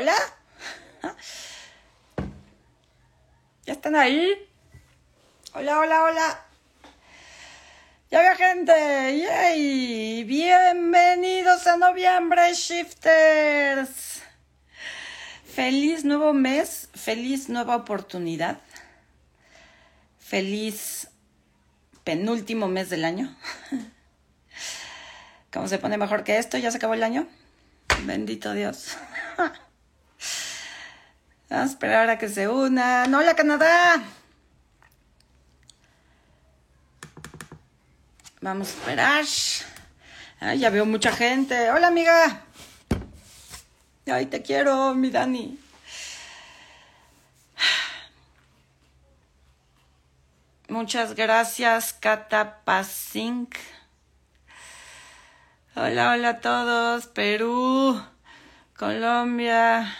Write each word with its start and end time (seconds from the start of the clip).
Hola. 0.00 0.14
¿Ya 3.66 3.72
están 3.72 3.96
ahí? 3.96 4.48
Hola, 5.54 5.80
hola, 5.80 6.04
hola. 6.04 6.46
Ya 8.08 8.20
veo 8.20 8.36
gente. 8.36 8.72
¡Yay! 9.18 10.22
Bienvenidos 10.22 11.66
a 11.66 11.78
noviembre, 11.78 12.54
Shifters. 12.54 14.22
Feliz 15.44 16.04
nuevo 16.04 16.32
mes, 16.32 16.90
feliz 16.94 17.48
nueva 17.48 17.74
oportunidad. 17.74 18.60
Feliz 20.20 21.08
penúltimo 22.04 22.68
mes 22.68 22.88
del 22.88 23.04
año. 23.04 23.36
¿Cómo 25.52 25.66
se 25.66 25.78
pone 25.78 25.96
mejor 25.96 26.22
que 26.22 26.38
esto? 26.38 26.56
¿Ya 26.56 26.70
se 26.70 26.76
acabó 26.76 26.94
el 26.94 27.02
año? 27.02 27.26
Bendito 28.04 28.52
Dios. 28.52 28.96
Vamos 31.50 31.70
a 31.70 31.72
esperar 31.72 32.10
a 32.10 32.18
que 32.18 32.28
se 32.28 32.46
unan. 32.46 33.14
¡Hola, 33.14 33.34
Canadá! 33.34 34.02
Vamos 38.42 38.68
a 38.68 38.70
esperar. 38.72 39.24
Ay, 40.40 40.58
ya 40.58 40.68
veo 40.68 40.84
mucha 40.84 41.10
gente. 41.10 41.70
Hola, 41.70 41.88
amiga. 41.88 42.42
Ay, 44.06 44.26
te 44.26 44.42
quiero, 44.42 44.94
mi 44.94 45.10
Dani. 45.10 45.58
Muchas 50.68 51.14
gracias, 51.14 51.94
Kata 51.94 52.60
Pasink. 52.64 53.56
Hola, 55.74 56.12
hola 56.12 56.28
a 56.28 56.40
todos. 56.40 57.06
Perú, 57.06 58.02
Colombia. 58.76 59.96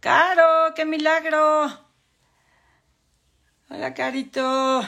Caro, 0.00 0.74
qué 0.74 0.84
milagro. 0.84 1.66
Hola, 3.70 3.94
Carito. 3.94 4.82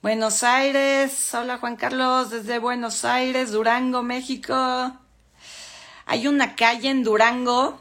Buenos 0.00 0.44
Aires. 0.44 1.34
Hola, 1.34 1.58
Juan 1.58 1.76
Carlos, 1.76 2.30
desde 2.30 2.58
Buenos 2.58 3.04
Aires, 3.04 3.50
Durango, 3.50 4.02
México. 4.02 4.54
Hay 6.06 6.26
una 6.28 6.54
calle 6.54 6.88
en 6.90 7.02
Durango 7.02 7.78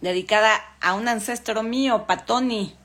dedicada 0.00 0.60
a 0.80 0.94
un 0.94 1.06
ancestro 1.08 1.62
mío, 1.62 2.04
Patoni. 2.06 2.76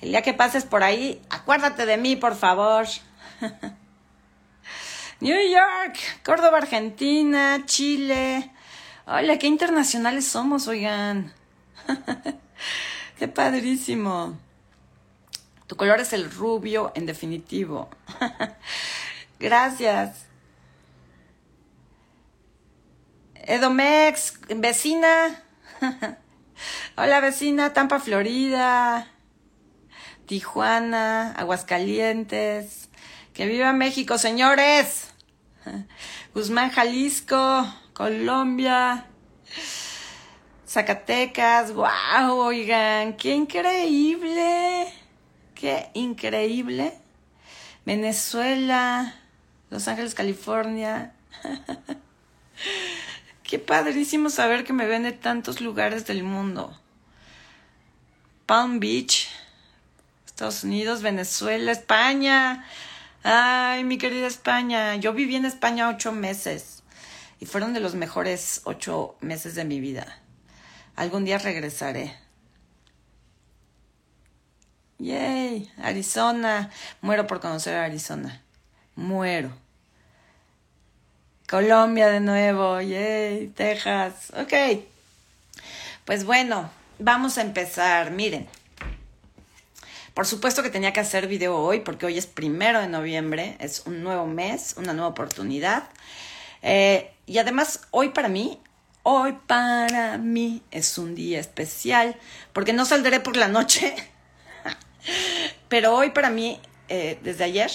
El 0.00 0.10
día 0.10 0.22
que 0.22 0.34
pases 0.34 0.64
por 0.64 0.82
ahí, 0.82 1.22
acuérdate 1.30 1.86
de 1.86 1.96
mí, 1.96 2.16
por 2.16 2.34
favor. 2.34 2.86
New 5.20 5.50
York, 5.50 5.98
Córdoba, 6.24 6.58
Argentina, 6.58 7.62
Chile. 7.64 8.52
Hola, 9.08 9.38
qué 9.38 9.46
internacionales 9.46 10.26
somos, 10.26 10.66
oigan. 10.66 11.32
qué 13.20 13.28
padrísimo. 13.28 14.36
Tu 15.68 15.76
color 15.76 16.00
es 16.00 16.12
el 16.12 16.28
rubio, 16.28 16.90
en 16.96 17.06
definitivo. 17.06 17.88
Gracias. 19.38 20.26
Edomex, 23.36 24.40
vecina. 24.48 25.40
Hola, 26.96 27.20
vecina, 27.20 27.72
Tampa, 27.72 28.00
Florida. 28.00 29.06
Tijuana, 30.26 31.30
Aguascalientes. 31.36 32.88
Que 33.34 33.46
viva 33.46 33.72
México, 33.72 34.18
señores. 34.18 35.12
Guzmán, 36.34 36.70
Jalisco, 36.70 37.72
Colombia. 37.96 39.06
Zacatecas, 40.68 41.72
wow, 41.72 42.40
oigan, 42.40 43.16
qué 43.16 43.32
increíble. 43.32 44.92
Qué 45.54 45.88
increíble. 45.94 46.92
Venezuela, 47.86 49.14
Los 49.70 49.88
Ángeles, 49.88 50.14
California. 50.14 51.14
Qué 53.42 53.58
padrísimo 53.58 54.28
saber 54.28 54.64
que 54.64 54.74
me 54.74 54.86
ven 54.86 55.04
de 55.04 55.12
tantos 55.12 55.62
lugares 55.62 56.04
del 56.04 56.22
mundo. 56.22 56.78
Palm 58.44 58.78
Beach, 58.78 59.28
Estados 60.26 60.64
Unidos, 60.64 61.00
Venezuela, 61.00 61.72
España. 61.72 62.66
Ay, 63.22 63.84
mi 63.84 63.96
querida 63.96 64.26
España. 64.26 64.96
Yo 64.96 65.14
viví 65.14 65.36
en 65.36 65.46
España 65.46 65.88
ocho 65.88 66.12
meses 66.12 66.75
y 67.40 67.46
fueron 67.46 67.74
de 67.74 67.80
los 67.80 67.94
mejores 67.94 68.62
ocho 68.64 69.16
meses 69.20 69.54
de 69.54 69.64
mi 69.64 69.80
vida. 69.80 70.20
Algún 70.94 71.24
día 71.24 71.38
regresaré. 71.38 72.16
Yay, 74.98 75.70
Arizona. 75.82 76.70
Muero 77.02 77.26
por 77.26 77.40
conocer 77.40 77.74
a 77.74 77.84
Arizona. 77.84 78.42
Muero. 78.94 79.50
Colombia 81.48 82.08
de 82.08 82.20
nuevo. 82.20 82.80
Yay, 82.80 83.48
Texas. 83.48 84.32
Ok. 84.36 84.84
Pues 86.06 86.24
bueno, 86.24 86.70
vamos 86.98 87.36
a 87.36 87.42
empezar. 87.42 88.10
Miren. 88.10 88.48
Por 90.14 90.26
supuesto 90.26 90.62
que 90.62 90.70
tenía 90.70 90.94
que 90.94 91.00
hacer 91.00 91.26
video 91.26 91.58
hoy 91.58 91.80
porque 91.80 92.06
hoy 92.06 92.16
es 92.16 92.26
primero 92.26 92.80
de 92.80 92.88
noviembre, 92.88 93.54
es 93.60 93.82
un 93.84 94.02
nuevo 94.02 94.26
mes, 94.26 94.74
una 94.78 94.94
nueva 94.94 95.08
oportunidad. 95.08 95.90
Eh, 96.62 97.12
y 97.26 97.38
además, 97.38 97.80
hoy 97.90 98.10
para 98.10 98.28
mí, 98.28 98.60
hoy 99.02 99.36
para 99.46 100.18
mí 100.18 100.62
es 100.70 100.98
un 100.98 101.14
día 101.14 101.40
especial 101.40 102.16
porque 102.52 102.72
no 102.72 102.84
saldré 102.84 103.20
por 103.20 103.36
la 103.36 103.48
noche 103.48 103.94
Pero 105.68 105.94
hoy 105.94 106.10
para 106.10 106.30
mí, 106.30 106.60
eh, 106.88 107.18
desde 107.22 107.44
ayer, 107.44 107.70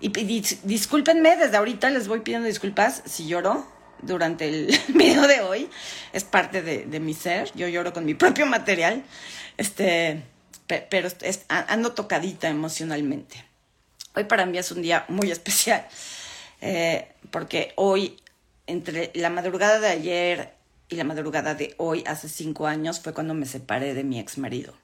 y, 0.00 0.08
discúlpenme, 0.64 1.36
desde 1.36 1.56
ahorita 1.56 1.90
les 1.90 2.08
voy 2.08 2.20
pidiendo 2.20 2.48
disculpas 2.48 3.02
si 3.04 3.26
lloro 3.26 3.66
durante 4.02 4.48
el 4.48 4.78
video 4.88 5.26
de 5.26 5.40
hoy. 5.40 5.68
Es 6.12 6.24
parte 6.24 6.62
de, 6.62 7.00
mi 7.00 7.14
ser. 7.14 7.50
Yo 7.54 7.68
lloro 7.68 7.92
con 7.92 8.04
mi 8.04 8.14
propio 8.14 8.46
material. 8.46 9.02
Este, 9.56 10.22
pero 10.66 11.08
ando 11.48 11.92
tocadita 11.92 12.48
emocionalmente. 12.48 13.44
Hoy 14.14 14.24
para 14.24 14.46
mí 14.46 14.58
es 14.58 14.72
un 14.72 14.82
día 14.82 15.04
muy 15.08 15.30
especial. 15.30 15.86
Eh, 16.62 17.12
porque 17.30 17.72
hoy, 17.76 18.16
entre 18.70 19.10
la 19.14 19.30
madrugada 19.30 19.80
de 19.80 19.88
ayer 19.88 20.54
y 20.88 20.94
la 20.96 21.04
madrugada 21.04 21.54
de 21.54 21.74
hoy, 21.76 22.04
hace 22.06 22.28
cinco 22.28 22.66
años, 22.66 23.00
fue 23.00 23.12
cuando 23.12 23.34
me 23.34 23.46
separé 23.46 23.94
de 23.94 24.04
mi 24.04 24.20
ex 24.20 24.38
marido. 24.38 24.74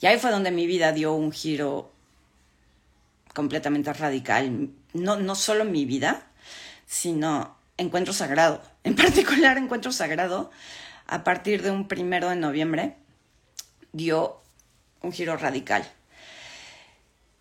Y 0.00 0.06
ahí 0.06 0.18
fue 0.18 0.30
donde 0.30 0.50
mi 0.50 0.66
vida 0.66 0.92
dio 0.92 1.12
un 1.14 1.30
giro 1.32 1.92
completamente 3.32 3.92
radical. 3.92 4.70
No, 4.92 5.16
no 5.16 5.34
solo 5.34 5.64
mi 5.64 5.84
vida, 5.84 6.26
sino 6.86 7.56
encuentro 7.76 8.12
sagrado. 8.12 8.62
En 8.84 8.96
particular, 8.96 9.58
encuentro 9.58 9.92
sagrado, 9.92 10.50
a 11.06 11.22
partir 11.22 11.62
de 11.62 11.70
un 11.70 11.88
primero 11.88 12.30
de 12.30 12.36
noviembre, 12.36 12.96
dio 13.92 14.40
un 15.02 15.12
giro 15.12 15.36
radical. 15.36 15.86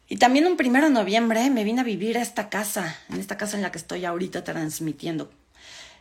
Y 0.10 0.18
también 0.18 0.46
un 0.46 0.56
primero 0.56 0.88
de 0.88 0.94
noviembre 0.94 1.50
me 1.50 1.64
vine 1.64 1.82
a 1.82 1.84
vivir 1.84 2.18
a 2.18 2.22
esta 2.22 2.50
casa, 2.50 2.98
en 3.10 3.20
esta 3.20 3.38
casa 3.38 3.58
en 3.58 3.64
la 3.64 3.72
que 3.72 3.78
estoy 3.78 4.06
ahorita 4.06 4.44
transmitiendo. 4.44 5.32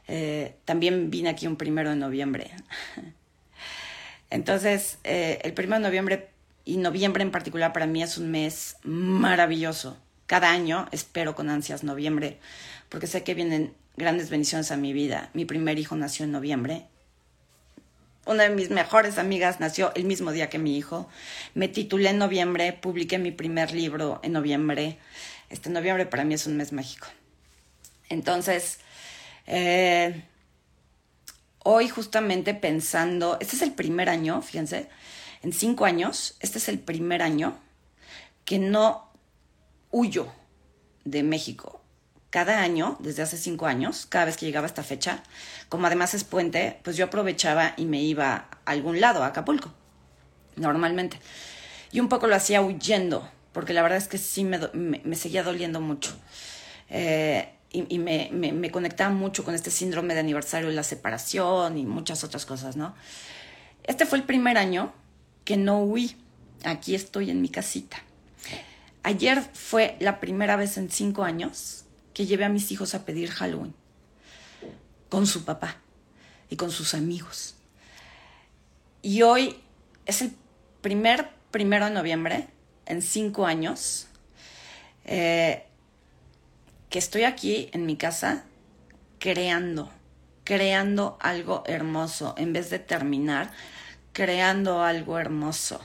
Eh, 0.06 0.54
también 0.64 1.10
vine 1.10 1.28
aquí 1.28 1.46
un 1.46 1.56
primero 1.56 1.90
de 1.90 1.96
noviembre. 1.96 2.50
Entonces, 4.30 4.98
eh, 5.04 5.40
el 5.42 5.54
primero 5.54 5.80
de 5.80 5.88
noviembre 5.88 6.30
y 6.64 6.76
noviembre 6.76 7.22
en 7.22 7.30
particular 7.30 7.72
para 7.72 7.86
mí 7.86 8.02
es 8.02 8.16
un 8.18 8.30
mes 8.30 8.76
maravilloso. 8.84 9.96
Cada 10.26 10.50
año 10.50 10.88
espero 10.92 11.34
con 11.34 11.48
ansias 11.48 11.84
noviembre 11.84 12.38
porque 12.88 13.06
sé 13.06 13.22
que 13.22 13.34
vienen 13.34 13.74
grandes 13.96 14.30
bendiciones 14.30 14.70
a 14.70 14.76
mi 14.76 14.92
vida. 14.92 15.30
Mi 15.32 15.44
primer 15.44 15.78
hijo 15.78 15.96
nació 15.96 16.24
en 16.24 16.32
noviembre. 16.32 16.86
Una 18.26 18.42
de 18.42 18.50
mis 18.50 18.70
mejores 18.70 19.18
amigas 19.18 19.60
nació 19.60 19.94
el 19.94 20.04
mismo 20.04 20.32
día 20.32 20.50
que 20.50 20.58
mi 20.58 20.76
hijo. 20.76 21.08
Me 21.54 21.68
titulé 21.68 22.10
en 22.10 22.18
noviembre, 22.18 22.72
publiqué 22.72 23.18
mi 23.18 23.30
primer 23.30 23.72
libro 23.72 24.18
en 24.24 24.32
noviembre. 24.32 24.98
Este 25.48 25.70
noviembre 25.70 26.06
para 26.06 26.24
mí 26.24 26.34
es 26.34 26.44
un 26.48 26.56
mes 26.56 26.72
mágico. 26.72 27.06
Entonces, 28.08 28.80
eh, 29.46 30.24
hoy 31.62 31.88
justamente 31.88 32.52
pensando, 32.52 33.38
este 33.40 33.54
es 33.54 33.62
el 33.62 33.74
primer 33.74 34.08
año, 34.08 34.42
fíjense, 34.42 34.88
en 35.42 35.52
cinco 35.52 35.84
años, 35.84 36.36
este 36.40 36.58
es 36.58 36.68
el 36.68 36.80
primer 36.80 37.22
año 37.22 37.56
que 38.44 38.58
no 38.58 39.08
huyo 39.92 40.26
de 41.04 41.22
México. 41.22 41.80
Cada 42.36 42.60
año, 42.60 42.98
desde 43.00 43.22
hace 43.22 43.38
cinco 43.38 43.64
años, 43.64 44.04
cada 44.04 44.26
vez 44.26 44.36
que 44.36 44.44
llegaba 44.44 44.66
esta 44.66 44.82
fecha, 44.82 45.22
como 45.70 45.86
además 45.86 46.12
es 46.12 46.22
puente, 46.22 46.78
pues 46.82 46.94
yo 46.94 47.06
aprovechaba 47.06 47.72
y 47.78 47.86
me 47.86 48.02
iba 48.02 48.34
a 48.66 48.70
algún 48.72 49.00
lado, 49.00 49.24
a 49.24 49.28
Acapulco, 49.28 49.72
normalmente. 50.56 51.18
Y 51.92 52.00
un 52.00 52.10
poco 52.10 52.26
lo 52.26 52.34
hacía 52.36 52.60
huyendo, 52.60 53.26
porque 53.52 53.72
la 53.72 53.80
verdad 53.80 53.96
es 53.96 54.06
que 54.06 54.18
sí 54.18 54.44
me, 54.44 55.14
seguía 55.14 55.44
doliendo 55.44 55.80
mucho. 55.80 56.14
Eh, 56.90 57.54
y, 57.72 57.98
me, 57.98 58.28
me, 58.30 58.70
conectaba 58.70 59.08
mucho 59.08 59.42
con 59.42 59.54
este 59.54 59.70
síndrome 59.70 60.12
de 60.12 60.20
aniversario 60.20 60.68
de 60.68 60.74
la 60.74 60.82
separación 60.82 61.78
y 61.78 61.86
muchas 61.86 62.22
otras 62.22 62.44
cosas, 62.44 62.76
¿no? 62.76 62.94
Este 63.82 64.04
fue 64.04 64.18
el 64.18 64.24
primer 64.24 64.58
año 64.58 64.92
que 65.46 65.56
no 65.56 65.82
huí. 65.82 66.14
Aquí 66.64 66.94
estoy 66.94 67.30
en 67.30 67.40
mi 67.40 67.48
casita. 67.48 67.96
Ayer 69.04 69.42
fue 69.54 69.96
la 70.00 70.20
primera 70.20 70.56
vez 70.56 70.76
en 70.76 70.90
cinco 70.90 71.24
años 71.24 71.85
que 72.16 72.24
llevé 72.24 72.46
a 72.46 72.48
mis 72.48 72.72
hijos 72.72 72.94
a 72.94 73.04
pedir 73.04 73.30
Halloween 73.30 73.74
con 75.10 75.26
su 75.26 75.44
papá 75.44 75.76
y 76.48 76.56
con 76.56 76.70
sus 76.70 76.94
amigos. 76.94 77.56
Y 79.02 79.20
hoy 79.20 79.60
es 80.06 80.22
el 80.22 80.32
primer 80.80 81.28
primero 81.50 81.84
de 81.84 81.90
noviembre 81.90 82.48
en 82.86 83.02
cinco 83.02 83.44
años 83.44 84.06
eh, 85.04 85.66
que 86.88 86.98
estoy 86.98 87.24
aquí 87.24 87.68
en 87.74 87.84
mi 87.84 87.98
casa 87.98 88.44
creando, 89.18 89.90
creando 90.44 91.18
algo 91.20 91.64
hermoso, 91.66 92.34
en 92.38 92.54
vez 92.54 92.70
de 92.70 92.78
terminar, 92.78 93.52
creando 94.14 94.82
algo 94.82 95.18
hermoso. 95.18 95.82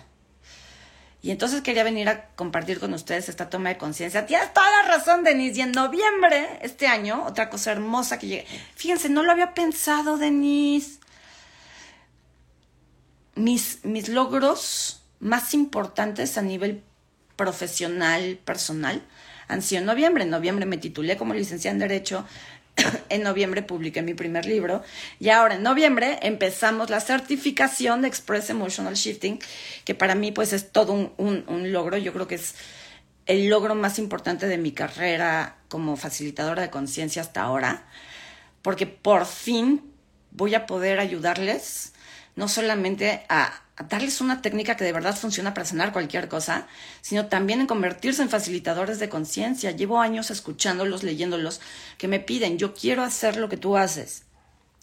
Y 1.24 1.30
entonces 1.30 1.62
quería 1.62 1.84
venir 1.84 2.10
a 2.10 2.30
compartir 2.36 2.80
con 2.80 2.94
ustedes 2.94 3.30
esta 3.30 3.50
toma 3.50 3.70
de 3.70 3.78
conciencia. 3.78 4.26
Tienes 4.26 4.54
toda 4.54 4.68
la 4.82 4.98
razón, 4.98 5.24
Denise. 5.24 5.60
Y 5.60 5.62
en 5.62 5.72
noviembre, 5.72 6.60
este 6.62 6.88
año, 6.88 7.24
otra 7.26 7.50
cosa 7.50 7.72
hermosa 7.72 8.18
que 8.18 8.28
llegué. 8.28 8.48
Fíjense, 8.76 9.08
no 9.10 9.22
lo 9.22 9.32
había 9.32 9.54
pensado, 9.54 10.18
Denise. 10.18 11.00
Mis, 13.36 13.86
mis 13.86 14.10
logros 14.10 15.04
más 15.20 15.54
importantes 15.54 16.40
a 16.40 16.42
nivel 16.42 16.84
profesional, 17.36 18.40
personal, 18.44 19.04
han 19.48 19.62
sido 19.62 19.82
en 19.82 19.86
noviembre. 19.86 20.24
En 20.24 20.32
noviembre 20.32 20.66
me 20.66 20.78
titulé 20.78 21.18
como 21.18 21.36
licenciada 21.36 21.74
en 21.74 21.80
Derecho. 21.80 22.26
en 23.10 23.24
noviembre 23.24 23.62
publiqué 23.62 24.02
mi 24.02 24.14
primer 24.14 24.46
libro. 24.46 24.84
Y 25.20 25.30
ahora 25.30 25.56
en 25.56 25.64
noviembre 25.64 26.20
empezamos 26.22 26.90
la 26.90 27.00
certificación 27.00 28.02
de 28.02 28.08
Express 28.08 28.50
Emotional 28.50 28.96
Shifting, 28.96 29.40
que 29.86 29.96
para 29.96 30.16
mí 30.16 30.32
pues 30.32 30.54
es 30.54 30.72
todo 30.72 30.94
un, 30.94 31.44
un 31.48 31.72
logro. 31.72 31.98
Yo 31.98 32.14
creo 32.14 32.28
que 32.28 32.36
es 32.36 32.56
el 33.26 33.50
logro 33.50 33.76
más 33.76 34.00
importante 34.00 34.48
de 34.48 34.58
mi 34.58 34.72
carrera 34.72 35.58
como 35.70 35.96
facilitadora 35.96 36.64
de 36.64 36.70
conciencia 36.70 37.22
hasta 37.22 37.42
ahora, 37.42 37.86
porque 38.62 38.88
por 38.88 39.26
fin 39.26 39.84
voy 40.32 40.56
a 40.56 40.66
poder 40.66 41.00
ayudarles 41.00 41.94
no 42.36 42.48
solamente 42.48 43.24
a 43.30 43.62
darles 43.78 44.22
una 44.22 44.42
técnica 44.42 44.76
que 44.76 44.84
de 44.84 44.94
verdad 44.94 45.16
funciona 45.16 45.54
para 45.54 45.66
sanar 45.66 45.94
cualquier 45.94 46.28
cosa, 46.28 46.68
sino 47.02 47.28
también 47.28 47.62
en 47.62 47.68
convertirse 47.68 48.22
en 48.22 48.30
facilitadores 48.30 49.00
de 49.00 49.10
conciencia. 49.10 49.72
Llevo 49.72 50.02
años 50.02 50.30
escuchándolos, 50.32 51.04
leyéndolos, 51.04 51.62
que 51.98 52.08
me 52.08 52.20
piden, 52.20 52.58
yo 52.58 52.74
quiero 52.74 53.04
hacer 53.04 53.38
lo 53.38 53.50
que 53.50 53.58
tú 53.58 53.78
haces. 53.78 54.24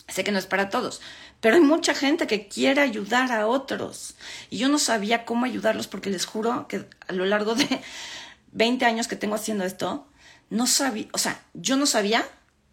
Sé 0.08 0.25
que 0.25 0.32
no 0.32 0.38
es 0.38 0.46
para 0.46 0.70
todos, 0.70 1.02
pero 1.40 1.56
hay 1.56 1.61
mucha 1.61 1.94
gente 1.94 2.26
que 2.26 2.49
quiere 2.49 2.81
ayudar 2.81 3.31
a 3.31 3.46
otros. 3.46 4.14
Y 4.49 4.58
yo 4.58 4.69
no 4.69 4.79
sabía 4.79 5.25
cómo 5.26 5.44
ayudarlos 5.44 5.87
porque 5.87 6.11
les 6.11 6.25
juro 6.25 6.67
que 6.67 6.87
a 7.06 7.12
lo 7.12 7.26
largo 7.26 7.55
de 7.55 7.81
20 8.52 8.85
años 8.87 9.06
que 9.06 9.17
tengo 9.17 9.35
haciendo 9.35 9.64
esto, 9.64 10.06
no 10.50 10.67
sabía, 10.67 11.06
o 11.12 11.19
sea, 11.19 11.40
yo 11.52 11.76
no 11.76 11.85
sabía 11.85 12.26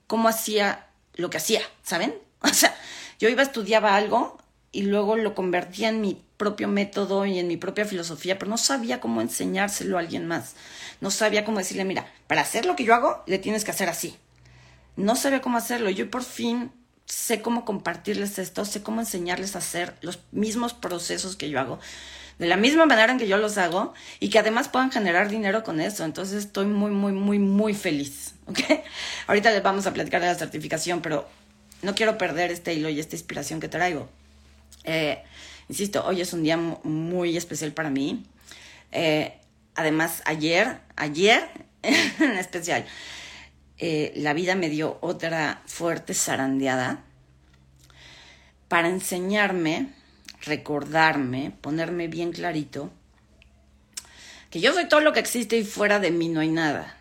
cómo 0.07 0.29
hacía 0.29 0.87
lo 1.15 1.29
que 1.29 1.37
hacía, 1.37 1.61
¿saben? 1.83 2.15
O 2.45 2.53
sea, 2.53 2.75
yo 3.17 3.27
iba, 3.27 3.41
estudiaba 3.41 3.95
algo 3.95 4.37
y 4.75 4.81
luego 4.81 5.15
lo 5.15 5.35
convertía 5.35 5.87
en 5.87 6.01
mi 6.01 6.21
propio 6.35 6.67
método 6.67 7.25
y 7.25 7.39
en 7.39 7.47
mi 7.47 7.55
propia 7.55 7.85
filosofía, 7.85 8.37
pero 8.37 8.51
no 8.51 8.57
sabía 8.57 8.99
cómo 8.99 9.21
enseñárselo 9.21 9.95
a 9.95 10.01
alguien 10.01 10.27
más. 10.27 10.55
No 10.99 11.11
sabía 11.11 11.45
cómo 11.45 11.59
decirle, 11.59 11.85
mira, 11.85 12.11
para 12.27 12.41
hacer 12.41 12.65
lo 12.65 12.75
que 12.75 12.83
yo 12.83 12.93
hago, 12.93 13.23
le 13.25 13.39
tienes 13.39 13.63
que 13.63 13.71
hacer 13.71 13.87
así. 13.87 14.17
No 14.97 15.15
sabía 15.15 15.39
cómo 15.39 15.57
hacerlo. 15.57 15.89
Yo 15.89 16.11
por 16.11 16.23
fin 16.23 16.71
sé 17.05 17.41
cómo 17.41 17.63
compartirles 17.63 18.37
esto, 18.37 18.65
sé 18.65 18.83
cómo 18.83 18.99
enseñarles 18.99 19.55
a 19.55 19.59
hacer 19.59 19.95
los 20.01 20.19
mismos 20.33 20.73
procesos 20.73 21.37
que 21.37 21.49
yo 21.49 21.57
hago, 21.61 21.79
de 22.37 22.47
la 22.47 22.57
misma 22.57 22.85
manera 22.85 23.13
en 23.13 23.17
que 23.17 23.29
yo 23.29 23.37
los 23.37 23.57
hago 23.57 23.93
y 24.19 24.29
que 24.29 24.39
además 24.39 24.67
puedan 24.67 24.91
generar 24.91 25.29
dinero 25.29 25.63
con 25.63 25.79
eso. 25.79 26.03
Entonces 26.03 26.43
estoy 26.43 26.65
muy, 26.65 26.91
muy, 26.91 27.13
muy, 27.13 27.39
muy 27.39 27.73
feliz. 27.73 28.35
¿ok? 28.47 28.59
Ahorita 29.27 29.51
les 29.51 29.63
vamos 29.63 29.87
a 29.87 29.93
platicar 29.93 30.19
de 30.19 30.27
la 30.27 30.35
certificación, 30.35 31.01
pero 31.01 31.29
no 31.81 31.95
quiero 31.95 32.17
perder 32.17 32.51
este 32.51 32.73
hilo 32.73 32.89
y 32.89 32.99
esta 32.99 33.15
inspiración 33.15 33.61
que 33.61 33.69
traigo. 33.69 34.09
Eh, 34.83 35.23
insisto, 35.69 36.05
hoy 36.05 36.21
es 36.21 36.33
un 36.33 36.43
día 36.43 36.57
muy 36.57 37.35
especial 37.37 37.71
para 37.73 37.89
mí. 37.89 38.25
Eh, 38.91 39.33
además, 39.75 40.21
ayer, 40.25 40.79
ayer 40.95 41.49
en 41.83 42.37
especial, 42.37 42.85
eh, 43.77 44.13
la 44.15 44.33
vida 44.33 44.55
me 44.55 44.69
dio 44.69 44.97
otra 45.01 45.61
fuerte 45.65 46.13
zarandeada 46.13 47.03
para 48.67 48.89
enseñarme, 48.89 49.89
recordarme, 50.41 51.51
ponerme 51.61 52.07
bien 52.07 52.31
clarito, 52.31 52.91
que 54.49 54.61
yo 54.61 54.73
soy 54.73 54.87
todo 54.87 55.01
lo 55.01 55.11
que 55.11 55.19
existe 55.19 55.57
y 55.57 55.63
fuera 55.65 55.99
de 55.99 56.11
mí 56.11 56.29
no 56.29 56.39
hay 56.39 56.49
nada. 56.49 56.97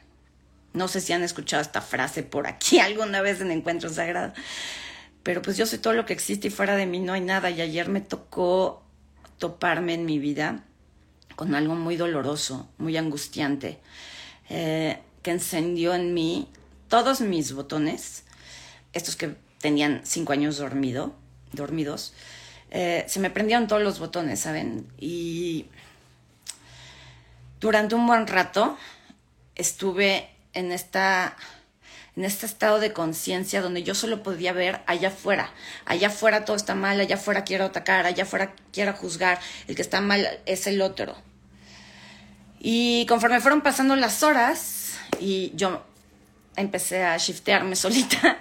No 0.72 0.88
sé 0.88 1.00
si 1.00 1.12
han 1.12 1.22
escuchado 1.22 1.62
esta 1.62 1.80
frase 1.80 2.24
por 2.24 2.48
aquí 2.48 2.78
alguna 2.80 3.20
vez 3.20 3.40
en 3.40 3.50
Encuentro 3.52 3.88
Sagrado 3.90 4.32
pero 5.24 5.42
pues 5.42 5.56
yo 5.56 5.66
soy 5.66 5.78
todo 5.78 5.94
lo 5.94 6.06
que 6.06 6.12
existe 6.12 6.48
y 6.48 6.50
fuera 6.50 6.76
de 6.76 6.86
mí 6.86 7.00
no 7.00 7.14
hay 7.14 7.22
nada. 7.22 7.50
Y 7.50 7.60
ayer 7.60 7.88
me 7.88 8.00
tocó 8.00 8.84
toparme 9.38 9.94
en 9.94 10.04
mi 10.04 10.18
vida 10.18 10.62
con 11.34 11.54
algo 11.54 11.74
muy 11.74 11.96
doloroso, 11.96 12.68
muy 12.78 12.96
angustiante, 12.96 13.80
eh, 14.50 15.00
que 15.22 15.32
encendió 15.32 15.94
en 15.94 16.14
mí 16.14 16.48
todos 16.88 17.22
mis 17.22 17.52
botones, 17.52 18.24
estos 18.92 19.16
que 19.16 19.34
tenían 19.58 20.02
cinco 20.04 20.34
años 20.34 20.58
dormido, 20.58 21.14
dormidos, 21.52 22.12
eh, 22.70 23.04
se 23.08 23.18
me 23.18 23.30
prendieron 23.30 23.66
todos 23.66 23.82
los 23.82 23.98
botones, 23.98 24.40
¿saben? 24.40 24.86
Y 24.98 25.66
durante 27.60 27.94
un 27.94 28.06
buen 28.06 28.26
rato 28.26 28.76
estuve 29.54 30.28
en 30.52 30.70
esta 30.70 31.36
en 32.16 32.24
este 32.24 32.46
estado 32.46 32.78
de 32.78 32.92
conciencia 32.92 33.60
donde 33.60 33.82
yo 33.82 33.94
solo 33.94 34.22
podía 34.22 34.52
ver 34.52 34.82
allá 34.86 35.08
afuera. 35.08 35.50
Allá 35.84 36.08
afuera 36.08 36.44
todo 36.44 36.56
está 36.56 36.74
mal, 36.74 37.00
allá 37.00 37.16
afuera 37.16 37.44
quiero 37.44 37.64
atacar, 37.64 38.06
allá 38.06 38.22
afuera 38.22 38.54
quiero 38.72 38.92
juzgar, 38.92 39.40
el 39.66 39.74
que 39.74 39.82
está 39.82 40.00
mal 40.00 40.26
es 40.46 40.66
el 40.66 40.80
otro. 40.80 41.16
Y 42.60 43.04
conforme 43.06 43.40
fueron 43.40 43.62
pasando 43.62 43.96
las 43.96 44.22
horas 44.22 44.98
y 45.20 45.52
yo 45.54 45.84
empecé 46.56 47.04
a 47.04 47.16
shiftearme 47.16 47.76
solita, 47.76 48.38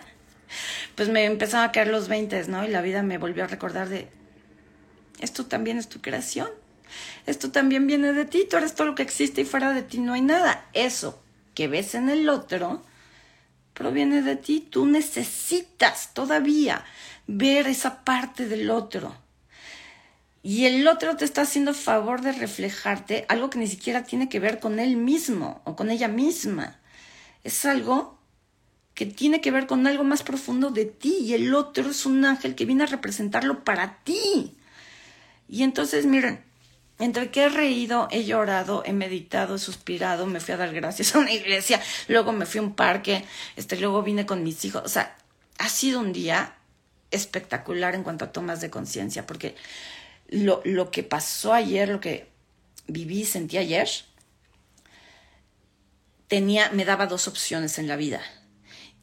pues 0.96 1.10
me 1.10 1.26
empezaron 1.26 1.68
a 1.68 1.72
caer 1.72 1.88
los 1.88 2.08
20, 2.08 2.48
¿no? 2.48 2.64
Y 2.64 2.68
la 2.68 2.82
vida 2.82 3.02
me 3.02 3.18
volvió 3.18 3.44
a 3.44 3.48
recordar 3.48 3.90
de, 3.90 4.08
esto 5.20 5.46
también 5.46 5.78
es 5.78 5.90
tu 5.90 6.02
creación. 6.02 6.48
Esto 7.26 7.52
también 7.52 7.88
viene 7.88 8.14
de 8.14 8.26
ti, 8.26 8.46
tú 8.48 8.58
eres 8.58 8.76
todo 8.76 8.88
lo 8.88 8.96
que 8.96 9.02
existe 9.02 9.42
y 9.42 9.46
fuera 9.46 9.74
de 9.74 9.82
ti 9.82 9.98
no 9.98 10.14
hay 10.14 10.22
nada. 10.22 10.66
Eso 10.74 11.24
que 11.56 11.68
ves 11.68 11.96
en 11.96 12.10
el 12.10 12.30
otro 12.30 12.84
proviene 13.74 14.22
de 14.22 14.36
ti. 14.36 14.68
Tú 14.70 14.86
necesitas 14.86 16.14
todavía 16.14 16.86
ver 17.28 17.68
esa 17.68 18.04
parte 18.04 18.48
del 18.48 18.70
otro. 18.70 19.16
Y 20.42 20.66
el 20.66 20.88
otro 20.88 21.16
te 21.16 21.24
está 21.24 21.44
haciendo 21.44 21.74
favor 21.74 22.22
de 22.22 22.34
reflejarte 22.34 23.26
algo 23.30 23.50
que 23.50 23.60
ni 23.60 23.68
siquiera 23.68 24.04
tiene 24.04 24.28
que 24.28 24.42
ver 24.42 24.60
con 24.60 24.80
él 24.80 24.98
mismo 24.98 25.62
o 25.64 25.76
con 25.76 25.90
ella 25.90 26.10
misma. 26.10 26.80
Es 27.46 27.64
algo 27.64 28.20
que 28.94 29.06
tiene 29.06 29.42
que 29.42 29.52
ver 29.52 29.68
con 29.68 29.88
algo 29.88 30.04
más 30.04 30.22
profundo 30.22 30.70
de 30.70 30.86
ti 30.86 31.18
y 31.22 31.34
el 31.34 31.54
otro 31.56 31.90
es 31.90 32.06
un 32.06 32.26
ángel 32.26 32.56
que 32.56 32.66
viene 32.66 32.84
a 32.84 32.88
representarlo 32.88 33.64
para 33.64 34.04
ti. 34.04 34.56
Y 35.48 35.64
entonces, 35.64 36.06
miren, 36.06 36.44
entre 37.04 37.32
que 37.32 37.44
he 37.44 37.50
reído, 37.50 38.08
he 38.12 38.24
llorado, 38.24 38.82
he 38.86 38.94
meditado, 38.94 39.56
he 39.56 39.60
suspirado, 39.60 40.26
me 40.26 40.40
fui 40.40 40.54
a 40.54 40.58
dar 40.58 40.74
gracias 40.74 41.14
a 41.14 41.20
una 41.20 41.34
iglesia, 41.34 41.82
luego 42.08 42.32
me 42.32 42.46
fui 42.46 42.60
a 42.60 42.64
un 42.64 42.76
parque, 42.76 43.26
este, 43.58 43.76
luego 43.78 44.04
vine 44.04 44.26
con 44.26 44.42
mis 44.42 44.64
hijos. 44.64 44.84
O 44.86 44.88
sea, 44.88 45.18
ha 45.58 45.68
sido 45.68 46.00
un 46.00 46.14
día 46.14 46.56
espectacular 47.12 47.94
en 47.94 48.04
cuanto 48.04 48.24
a 48.24 48.32
tomas 48.32 48.62
de 48.62 48.70
conciencia, 48.70 49.28
porque 49.28 49.56
lo, 50.30 50.62
lo 50.64 50.92
que 50.92 51.04
pasó 51.04 51.54
ayer, 51.54 51.90
lo 51.90 52.00
que 52.00 52.30
viví 52.88 53.22
y 53.22 53.26
sentí 53.26 53.58
ayer, 53.58 53.90
tenía, 56.30 56.70
me 56.72 56.86
daba 56.86 57.08
dos 57.08 57.28
opciones 57.28 57.80
en 57.80 57.90
la 57.90 57.98
vida. 57.98 58.22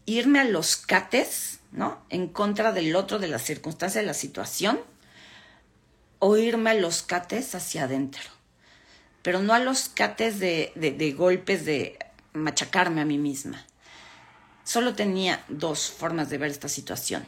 Irme 0.07 0.40
a 0.40 0.45
los 0.45 0.76
cates, 0.76 1.61
¿no? 1.71 2.02
En 2.09 2.28
contra 2.28 2.73
del 2.73 2.97
otro, 2.97 3.19
de 3.19 3.28
la 3.28 3.38
circunstancia, 3.38 4.00
de 4.00 4.07
la 4.07 4.14
situación, 4.14 4.80
o 6.20 6.36
irme 6.36 6.70
a 6.70 6.74
los 6.74 7.02
cates 7.02 7.54
hacia 7.54 7.84
adentro. 7.84 8.22
Pero 9.22 9.40
no 9.40 9.52
a 9.52 9.58
los 9.58 9.88
cates 9.88 10.38
de, 10.38 10.72
de, 10.76 11.12
golpes, 11.12 11.64
de 11.64 11.98
machacarme 12.32 13.00
a 13.00 13.04
mí 13.04 13.18
misma. 13.18 13.66
Solo 14.64 14.94
tenía 14.94 15.44
dos 15.48 15.90
formas 15.90 16.30
de 16.30 16.38
ver 16.38 16.50
esta 16.50 16.68
situación. 16.68 17.26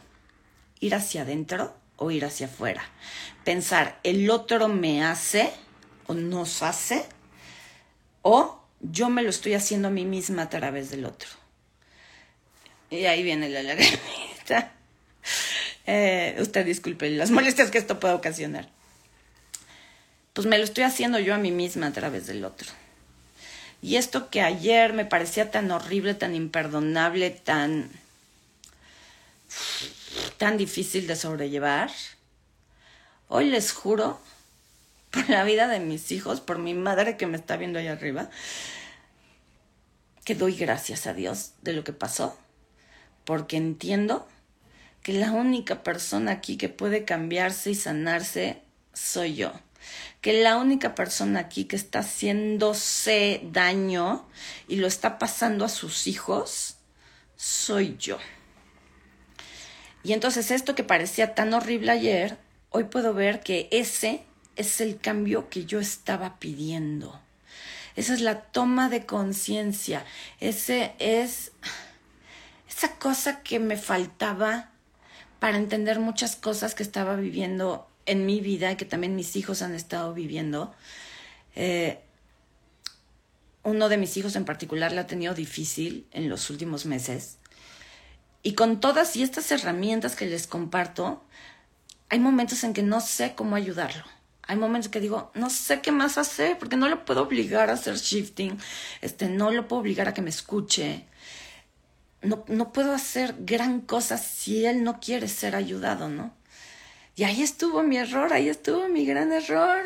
Ir 0.78 0.94
hacia 0.94 1.22
adentro 1.22 1.74
o 1.96 2.10
ir 2.10 2.24
hacia 2.24 2.46
afuera. 2.46 2.82
Pensar, 3.44 3.98
el 4.04 4.30
otro 4.30 4.68
me 4.68 5.04
hace 5.04 5.52
o 6.06 6.14
nos 6.14 6.62
hace 6.62 7.04
o 8.22 8.62
yo 8.80 9.08
me 9.08 9.22
lo 9.22 9.30
estoy 9.30 9.54
haciendo 9.54 9.88
a 9.88 9.90
mí 9.90 10.04
misma 10.04 10.42
a 10.42 10.50
través 10.50 10.90
del 10.90 11.04
otro. 11.04 11.28
Y 12.90 13.06
ahí 13.06 13.22
viene 13.22 13.48
la 13.48 13.62
lagrimita. 13.62 14.72
Eh, 15.84 16.36
usted 16.38 16.64
disculpe 16.64 17.10
las 17.10 17.32
molestias 17.32 17.72
que 17.72 17.78
esto 17.78 17.98
puede 17.98 18.14
ocasionar. 18.14 18.68
Pues 20.32 20.46
me 20.46 20.58
lo 20.58 20.64
estoy 20.64 20.84
haciendo 20.84 21.18
yo 21.18 21.34
a 21.34 21.38
mí 21.38 21.50
misma 21.50 21.88
a 21.88 21.92
través 21.92 22.26
del 22.26 22.44
otro. 22.44 22.70
Y 23.82 23.96
esto 23.96 24.30
que 24.30 24.40
ayer 24.40 24.92
me 24.92 25.04
parecía 25.04 25.50
tan 25.50 25.70
horrible, 25.70 26.14
tan 26.14 26.34
imperdonable, 26.34 27.30
tan 27.30 27.90
tan 30.38 30.56
difícil 30.56 31.06
de 31.06 31.16
sobrellevar, 31.16 31.90
hoy 33.28 33.48
les 33.48 33.72
juro, 33.72 34.20
por 35.10 35.28
la 35.28 35.44
vida 35.44 35.68
de 35.68 35.78
mis 35.78 36.10
hijos, 36.10 36.40
por 36.40 36.58
mi 36.58 36.74
madre 36.74 37.16
que 37.16 37.26
me 37.26 37.36
está 37.36 37.56
viendo 37.56 37.78
allá 37.78 37.92
arriba, 37.92 38.30
que 40.24 40.34
doy 40.34 40.56
gracias 40.56 41.06
a 41.06 41.14
Dios 41.14 41.52
de 41.62 41.74
lo 41.74 41.84
que 41.84 41.92
pasó, 41.92 42.36
porque 43.24 43.56
entiendo 43.56 44.26
que 45.02 45.12
la 45.12 45.32
única 45.32 45.82
persona 45.82 46.32
aquí 46.32 46.56
que 46.56 46.68
puede 46.68 47.04
cambiarse 47.04 47.70
y 47.70 47.74
sanarse 47.74 48.62
soy 48.92 49.34
yo. 49.34 49.52
Que 50.20 50.42
la 50.42 50.56
única 50.56 50.94
persona 50.94 51.40
aquí 51.40 51.64
que 51.64 51.76
está 51.76 52.00
haciéndose 52.00 53.40
daño 53.52 54.28
y 54.68 54.76
lo 54.76 54.86
está 54.86 55.18
pasando 55.18 55.64
a 55.64 55.68
sus 55.68 56.06
hijos 56.06 56.76
soy 57.36 57.96
yo. 57.98 58.18
Y 60.04 60.12
entonces 60.12 60.50
esto 60.50 60.74
que 60.74 60.84
parecía 60.84 61.34
tan 61.34 61.54
horrible 61.54 61.92
ayer, 61.92 62.38
hoy 62.70 62.84
puedo 62.84 63.14
ver 63.14 63.40
que 63.40 63.68
ese 63.70 64.24
es 64.56 64.80
el 64.80 64.98
cambio 64.98 65.48
que 65.48 65.64
yo 65.64 65.80
estaba 65.80 66.38
pidiendo. 66.38 67.20
Esa 67.96 68.14
es 68.14 68.20
la 68.20 68.42
toma 68.42 68.88
de 68.88 69.06
conciencia. 69.06 70.04
Ese 70.40 70.94
es 70.98 71.52
esa 72.68 72.96
cosa 72.96 73.42
que 73.42 73.58
me 73.58 73.76
faltaba 73.76 74.70
para 75.38 75.58
entender 75.58 75.98
muchas 75.98 76.36
cosas 76.36 76.74
que 76.74 76.82
estaba 76.82 77.16
viviendo 77.16 77.88
en 78.06 78.26
mi 78.26 78.40
vida 78.40 78.76
que 78.76 78.84
también 78.84 79.16
mis 79.16 79.36
hijos 79.36 79.62
han 79.62 79.74
estado 79.74 80.14
viviendo. 80.14 80.74
Eh, 81.54 82.00
uno 83.64 83.88
de 83.88 83.96
mis 83.96 84.16
hijos 84.16 84.36
en 84.36 84.44
particular 84.44 84.92
la 84.92 85.02
ha 85.02 85.06
tenido 85.06 85.34
difícil 85.34 86.06
en 86.12 86.28
los 86.28 86.50
últimos 86.50 86.86
meses 86.86 87.38
y 88.42 88.54
con 88.54 88.80
todas 88.80 89.14
y 89.16 89.22
estas 89.22 89.50
herramientas 89.52 90.16
que 90.16 90.26
les 90.26 90.46
comparto, 90.46 91.22
hay 92.08 92.18
momentos 92.18 92.64
en 92.64 92.72
que 92.72 92.82
no 92.82 93.00
sé 93.00 93.34
cómo 93.34 93.56
ayudarlo. 93.56 94.04
Hay 94.42 94.56
momentos 94.56 94.90
que 94.90 95.00
digo, 95.00 95.30
no 95.34 95.48
sé 95.48 95.80
qué 95.80 95.92
más 95.92 96.18
hacer, 96.18 96.58
porque 96.58 96.76
no 96.76 96.88
lo 96.88 97.04
puedo 97.04 97.22
obligar 97.22 97.70
a 97.70 97.74
hacer 97.74 97.96
shifting, 97.96 98.58
este, 99.00 99.28
no 99.28 99.52
lo 99.52 99.68
puedo 99.68 99.80
obligar 99.80 100.08
a 100.08 100.14
que 100.14 100.22
me 100.22 100.30
escuche. 100.30 101.06
No, 102.20 102.44
no 102.48 102.72
puedo 102.72 102.92
hacer 102.92 103.36
gran 103.38 103.80
cosa 103.80 104.18
si 104.18 104.66
él 104.66 104.82
no 104.82 104.98
quiere 104.98 105.28
ser 105.28 105.54
ayudado, 105.54 106.08
¿no? 106.08 106.34
Y 107.14 107.24
ahí 107.24 107.42
estuvo 107.42 107.82
mi 107.82 107.98
error, 107.98 108.32
ahí 108.32 108.48
estuvo 108.48 108.88
mi 108.88 109.04
gran 109.04 109.32
error. 109.32 109.84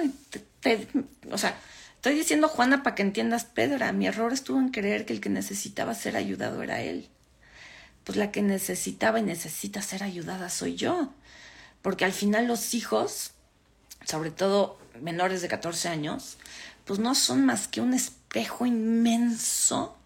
o 1.31 1.39
sea, 1.39 1.59
estoy 1.97 2.15
diciendo 2.15 2.49
Juana 2.49 2.83
para 2.83 2.95
que 2.95 3.03
entiendas, 3.03 3.45
Pedra, 3.45 3.93
mi 3.93 4.07
error 4.07 4.33
estuvo 4.33 4.59
en 4.59 4.71
creer 4.71 5.07
que 5.07 5.13
el 5.13 5.21
que 5.21 5.29
necesitaba 5.29 5.95
ser 5.95 6.17
ayudado 6.17 6.63
era 6.63 6.81
él 6.81 7.09
pues 8.07 8.17
la 8.17 8.31
que 8.31 8.41
necesitaba 8.41 9.19
y 9.19 9.25
necesita 9.25 9.83
ser 9.83 10.05
ayudada 10.05 10.49
soy 10.49 10.77
yo. 10.77 11.13
Porque 11.83 12.05
al 12.05 12.13
final 12.13 12.47
los 12.47 12.73
hijos, 12.73 13.33
sobre 14.05 14.31
todo 14.31 14.79
menores 15.03 15.43
de 15.43 15.49
14 15.49 15.89
años, 15.89 16.39
pues 16.85 17.01
no 17.01 17.17
son 17.17 17.45
más 17.45 17.67
que 17.67 17.81
un 17.81 17.95
espejo 17.95 18.65
inmenso 18.65 19.99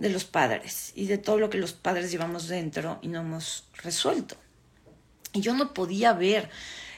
de 0.00 0.10
los 0.10 0.24
padres 0.24 0.90
y 0.96 1.06
de 1.06 1.16
todo 1.16 1.38
lo 1.38 1.48
que 1.48 1.58
los 1.58 1.72
padres 1.72 2.10
llevamos 2.10 2.48
dentro 2.48 2.98
y 3.02 3.08
no 3.08 3.20
hemos 3.20 3.68
resuelto. 3.84 4.36
Y 5.32 5.40
yo 5.40 5.54
no 5.54 5.72
podía 5.72 6.12
ver 6.12 6.50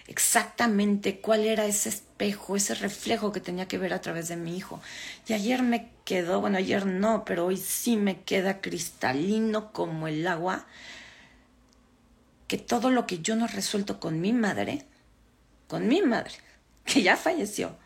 exactamente 0.06 1.20
cuál 1.20 1.44
era 1.44 1.66
ese 1.66 1.88
espejo, 1.88 2.56
ese 2.56 2.74
reflejo 2.74 3.32
que 3.32 3.40
tenía 3.40 3.66
que 3.68 3.78
ver 3.78 3.94
a 3.94 4.00
través 4.00 4.28
de 4.28 4.36
mi 4.36 4.56
hijo. 4.56 4.80
Y 5.26 5.32
ayer 5.32 5.62
me 5.62 5.90
quedó, 6.04 6.40
bueno, 6.40 6.58
ayer 6.58 6.86
no, 6.86 7.24
pero 7.24 7.46
hoy 7.46 7.56
sí 7.56 7.96
me 7.96 8.20
queda 8.20 8.60
cristalino 8.60 9.72
como 9.72 10.08
el 10.08 10.26
agua, 10.26 10.66
que 12.48 12.58
todo 12.58 12.90
lo 12.90 13.06
que 13.06 13.20
yo 13.20 13.36
no 13.36 13.46
resuelto 13.46 14.00
con 14.00 14.20
mi 14.20 14.32
madre, 14.32 14.84
con 15.68 15.88
mi 15.88 16.02
madre, 16.02 16.34
que 16.84 17.02
ya 17.02 17.16
falleció, 17.16 17.76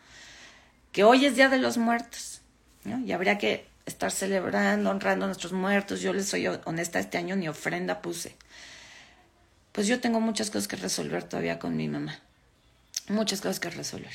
que 0.91 1.03
hoy 1.03 1.25
es 1.25 1.35
Día 1.35 1.49
de 1.49 1.59
los 1.59 1.77
Muertos, 1.77 2.41
y 3.05 3.11
habría 3.11 3.37
que 3.37 3.67
estar 3.85 4.11
celebrando, 4.11 4.89
honrando 4.89 5.25
a 5.25 5.27
nuestros 5.27 5.51
muertos. 5.51 6.01
Yo 6.01 6.13
les 6.13 6.27
soy 6.27 6.47
honesta, 6.47 6.99
este 6.99 7.17
año 7.17 7.35
ni 7.35 7.47
ofrenda 7.49 8.01
puse 8.01 8.35
pues 9.79 9.87
yo 9.87 10.01
tengo 10.01 10.19
muchas 10.19 10.49
cosas 10.49 10.67
que 10.67 10.75
resolver 10.75 11.23
todavía 11.23 11.57
con 11.57 11.77
mi 11.77 11.87
mamá. 11.87 12.19
Muchas 13.07 13.39
cosas 13.39 13.61
que 13.61 13.69
resolver. 13.69 14.11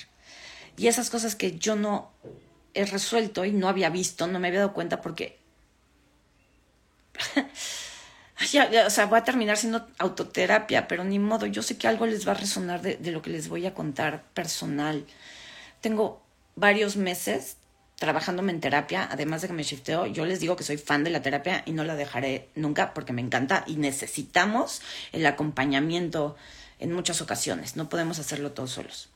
Y 0.77 0.89
esas 0.89 1.09
cosas 1.09 1.37
que 1.37 1.57
yo 1.57 1.75
no 1.75 2.13
he 2.75 2.85
resuelto 2.85 3.47
y 3.47 3.53
no 3.53 3.71
había 3.71 3.89
visto, 3.89 4.27
no 4.27 4.39
me 4.39 4.49
había 4.49 4.61
dado 4.61 4.75
cuenta 4.75 5.01
porque... 5.01 5.39
ya, 8.53 8.69
o 8.87 8.91
sea, 8.91 9.07
voy 9.07 9.19
a 9.19 9.25
terminar 9.25 9.57
siendo 9.57 9.89
autoterapia, 9.97 10.87
pero 10.87 11.03
ni 11.03 11.19
modo, 11.19 11.47
yo 11.47 11.63
sé 11.63 11.79
que 11.79 11.89
algo 11.89 12.05
les 12.05 12.29
va 12.29 12.33
a 12.33 12.35
resonar 12.35 12.83
de, 12.83 12.97
de 12.97 13.11
lo 13.11 13.23
que 13.23 13.31
les 13.31 13.49
voy 13.49 13.65
a 13.65 13.73
contar 13.73 14.23
personal. 14.35 15.07
Tengo 15.81 16.23
varios 16.57 16.97
meses 16.97 17.57
trabajándome 17.97 18.53
en 18.53 18.61
terapia, 18.61 19.09
además 19.11 19.43
de 19.43 19.49
que 19.49 19.55
me 19.55 19.63
shifteo, 19.63 20.07
yo 20.07 20.27
les 20.27 20.41
digo 20.41 20.57
que 20.57 20.65
soy 20.65 20.77
fan 20.77 21.05
de 21.05 21.11
la 21.11 21.23
terapia 21.23 21.63
y 21.65 21.73
no 21.73 21.85
la 21.85 21.95
dejaré 21.95 22.49
nunca 22.55 22.93
porque 22.93 23.13
me 23.13 23.23
encanta 23.23 23.65
y 23.67 23.77
necesitamos 23.77 24.83
el 25.13 25.25
acompañamiento 25.27 26.37
en 26.81 26.93
muchas 26.93 27.21
ocasiones, 27.21 27.77
no 27.77 27.89
podemos 27.89 28.19
hacerlo 28.19 28.53
todos 28.53 28.73
solos. 28.73 29.09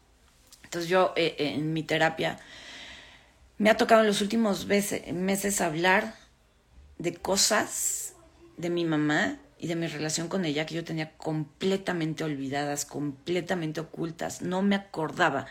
Entonces 0.64 0.88
yo 0.88 1.12
eh, 1.16 1.34
eh, 1.38 1.54
en 1.54 1.72
mi 1.72 1.82
terapia 1.82 2.38
me 3.58 3.70
ha 3.70 3.76
tocado 3.76 4.02
en 4.02 4.06
los 4.06 4.20
últimos 4.20 4.66
meses 4.66 5.60
hablar 5.60 6.14
de 6.98 7.14
cosas 7.14 8.14
de 8.56 8.70
mi 8.70 8.84
mamá 8.84 9.38
y 9.58 9.66
de 9.66 9.76
mi 9.76 9.88
relación 9.88 10.28
con 10.28 10.44
ella 10.44 10.66
que 10.66 10.74
yo 10.74 10.84
tenía 10.84 11.16
completamente 11.16 12.22
olvidadas, 12.22 12.84
completamente 12.84 13.80
ocultas, 13.80 14.42
no 14.42 14.62
me 14.62 14.76
acordaba 14.76 15.46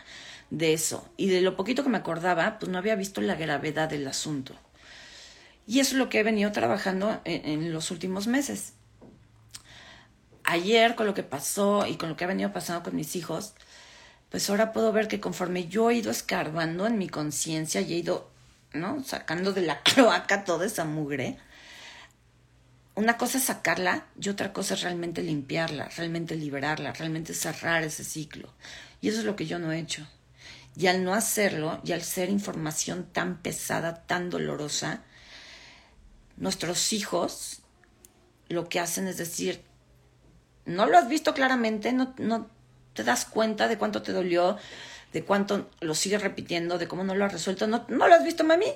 de 0.50 0.72
eso. 0.72 1.08
Y 1.16 1.28
de 1.28 1.40
lo 1.40 1.56
poquito 1.56 1.82
que 1.82 1.88
me 1.88 1.98
acordaba, 1.98 2.58
pues 2.58 2.70
no 2.70 2.78
había 2.78 2.94
visto 2.94 3.20
la 3.20 3.34
gravedad 3.34 3.88
del 3.88 4.06
asunto. 4.06 4.54
Y 5.66 5.80
eso 5.80 5.92
es 5.92 5.98
lo 5.98 6.08
que 6.08 6.20
he 6.20 6.22
venido 6.22 6.50
trabajando 6.52 7.20
en, 7.24 7.72
los 7.72 7.90
últimos 7.90 8.26
meses. 8.26 8.72
Ayer, 10.44 10.94
con 10.94 11.06
lo 11.06 11.12
que 11.12 11.22
pasó 11.22 11.86
y 11.86 11.96
con 11.96 12.08
lo 12.08 12.16
que 12.16 12.24
ha 12.24 12.28
venido 12.28 12.52
pasando 12.52 12.82
con 12.82 12.96
mis 12.96 13.16
hijos, 13.16 13.52
pues 14.30 14.48
ahora 14.48 14.72
puedo 14.72 14.92
ver 14.92 15.08
que 15.08 15.20
conforme 15.20 15.68
yo 15.68 15.90
he 15.90 15.96
ido 15.96 16.10
escarbando 16.10 16.86
en 16.86 16.96
mi 16.96 17.08
conciencia 17.08 17.82
y 17.82 17.92
he 17.92 17.96
ido, 17.98 18.30
¿no? 18.72 19.04
Sacando 19.04 19.52
de 19.52 19.62
la 19.62 19.82
cloaca 19.82 20.44
toda 20.44 20.64
esa 20.64 20.86
mugre, 20.86 21.38
una 22.94 23.18
cosa 23.18 23.36
es 23.38 23.44
sacarla 23.44 24.06
y 24.18 24.30
otra 24.30 24.52
cosa 24.52 24.72
es 24.74 24.80
realmente 24.80 25.22
limpiarla, 25.22 25.88
realmente 25.96 26.34
liberarla, 26.34 26.94
realmente 26.94 27.34
cerrar 27.34 27.82
ese 27.82 28.04
ciclo. 28.04 28.52
Y 29.02 29.08
eso 29.08 29.18
es 29.18 29.24
lo 29.24 29.36
que 29.36 29.46
yo 29.46 29.58
no 29.58 29.70
he 29.70 29.78
hecho. 29.78 30.08
Y 30.78 30.86
al 30.86 31.04
no 31.04 31.12
hacerlo, 31.12 31.80
y 31.84 31.90
al 31.90 32.02
ser 32.02 32.30
información 32.30 33.08
tan 33.12 33.42
pesada, 33.42 34.06
tan 34.06 34.30
dolorosa, 34.30 35.02
nuestros 36.36 36.92
hijos 36.92 37.62
lo 38.48 38.68
que 38.68 38.78
hacen 38.78 39.08
es 39.08 39.18
decir, 39.18 39.62
no 40.64 40.86
lo 40.86 40.96
has 40.96 41.08
visto 41.08 41.34
claramente, 41.34 41.92
no, 41.92 42.14
no 42.18 42.48
te 42.94 43.02
das 43.02 43.24
cuenta 43.24 43.66
de 43.66 43.76
cuánto 43.76 44.02
te 44.02 44.12
dolió, 44.12 44.56
de 45.12 45.24
cuánto 45.24 45.68
lo 45.80 45.94
sigues 45.94 46.22
repitiendo, 46.22 46.78
de 46.78 46.86
cómo 46.86 47.02
no 47.02 47.16
lo 47.16 47.24
has 47.24 47.32
resuelto, 47.32 47.66
no, 47.66 47.84
no 47.88 48.06
lo 48.06 48.14
has 48.14 48.24
visto, 48.24 48.44
mami. 48.44 48.72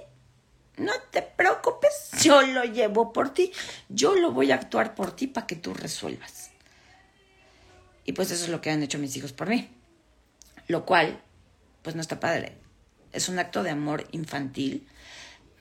No 0.79 0.93
te 1.13 1.23
preocupes, 1.23 2.11
yo 2.23 2.43
lo 2.43 2.65
llevo 2.65 3.13
por 3.13 3.33
ti, 3.33 3.53
yo 3.89 4.17
lo 4.17 4.33
voy 4.33 4.51
a 4.51 4.57
actuar 4.57 4.95
por 4.97 5.15
ti 5.15 5.29
para 5.29 5.47
que 5.47 5.57
tú 5.57 5.73
resuelvas. 5.73 6.51
Y 8.05 8.13
pues 8.13 8.33
eso 8.33 8.45
es 8.45 8.51
lo 8.51 8.61
que 8.61 8.71
han 8.71 8.83
hecho 8.83 8.99
mis 8.99 9.17
hijos 9.17 9.33
por 9.33 9.49
mí. 9.49 9.71
Lo 10.67 10.85
cual 10.85 11.23
pues 11.83 11.97
no 11.97 12.03
está 12.03 12.21
padre. 12.21 12.57
Es 13.13 13.29
un 13.29 13.39
acto 13.39 13.63
de 13.63 13.71
amor 13.71 14.07
infantil, 14.13 14.87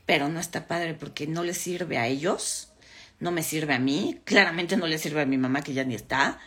pero 0.05 0.29
no 0.29 0.39
está 0.39 0.67
padre 0.67 0.93
porque 0.93 1.27
no 1.27 1.43
le 1.43 1.53
sirve 1.53 1.97
a 1.97 2.07
ellos, 2.07 2.71
no 3.19 3.31
me 3.31 3.43
sirve 3.43 3.73
a 3.73 3.79
mí, 3.79 4.19
claramente 4.23 4.77
no 4.77 4.87
le 4.87 4.97
sirve 4.97 5.21
a 5.21 5.25
mi 5.25 5.37
mamá 5.37 5.61
que 5.61 5.73
ya 5.73 5.83
ni 5.83 5.95
está. 5.95 6.39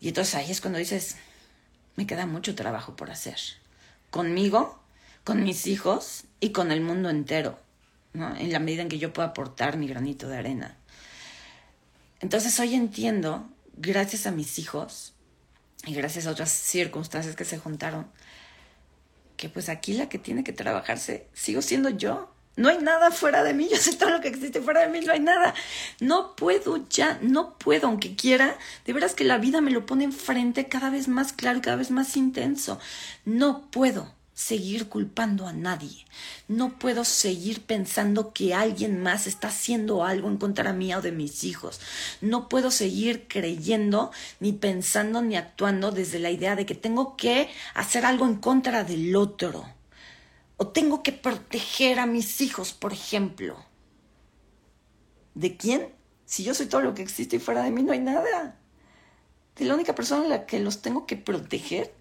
Y 0.00 0.08
entonces 0.08 0.34
ahí 0.34 0.50
es 0.50 0.60
cuando 0.60 0.78
dices, 0.78 1.16
me 1.96 2.06
queda 2.06 2.26
mucho 2.26 2.54
trabajo 2.54 2.96
por 2.96 3.10
hacer. 3.10 3.38
Conmigo, 4.10 4.82
con 5.24 5.42
mis 5.42 5.66
hijos 5.66 6.24
y 6.40 6.50
con 6.50 6.70
el 6.70 6.80
mundo 6.80 7.08
entero, 7.08 7.58
¿no? 8.12 8.36
en 8.36 8.52
la 8.52 8.58
medida 8.58 8.82
en 8.82 8.88
que 8.88 8.98
yo 8.98 9.12
pueda 9.12 9.28
aportar 9.28 9.76
mi 9.76 9.88
granito 9.88 10.28
de 10.28 10.36
arena. 10.36 10.76
Entonces 12.20 12.58
hoy 12.60 12.74
entiendo, 12.74 13.48
gracias 13.76 14.26
a 14.26 14.30
mis 14.30 14.58
hijos 14.58 15.14
y 15.86 15.94
gracias 15.94 16.26
a 16.26 16.30
otras 16.30 16.50
circunstancias 16.50 17.36
que 17.36 17.44
se 17.44 17.58
juntaron, 17.58 18.06
que 19.36 19.48
pues 19.48 19.68
aquí 19.68 19.94
la 19.94 20.08
que 20.08 20.18
tiene 20.18 20.44
que 20.44 20.52
trabajarse 20.52 21.26
sigo 21.32 21.62
siendo 21.62 21.90
yo. 21.90 22.30
No 22.56 22.68
hay 22.68 22.78
nada 22.78 23.10
fuera 23.10 23.42
de 23.42 23.52
mí, 23.52 23.68
yo 23.70 23.76
sé 23.76 23.96
todo 23.96 24.10
lo 24.10 24.20
que 24.20 24.28
existe 24.28 24.60
fuera 24.60 24.82
de 24.82 24.88
mí, 24.88 25.00
no 25.04 25.12
hay 25.12 25.20
nada. 25.20 25.54
No 26.00 26.36
puedo 26.36 26.86
ya, 26.88 27.18
no 27.20 27.58
puedo, 27.58 27.88
aunque 27.88 28.14
quiera. 28.14 28.56
De 28.86 28.92
veras 28.92 29.14
que 29.14 29.24
la 29.24 29.38
vida 29.38 29.60
me 29.60 29.72
lo 29.72 29.86
pone 29.86 30.04
enfrente 30.04 30.68
cada 30.68 30.90
vez 30.90 31.08
más 31.08 31.32
claro, 31.32 31.60
cada 31.62 31.76
vez 31.76 31.90
más 31.90 32.16
intenso. 32.16 32.78
No 33.24 33.68
puedo 33.70 34.13
seguir 34.34 34.88
culpando 34.88 35.46
a 35.46 35.52
nadie. 35.52 36.04
No 36.48 36.78
puedo 36.78 37.04
seguir 37.04 37.62
pensando 37.62 38.32
que 38.32 38.52
alguien 38.52 39.02
más 39.02 39.26
está 39.26 39.48
haciendo 39.48 40.04
algo 40.04 40.28
en 40.28 40.36
contra 40.36 40.72
mía 40.72 40.98
o 40.98 41.02
de 41.02 41.12
mis 41.12 41.44
hijos. 41.44 41.80
No 42.20 42.48
puedo 42.48 42.70
seguir 42.70 43.26
creyendo, 43.28 44.10
ni 44.40 44.52
pensando, 44.52 45.22
ni 45.22 45.36
actuando 45.36 45.92
desde 45.92 46.18
la 46.18 46.30
idea 46.30 46.56
de 46.56 46.66
que 46.66 46.74
tengo 46.74 47.16
que 47.16 47.48
hacer 47.74 48.04
algo 48.04 48.26
en 48.26 48.36
contra 48.36 48.84
del 48.84 49.14
otro 49.16 49.64
o 50.56 50.68
tengo 50.68 51.02
que 51.02 51.12
proteger 51.12 51.98
a 51.98 52.06
mis 52.06 52.40
hijos, 52.40 52.72
por 52.72 52.92
ejemplo. 52.92 53.64
¿De 55.34 55.56
quién? 55.56 55.92
Si 56.24 56.44
yo 56.44 56.54
soy 56.54 56.66
todo 56.66 56.80
lo 56.80 56.94
que 56.94 57.02
existe 57.02 57.36
y 57.36 57.40
fuera 57.40 57.62
de 57.62 57.70
mí 57.70 57.82
no 57.82 57.92
hay 57.92 58.00
nada. 58.00 58.56
De 59.56 59.64
la 59.64 59.74
única 59.74 59.94
persona 59.94 60.24
a 60.24 60.28
la 60.28 60.46
que 60.46 60.60
los 60.60 60.80
tengo 60.82 61.06
que 61.06 61.16
proteger 61.16 61.92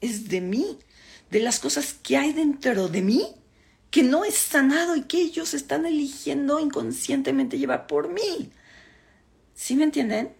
es 0.00 0.28
de 0.28 0.40
mí, 0.40 0.78
de 1.30 1.40
las 1.40 1.60
cosas 1.60 1.94
que 1.94 2.16
hay 2.16 2.32
dentro 2.32 2.88
de 2.88 3.02
mí 3.02 3.34
que 3.90 4.02
no 4.02 4.24
es 4.24 4.34
sanado 4.34 4.96
y 4.96 5.02
que 5.02 5.20
ellos 5.20 5.54
están 5.54 5.86
eligiendo 5.86 6.60
inconscientemente 6.60 7.58
llevar 7.58 7.86
por 7.86 8.08
mí. 8.08 8.52
¿Sí 9.54 9.76
me 9.76 9.84
entienden? 9.84 10.34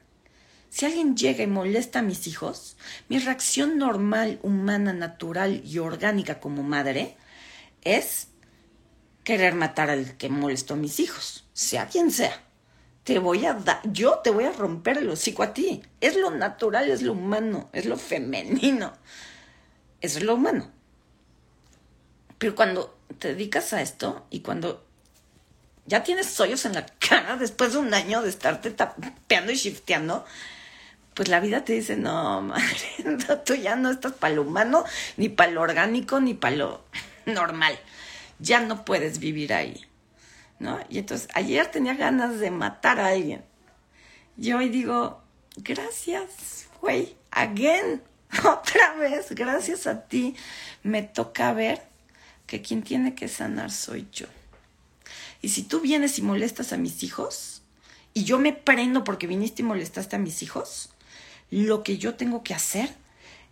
Si 0.70 0.84
alguien 0.84 1.16
llega 1.16 1.42
y 1.42 1.46
molesta 1.46 2.00
a 2.00 2.02
mis 2.02 2.26
hijos, 2.26 2.76
mi 3.08 3.18
reacción 3.18 3.78
normal, 3.78 4.38
humana, 4.42 4.92
natural 4.92 5.62
y 5.64 5.78
orgánica 5.78 6.40
como 6.40 6.62
madre 6.62 7.16
es 7.82 8.28
querer 9.24 9.54
matar 9.54 9.88
al 9.90 10.16
que 10.18 10.28
molestó 10.28 10.74
a 10.74 10.78
mis 10.78 11.00
hijos, 11.00 11.46
sea 11.54 11.88
quien 11.88 12.10
sea. 12.10 12.44
Te 13.04 13.18
voy 13.18 13.46
a 13.46 13.54
dar, 13.54 13.80
yo 13.90 14.18
te 14.18 14.28
voy 14.30 14.44
a 14.44 14.52
romper 14.52 14.98
el 14.98 15.08
hocico 15.08 15.42
a 15.42 15.54
ti. 15.54 15.82
Es 16.02 16.16
lo 16.16 16.30
natural, 16.30 16.90
es 16.90 17.00
lo 17.00 17.12
humano, 17.12 17.70
es 17.72 17.86
lo 17.86 17.96
femenino. 17.96 18.92
Es 20.02 20.22
lo 20.22 20.34
humano. 20.34 20.70
Pero 22.38 22.54
cuando 22.54 22.96
te 23.18 23.28
dedicas 23.28 23.72
a 23.72 23.82
esto 23.82 24.26
y 24.30 24.40
cuando 24.40 24.84
ya 25.86 26.02
tienes 26.04 26.38
hoyos 26.38 26.64
en 26.66 26.74
la 26.74 26.86
cara 26.98 27.36
después 27.36 27.72
de 27.72 27.78
un 27.78 27.92
año 27.92 28.22
de 28.22 28.28
estarte 28.28 28.70
tapeando 28.70 29.52
y 29.52 29.56
shifteando, 29.56 30.24
pues 31.14 31.28
la 31.28 31.40
vida 31.40 31.64
te 31.64 31.72
dice, 31.72 31.96
no, 31.96 32.42
madre, 32.42 33.04
tú 33.44 33.54
ya 33.54 33.74
no 33.74 33.90
estás 33.90 34.12
para 34.12 34.34
lo 34.34 34.42
humano, 34.42 34.84
ni 35.16 35.28
para 35.28 35.50
lo 35.50 35.62
orgánico, 35.62 36.20
ni 36.20 36.34
para 36.34 36.56
lo 36.56 36.84
normal. 37.26 37.76
Ya 38.38 38.60
no 38.60 38.84
puedes 38.84 39.18
vivir 39.18 39.52
ahí. 39.52 39.84
¿No? 40.60 40.78
Y 40.88 40.98
entonces 40.98 41.28
ayer 41.34 41.66
tenía 41.68 41.94
ganas 41.94 42.38
de 42.38 42.50
matar 42.50 43.00
a 43.00 43.08
alguien. 43.08 43.44
Y 44.36 44.52
hoy 44.52 44.68
digo, 44.68 45.20
gracias, 45.56 46.68
güey, 46.80 47.16
again, 47.30 48.02
otra 48.44 48.94
vez, 48.94 49.30
gracias 49.30 49.86
a 49.86 50.02
ti, 50.02 50.36
me 50.82 51.02
toca 51.02 51.52
ver 51.52 51.87
que 52.48 52.62
quien 52.62 52.82
tiene 52.82 53.14
que 53.14 53.28
sanar 53.28 53.70
soy 53.70 54.08
yo. 54.10 54.26
Y 55.40 55.50
si 55.50 55.62
tú 55.62 55.80
vienes 55.80 56.18
y 56.18 56.22
molestas 56.22 56.72
a 56.72 56.78
mis 56.78 57.04
hijos, 57.04 57.62
y 58.14 58.24
yo 58.24 58.40
me 58.40 58.52
prendo 58.52 59.04
porque 59.04 59.28
viniste 59.28 59.62
y 59.62 59.66
molestaste 59.66 60.16
a 60.16 60.18
mis 60.18 60.42
hijos, 60.42 60.88
lo 61.50 61.84
que 61.84 61.98
yo 61.98 62.14
tengo 62.14 62.42
que 62.42 62.54
hacer 62.54 62.92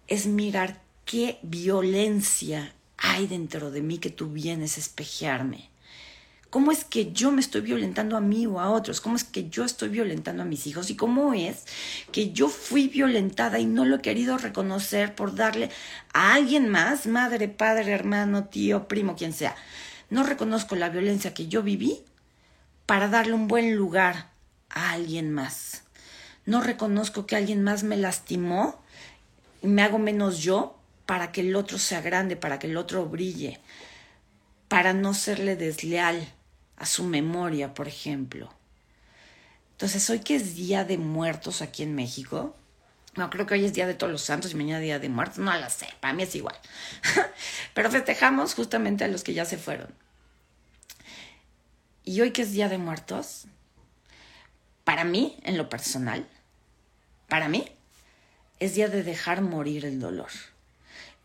es 0.09 0.27
mirar 0.27 0.81
qué 1.05 1.39
violencia 1.43 2.75
hay 2.97 3.27
dentro 3.27 3.71
de 3.71 3.83
mí 3.83 3.99
que 3.99 4.11
tú 4.11 4.31
vienes 4.31 4.77
a 4.77 4.81
espejearme? 4.81 5.69
¿Cómo 6.57 6.73
es 6.73 6.87
que 6.87 7.13
yo 7.13 7.33
me 7.33 7.43
estoy 7.43 7.61
violentando 7.61 8.17
a 8.17 8.23
mí 8.23 8.47
o 8.47 8.61
a 8.61 8.71
otros? 8.71 9.03
¿Cómo 9.03 9.15
es 9.17 9.25
que 9.25 9.51
yo 9.51 9.63
estoy 9.63 9.91
violentando 9.91 10.43
a 10.43 10.47
mis 10.47 10.67
hijos? 10.67 10.89
¿Y 10.89 10.97
cómo 10.97 11.35
es 11.35 11.67
que 12.13 12.33
yo 12.33 12.49
fui 12.49 12.89
violentada 12.89 13.59
y 13.59 13.67
no 13.67 13.85
lo 13.85 13.97
he 13.97 14.01
querido 14.01 14.39
reconocer 14.39 15.15
por 15.15 15.35
darle 15.35 15.69
a 16.15 16.33
alguien 16.33 16.71
más, 16.71 17.07
madre, 17.07 17.49
padre, 17.49 17.93
hermano, 17.93 18.47
tío, 18.47 18.89
primo, 18.89 19.17
quien 19.17 19.35
sea? 19.35 19.55
No 20.09 20.23
reconozco 20.23 20.77
la 20.77 20.89
violencia 20.89 21.35
que 21.35 21.47
yo 21.47 21.63
viví 21.63 22.01
para 22.87 23.09
darle 23.09 23.35
un 23.35 23.49
buen 23.49 23.77
lugar 23.77 24.31
a 24.71 24.93
alguien 24.93 25.35
más. 25.35 25.83
No 26.47 26.63
reconozco 26.63 27.27
que 27.27 27.37
alguien 27.37 27.65
más 27.65 27.83
me 27.83 27.99
lastimó 27.99 28.83
y 29.61 29.67
me 29.67 29.83
hago 29.83 29.99
menos 29.99 30.39
yo 30.39 30.79
para 31.05 31.33
que 31.33 31.43
el 31.43 31.55
otro 31.55 31.77
sea 31.77 32.01
grande, 32.01 32.35
para 32.35 32.59
que 32.59 32.67
el 32.67 32.79
otro 32.79 33.05
brille, 33.05 33.61
para 34.69 34.95
no 34.95 35.13
serle 35.13 35.55
desleal 35.57 36.33
a 36.77 36.87
su 36.87 37.05
memoria, 37.05 37.75
por 37.75 37.89
ejemplo. 37.89 38.53
Entonces, 39.73 40.09
hoy 40.11 40.21
que 40.21 40.37
es 40.37 40.55
Día 40.55 40.85
de 40.85 40.99
Muertos 40.99 41.63
aquí 41.63 41.83
en 41.83 41.95
México, 41.95 42.57
no 43.15 43.31
creo 43.31 43.47
que 43.47 43.55
hoy 43.55 43.65
es 43.65 43.73
Día 43.73 43.87
de 43.87 43.95
Todos 43.95 44.13
los 44.13 44.23
Santos 44.23 44.53
y 44.53 44.55
mañana 44.55 44.81
Día 44.81 44.99
de 44.99 45.09
Muertos, 45.09 45.39
no 45.39 45.57
lo 45.57 45.71
sé, 45.71 45.89
para 46.01 46.15
mí 46.15 46.23
es 46.23 46.35
igual. 46.35 46.57
Pero 47.75 47.91
festejamos 47.91 48.55
justamente 48.55 49.05
a 49.05 49.09
los 49.09 49.23
que 49.23 49.35
ya 49.35 49.45
se 49.45 49.59
fueron. 49.59 49.89
Y 52.05 52.21
hoy 52.21 52.31
que 52.31 52.43
es 52.43 52.53
Día 52.53 52.69
de 52.69 52.79
Muertos, 52.79 53.47
para 54.85 55.05
mí, 55.05 55.39
en 55.43 55.59
lo 55.59 55.69
personal, 55.69 56.27
para 57.29 57.49
mí, 57.49 57.69
es 58.61 58.75
día 58.75 58.89
de 58.89 59.03
dejar 59.03 59.43
morir 59.43 59.85
el 59.85 60.01
dolor 60.01 60.31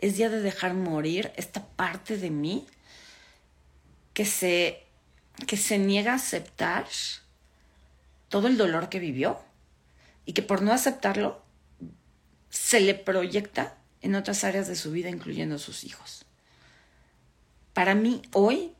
es 0.01 0.17
día 0.17 0.29
de 0.29 0.41
dejar 0.41 0.73
morir 0.73 1.31
esta 1.35 1.65
parte 1.65 2.17
de 2.17 2.31
mí 2.31 2.65
que 4.13 4.25
se, 4.25 4.83
que 5.47 5.57
se 5.57 5.77
niega 5.77 6.13
a 6.13 6.15
aceptar 6.15 6.85
todo 8.29 8.47
el 8.47 8.57
dolor 8.57 8.89
que 8.89 8.99
vivió 8.99 9.39
y 10.25 10.33
que 10.33 10.41
por 10.41 10.61
no 10.61 10.71
aceptarlo 10.71 11.41
se 12.49 12.79
le 12.79 12.93
proyecta 12.93 13.75
en 14.01 14.15
otras 14.15 14.43
áreas 14.43 14.67
de 14.67 14.75
su 14.75 14.91
vida, 14.91 15.09
incluyendo 15.09 15.57
sus 15.57 15.83
hijos. 15.83 16.25
Para 17.73 17.95
mí 17.95 18.21
hoy 18.33 18.73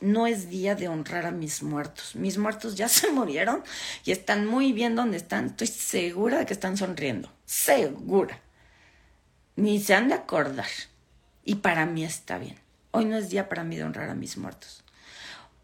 no 0.00 0.26
es 0.26 0.48
día 0.48 0.74
de 0.74 0.88
honrar 0.88 1.26
a 1.26 1.30
mis 1.30 1.62
muertos. 1.62 2.14
Mis 2.14 2.38
muertos 2.38 2.76
ya 2.76 2.88
se 2.88 3.10
murieron 3.10 3.62
y 4.04 4.12
están 4.12 4.46
muy 4.46 4.72
bien 4.72 4.94
donde 4.94 5.16
están. 5.16 5.46
Estoy 5.46 5.66
segura 5.66 6.38
de 6.38 6.46
que 6.46 6.52
están 6.54 6.76
sonriendo. 6.76 7.32
Segura 7.44 8.40
ni 9.58 9.80
se 9.80 9.94
han 9.94 10.08
de 10.08 10.14
acordar. 10.14 10.68
Y 11.44 11.56
para 11.56 11.84
mí 11.84 12.04
está 12.04 12.38
bien. 12.38 12.56
Hoy 12.92 13.04
no 13.04 13.16
es 13.16 13.28
día 13.28 13.48
para 13.48 13.64
mí 13.64 13.76
de 13.76 13.82
honrar 13.82 14.08
a 14.08 14.14
mis 14.14 14.36
muertos. 14.36 14.84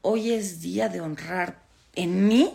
Hoy 0.07 0.33
es 0.33 0.61
día 0.61 0.91
de 0.91 1.01
honrar 1.01 1.63
en 1.95 2.29
mí, 2.29 2.53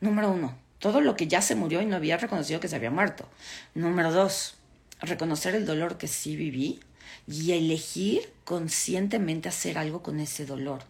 número 0.00 0.30
uno, 0.30 0.54
todo 0.80 1.00
lo 1.00 1.16
que 1.16 1.28
ya 1.28 1.40
se 1.40 1.54
murió 1.54 1.80
y 1.80 1.86
no 1.86 1.96
había 1.96 2.18
reconocido 2.18 2.60
que 2.60 2.68
se 2.68 2.76
había 2.76 2.90
muerto. 2.90 3.26
Número 3.74 4.12
dos, 4.12 4.56
reconocer 5.00 5.54
el 5.54 5.64
dolor 5.64 5.96
que 5.96 6.08
sí 6.08 6.36
viví 6.36 6.80
y 7.26 7.52
elegir 7.52 8.34
conscientemente 8.44 9.48
hacer 9.48 9.78
algo 9.78 10.02
con 10.02 10.20
ese 10.20 10.44
dolor. 10.44 10.82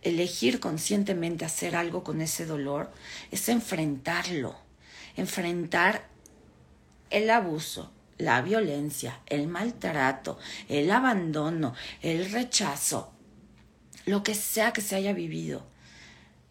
Elegir 0.00 0.60
conscientemente 0.60 1.44
hacer 1.44 1.74
algo 1.74 2.04
con 2.04 2.20
ese 2.20 2.46
dolor 2.46 2.92
es 3.32 3.48
enfrentarlo, 3.48 4.54
enfrentar 5.16 6.06
el 7.10 7.30
abuso, 7.30 7.90
la 8.16 8.40
violencia, 8.42 9.22
el 9.26 9.48
maltrato, 9.48 10.38
el 10.68 10.92
abandono, 10.92 11.74
el 12.00 12.30
rechazo, 12.30 13.12
lo 14.04 14.22
que 14.22 14.34
sea 14.34 14.72
que 14.72 14.80
se 14.80 14.96
haya 14.96 15.12
vivido, 15.12 15.64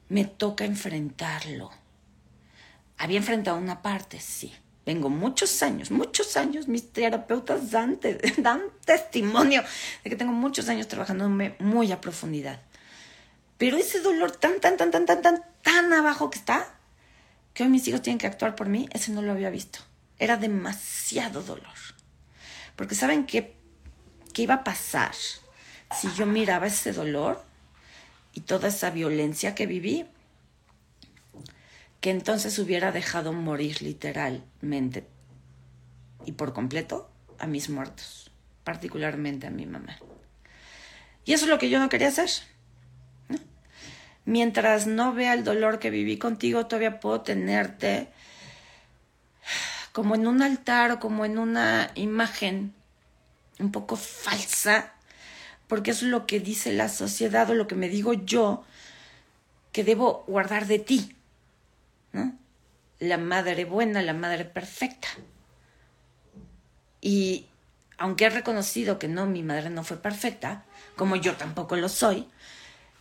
me 0.10 0.26
toca 0.26 0.66
enfrentarlo. 0.66 1.72
Había 2.98 3.18
enfrentado 3.18 3.58
una 3.58 3.82
parte, 3.82 4.20
sí. 4.20 4.54
Vengo 4.86 5.10
muchos 5.10 5.62
años, 5.62 5.92
muchos 5.92 6.38
años, 6.38 6.68
mis 6.68 6.92
terapeutas 6.92 7.72
dan, 7.72 8.00
dan 8.38 8.62
testimonio 8.84 9.64
de 10.04 10.10
que 10.10 10.16
tengo 10.16 10.34
muchos 10.34 10.70
años 10.70 10.88
trabajándome 10.88 11.56
muy 11.60 11.92
a 11.92 12.02
profundidad. 12.02 12.62
Pero 13.58 13.78
ese 13.78 14.02
dolor 14.02 14.32
tan, 14.32 14.60
tan, 14.60 14.78
tan, 14.78 14.90
tan, 14.90 15.06
tan, 15.06 15.22
tan, 15.22 15.44
tan 15.62 15.94
abajo 15.94 16.32
que 16.32 16.40
está, 16.40 16.74
que 17.54 17.64
hoy 17.64 17.70
mis 17.70 17.88
hijos 17.88 18.02
tienen 18.02 18.18
que 18.18 18.28
actuar 18.28 18.56
por 18.56 18.68
mí, 18.68 18.90
ese 18.92 19.12
no 19.12 19.22
lo 19.22 19.32
había 19.32 19.52
visto. 19.52 19.80
Era 20.18 20.38
demasiado 20.38 21.44
dolor. 21.44 21.76
Porque 22.76 22.96
¿saben 22.96 23.26
qué, 23.26 23.56
qué 24.34 24.42
iba 24.44 24.56
a 24.56 24.64
pasar 24.64 25.14
si 25.94 26.12
yo 26.14 26.26
miraba 26.26 26.68
ese 26.68 26.94
dolor 26.94 27.44
y 28.34 28.42
toda 28.42 28.70
esa 28.70 28.90
violencia 28.90 29.56
que 29.56 29.66
viví? 29.66 30.06
Que 32.00 32.10
entonces 32.10 32.58
hubiera 32.60 32.92
dejado 32.92 33.34
morir 33.34 33.82
literalmente 33.82 35.06
y 36.26 36.34
por 36.34 36.54
completo 36.54 37.10
a 37.40 37.48
mis 37.48 37.70
muertos, 37.70 38.32
particularmente 38.64 39.48
a 39.48 39.52
mi 39.52 39.66
mamá. 39.66 39.98
Y 41.26 41.34
eso 41.34 41.46
es 41.46 41.50
lo 41.52 41.60
que 41.60 41.70
yo 41.70 41.80
no 41.80 41.90
quería 41.90 42.08
hacer. 42.08 42.30
Mientras 44.26 44.88
no 44.88 45.14
vea 45.14 45.34
el 45.34 45.44
dolor 45.44 45.80
que 45.80 45.90
viví 45.90 46.18
contigo, 46.18 46.68
todavía 46.68 47.00
puedo 47.00 47.22
tenerte 47.22 48.08
como 49.92 50.16
en 50.16 50.28
un 50.28 50.42
altar 50.42 50.92
o 50.92 51.00
como 51.00 51.26
en 51.26 51.38
una 51.38 51.92
imagen 51.96 52.74
un 53.60 53.72
poco 53.72 53.96
falsa 53.96 54.94
porque 55.72 55.92
es 55.92 56.04
lo 56.04 56.28
que 56.28 56.42
dice 56.42 56.74
la 56.74 56.90
sociedad 56.90 57.50
o 57.50 57.54
lo 57.54 57.66
que 57.66 57.76
me 57.76 57.88
digo 57.88 58.12
yo 58.12 58.66
que 59.72 59.86
debo 59.86 60.26
guardar 60.28 60.68
de 60.68 60.80
ti. 60.80 61.16
¿no? 62.12 62.36
La 63.00 63.18
madre 63.18 63.64
buena, 63.64 64.02
la 64.02 64.14
madre 64.14 64.44
perfecta. 64.44 65.08
Y 67.00 67.46
aunque 67.98 68.26
he 68.26 68.30
reconocido 68.30 69.00
que 69.00 69.08
no, 69.08 69.28
mi 69.28 69.44
madre 69.44 69.70
no 69.70 69.86
fue 69.86 69.96
perfecta, 69.96 70.66
como 70.98 71.16
yo 71.16 71.38
tampoco 71.38 71.78
lo 71.78 71.88
soy, 71.88 72.28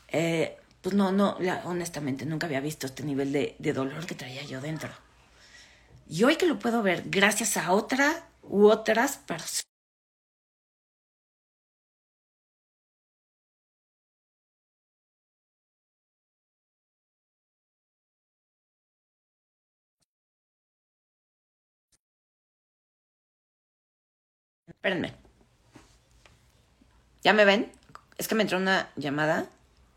eh, 0.06 0.56
pues 0.80 0.94
no, 0.94 1.11
no, 1.11 1.38
honestamente 1.64 2.24
nunca 2.24 2.46
había 2.46 2.61
visto 2.61 2.87
este 2.87 3.02
nivel 3.02 3.33
de, 3.33 3.56
de 3.59 3.72
dolor 3.72 4.06
que 4.06 4.14
traía 4.14 4.44
yo 4.44 4.61
dentro. 4.61 4.90
Y 6.09 6.22
hoy 6.22 6.37
que 6.37 6.46
lo 6.46 6.61
puedo 6.61 6.85
ver 6.85 7.02
gracias 7.06 7.56
a 7.56 7.72
otra 7.72 8.28
u 8.44 8.68
otras 8.68 9.16
personas. 9.16 9.69
Espérenme. 24.81 25.12
¿Ya 27.23 27.35
me 27.35 27.45
ven? 27.45 27.71
Es 28.16 28.29
que 28.29 28.35
me 28.35 28.45
entró 28.45 28.57
una 28.57 28.88
llamada 28.97 29.45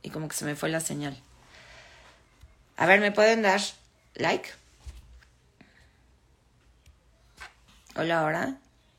y 0.02 0.10
como 0.10 0.28
que 0.28 0.36
se 0.36 0.44
me 0.44 0.58
fue 0.58 0.68
la 0.68 0.82
señal. 0.82 1.18
A 2.76 2.86
ver, 2.86 3.00
¿me 3.00 3.14
pueden 3.14 3.44
dar 3.44 3.62
like? 4.16 4.50
Hola, 7.96 8.26
hola. 8.26 8.58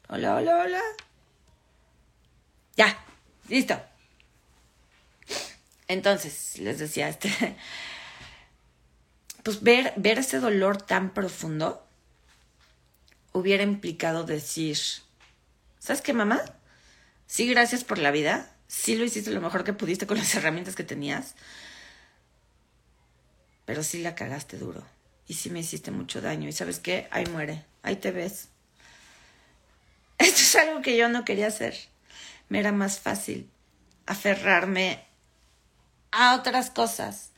Hola, 0.08 0.36
hola, 0.36 0.56
hola. 0.56 0.80
Ya, 2.76 2.98
listo. 3.48 3.78
Entonces, 5.86 6.56
les 6.60 6.78
decía, 6.78 7.10
este, 7.10 7.30
pues 9.42 9.62
ver, 9.62 9.92
ver 9.96 10.18
ese 10.18 10.40
dolor 10.40 10.80
tan 10.80 11.12
profundo 11.12 11.86
hubiera 13.32 13.64
implicado 13.64 14.24
decir, 14.24 14.78
¿sabes 15.84 16.00
qué, 16.00 16.14
mamá? 16.14 16.40
Sí, 17.26 17.46
gracias 17.46 17.84
por 17.84 17.98
la 17.98 18.10
vida. 18.10 18.50
Sí 18.68 18.96
lo 18.96 19.04
hiciste 19.04 19.30
lo 19.30 19.42
mejor 19.42 19.64
que 19.64 19.74
pudiste 19.74 20.06
con 20.06 20.16
las 20.16 20.34
herramientas 20.34 20.74
que 20.74 20.82
tenías. 20.82 21.34
Pero 23.66 23.82
sí 23.82 23.98
la 24.02 24.14
cagaste 24.14 24.56
duro. 24.56 24.82
Y 25.28 25.34
sí 25.34 25.50
me 25.50 25.60
hiciste 25.60 25.90
mucho 25.90 26.22
daño. 26.22 26.48
Y 26.48 26.52
sabes 26.52 26.78
qué? 26.80 27.06
Ahí 27.10 27.26
muere. 27.26 27.64
Ahí 27.82 27.96
te 27.96 28.12
ves. 28.12 28.48
Esto 30.18 30.40
es 30.40 30.56
algo 30.56 30.80
que 30.80 30.96
yo 30.96 31.08
no 31.10 31.24
quería 31.26 31.48
hacer. 31.48 31.76
Me 32.48 32.60
era 32.60 32.72
más 32.72 32.98
fácil 32.98 33.50
aferrarme 34.06 35.04
a 36.12 36.34
otras 36.34 36.70
cosas 36.70 37.30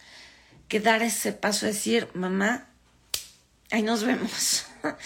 que 0.68 0.80
dar 0.80 1.02
ese 1.02 1.32
paso 1.32 1.66
a 1.66 1.68
decir, 1.68 2.08
mamá, 2.14 2.68
ahí 3.72 3.82
nos 3.82 4.04
vemos. 4.04 4.66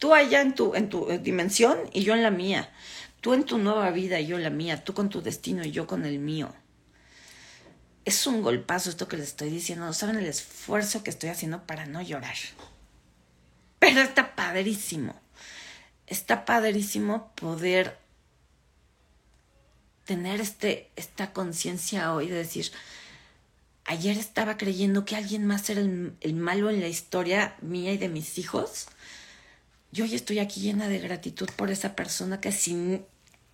Tú 0.00 0.12
allá 0.14 0.40
en 0.40 0.56
tu, 0.56 0.74
en 0.74 0.88
tu 0.88 1.06
dimensión 1.22 1.78
y 1.92 2.02
yo 2.02 2.14
en 2.14 2.24
la 2.24 2.32
mía. 2.32 2.72
Tú 3.20 3.34
en 3.34 3.44
tu 3.44 3.58
nueva 3.58 3.92
vida 3.92 4.18
y 4.18 4.26
yo 4.26 4.36
en 4.36 4.42
la 4.42 4.50
mía. 4.50 4.82
Tú 4.82 4.92
con 4.92 5.08
tu 5.08 5.22
destino 5.22 5.64
y 5.64 5.70
yo 5.70 5.86
con 5.86 6.04
el 6.04 6.18
mío. 6.18 6.52
Es 8.04 8.26
un 8.26 8.42
golpazo 8.42 8.90
esto 8.90 9.06
que 9.06 9.16
les 9.16 9.28
estoy 9.28 9.50
diciendo. 9.50 9.86
No 9.86 9.92
saben 9.92 10.16
el 10.16 10.26
esfuerzo 10.26 11.04
que 11.04 11.10
estoy 11.10 11.30
haciendo 11.30 11.64
para 11.64 11.86
no 11.86 12.02
llorar. 12.02 12.34
Pero 13.78 14.00
está 14.00 14.34
padrísimo 14.34 15.14
está 16.10 16.44
padrísimo 16.44 17.32
poder 17.36 17.96
tener 20.04 20.40
este, 20.40 20.90
esta 20.96 21.32
conciencia 21.32 22.12
hoy 22.12 22.28
de 22.28 22.34
decir, 22.34 22.70
ayer 23.84 24.18
estaba 24.18 24.56
creyendo 24.56 25.04
que 25.04 25.14
alguien 25.14 25.46
más 25.46 25.70
era 25.70 25.80
el, 25.80 26.34
malo 26.34 26.68
en 26.68 26.80
la 26.80 26.88
historia 26.88 27.56
mía 27.62 27.92
y 27.92 27.98
de 27.98 28.08
mis 28.08 28.38
hijos. 28.38 28.88
Yo 29.92 30.04
hoy 30.04 30.14
estoy 30.14 30.38
aquí 30.38 30.60
llena 30.60 30.88
de 30.88 30.98
gratitud 30.98 31.48
por 31.56 31.70
esa 31.70 31.96
persona 31.96 32.40
que 32.40 32.52
sin 32.52 33.04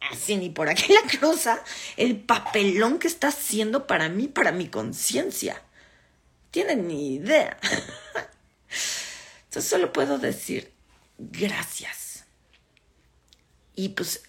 así 0.01 0.37
ni 0.37 0.51
por 0.51 0.69
aquí 0.69 0.93
la 0.93 1.19
cruza 1.19 1.63
el 1.97 2.21
papelón 2.21 2.99
que 2.99 3.09
está 3.09 3.29
haciendo 3.29 3.87
para 3.87 4.09
mí, 4.09 4.29
para 4.29 4.53
mi 4.53 4.69
conciencia. 4.69 5.63
Tienen 6.51 6.89
ni 6.89 7.15
idea. 7.15 7.59
Entonces 9.45 9.71
solo 9.71 9.93
puedo 9.93 10.19
decir 10.19 10.73
gracias 11.19 12.25
y 13.75 13.91
pues 13.91 14.23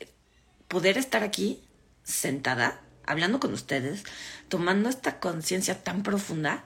poder 0.68 0.98
estar 0.98 1.24
aquí 1.24 1.64
sentada, 2.04 2.82
hablando 3.06 3.40
con 3.40 3.54
ustedes, 3.54 4.04
tomando 4.50 4.90
esta 4.90 5.20
conciencia 5.20 5.84
tan 5.84 6.04
profunda, 6.04 6.66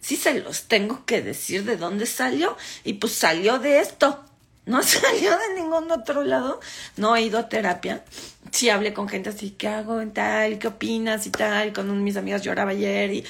sí 0.00 0.16
se 0.16 0.34
los 0.40 0.64
tengo 0.64 1.04
que 1.04 1.22
decir 1.22 1.64
de 1.64 1.76
dónde 1.76 2.06
salió 2.06 2.56
y 2.84 2.94
pues 2.94 3.12
salió 3.12 3.58
de 3.58 3.80
esto. 3.80 4.24
No 4.64 4.82
salió 4.82 5.30
de 5.38 5.54
ningún 5.54 5.90
otro 5.90 6.22
lado. 6.24 6.60
No 6.96 7.16
he 7.16 7.22
ido 7.22 7.38
a 7.38 7.48
terapia. 7.48 8.04
Sí 8.50 8.70
hablé 8.70 8.92
con 8.92 9.08
gente 9.08 9.30
así, 9.30 9.50
¿qué 9.50 9.68
hago 9.68 10.00
en 10.00 10.12
tal? 10.12 10.58
¿Qué 10.58 10.68
opinas? 10.68 11.26
Y 11.26 11.30
tal. 11.30 11.72
Con 11.72 12.02
mis 12.04 12.16
amigas 12.16 12.42
lloraba 12.42 12.70
ayer. 12.70 13.24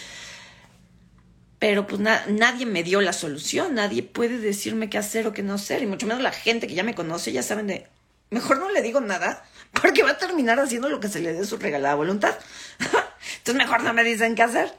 Pero 1.59 1.87
pues 1.87 2.01
nadie 2.01 2.67
me 2.67 2.83
dio 2.83 3.01
la 3.01 3.13
solución. 3.13 3.75
Nadie 3.75 4.03
puede 4.03 4.39
decirme 4.39 4.91
qué 4.91 4.99
hacer 4.99 5.27
o 5.27 5.33
qué 5.33 5.43
no 5.43 5.55
hacer. 5.55 5.83
Y 5.83 5.87
mucho 5.87 6.07
menos 6.07 6.23
la 6.23 6.33
gente 6.33 6.67
que 6.67 6.75
ya 6.75 6.83
me 6.83 6.95
conoce, 6.95 7.33
ya 7.33 7.43
saben 7.43 7.69
de, 7.69 7.87
mejor 8.31 8.59
no 8.59 8.69
le 8.71 8.83
digo 8.83 9.01
nada, 9.01 9.45
porque 9.81 10.03
va 10.03 10.11
a 10.11 10.19
terminar 10.19 10.59
haciendo 10.59 10.89
lo 10.89 10.99
que 10.99 11.09
se 11.09 11.21
le 11.21 11.33
dé 11.33 11.45
su 11.47 11.59
regalada 11.59 11.95
voluntad. 11.95 12.35
Entonces 13.39 13.55
mejor 13.55 13.85
no 13.85 13.93
me 13.93 14.03
dicen 14.03 14.35
qué 14.35 14.43
hacer. 14.43 14.73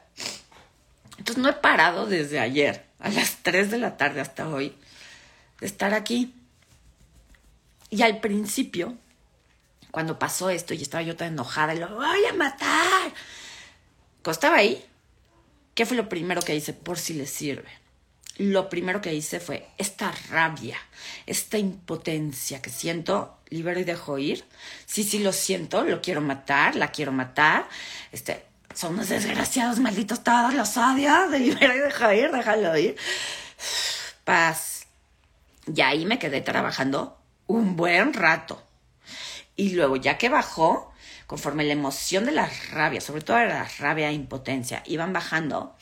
Entonces 1.17 1.41
no 1.41 1.49
he 1.49 1.53
parado 1.53 2.05
desde 2.05 2.39
ayer, 2.39 2.83
a 2.99 3.09
las 3.09 3.37
3 3.43 3.71
de 3.71 3.77
la 3.77 3.95
tarde 3.95 4.19
hasta 4.19 4.49
hoy, 4.49 4.75
de 5.61 5.67
estar 5.67 5.93
aquí. 5.93 6.33
Y 7.93 8.01
al 8.01 8.19
principio, 8.19 8.97
cuando 9.91 10.17
pasó 10.17 10.49
esto 10.49 10.73
y 10.73 10.81
estaba 10.81 11.03
yo 11.03 11.15
tan 11.15 11.33
enojada 11.33 11.75
y 11.75 11.77
lo 11.77 11.93
voy 11.93 12.25
a 12.25 12.33
matar, 12.33 13.13
costaba 14.23 14.55
ahí, 14.57 14.83
¿qué 15.75 15.85
fue 15.85 15.95
lo 15.95 16.09
primero 16.09 16.41
que 16.41 16.55
hice 16.55 16.73
por 16.73 16.97
si 16.97 17.13
le 17.13 17.27
sirve? 17.27 17.69
lo 18.39 18.67
primero 18.67 18.99
que 18.99 19.13
hice 19.13 19.39
fue 19.39 19.67
esta 19.77 20.11
rabia, 20.31 20.75
esta 21.27 21.59
impotencia 21.59 22.63
que 22.63 22.71
siento, 22.71 23.37
libero 23.49 23.79
y 23.79 23.83
dejo 23.83 24.17
ir. 24.17 24.43
Sí, 24.87 25.03
sí 25.03 25.19
lo 25.19 25.31
siento, 25.31 25.83
lo 25.83 26.01
quiero 26.01 26.19
matar, 26.19 26.75
la 26.75 26.87
quiero 26.87 27.11
matar. 27.11 27.69
Este, 28.11 28.43
son 28.73 28.95
unos 28.95 29.09
desgraciados, 29.09 29.77
malditos 29.77 30.23
todos, 30.23 30.55
los 30.55 30.75
odio, 30.77 31.27
libero 31.37 31.75
y 31.75 31.79
dejo 31.79 32.11
ir, 32.11 32.31
déjalo 32.31 32.75
ir. 32.75 32.95
Paz. 34.23 34.87
Y 35.71 35.81
ahí 35.81 36.07
me 36.07 36.17
quedé 36.17 36.41
trabajando 36.41 37.22
un 37.47 37.75
buen 37.75 38.13
rato. 38.13 38.61
Y 39.55 39.71
luego, 39.71 39.95
ya 39.97 40.17
que 40.17 40.29
bajó, 40.29 40.91
conforme 41.27 41.63
la 41.63 41.73
emoción 41.73 42.25
de 42.25 42.31
la 42.31 42.49
rabia, 42.71 43.01
sobre 43.01 43.21
todo 43.21 43.37
la 43.37 43.67
rabia 43.79 44.09
e 44.09 44.13
impotencia, 44.13 44.83
iban 44.85 45.13
bajando, 45.13 45.75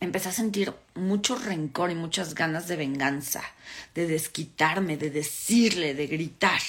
empecé 0.00 0.28
a 0.28 0.32
sentir 0.32 0.74
mucho 0.94 1.36
rencor 1.36 1.90
y 1.90 1.94
muchas 1.94 2.34
ganas 2.34 2.68
de 2.68 2.76
venganza, 2.76 3.42
de 3.94 4.06
desquitarme, 4.06 4.96
de 4.96 5.10
decirle, 5.10 5.94
de 5.94 6.06
gritar. 6.06 6.60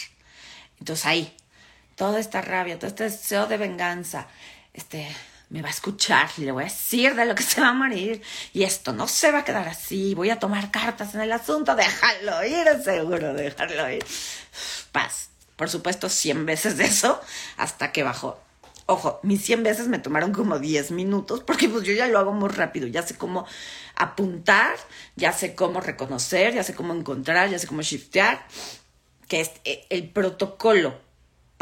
Entonces 0.80 1.06
ahí, 1.06 1.36
toda 1.96 2.20
esta 2.20 2.42
rabia, 2.42 2.78
todo 2.78 2.88
este 2.88 3.06
deseo 3.06 3.48
de 3.48 3.58
venganza, 3.58 4.28
este, 4.74 5.08
me 5.54 5.62
va 5.62 5.68
a 5.68 5.72
escuchar 5.72 6.30
le 6.38 6.52
voy 6.52 6.64
a 6.64 6.66
decir 6.66 7.14
de 7.14 7.26
lo 7.26 7.36
que 7.36 7.44
se 7.44 7.62
va 7.62 7.70
a 7.70 7.74
morir. 7.74 8.24
Y 8.54 8.64
esto 8.64 8.92
no 8.92 9.08
se 9.08 9.32
va 9.32 9.40
a 9.40 9.46
quedar 9.46 9.68
así. 9.68 10.16
Voy 10.16 10.32
a 10.32 10.40
tomar 10.40 10.72
cartas 10.72 11.14
en 11.14 11.22
el 11.22 11.32
asunto, 11.32 11.76
déjalo 11.76 12.44
ir, 12.44 12.68
seguro, 12.84 13.34
dejarlo 13.36 13.90
ir. 13.90 14.04
Paz. 14.92 15.30
Por 15.56 15.70
supuesto, 15.70 16.10
cien 16.10 16.48
veces 16.48 16.78
de 16.78 16.86
eso 16.86 17.22
hasta 17.58 17.92
que 17.92 18.02
bajó. 18.02 18.40
Ojo, 18.88 19.20
mis 19.22 19.46
100 19.46 19.64
veces 19.64 19.88
me 19.88 20.00
tomaron 20.00 20.34
como 20.34 20.58
10 20.58 20.92
minutos 20.92 21.42
porque 21.46 21.70
pues 21.70 21.84
yo 21.84 21.94
ya 21.94 22.08
lo 22.08 22.18
hago 22.18 22.34
muy 22.34 22.50
rápido, 22.50 22.88
ya 22.88 23.04
sé 23.04 23.16
cómo 23.16 23.46
apuntar, 23.96 24.76
ya 25.16 25.32
sé 25.32 25.54
cómo 25.54 25.80
reconocer, 25.80 26.56
ya 26.56 26.64
sé 26.64 26.74
cómo 26.74 26.94
encontrar, 26.94 27.50
ya 27.50 27.60
sé 27.60 27.68
cómo 27.68 27.82
shiftear, 27.84 28.46
que 29.30 29.40
es 29.40 29.52
eh, 29.64 29.86
el 29.90 30.10
protocolo 30.10 31.00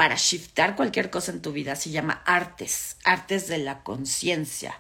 para 0.01 0.15
shiftar 0.15 0.75
cualquier 0.75 1.11
cosa 1.11 1.31
en 1.31 1.43
tu 1.43 1.51
vida 1.51 1.75
se 1.75 1.91
llama 1.91 2.23
artes, 2.25 2.97
artes 3.03 3.47
de 3.47 3.59
la 3.59 3.83
conciencia. 3.83 4.73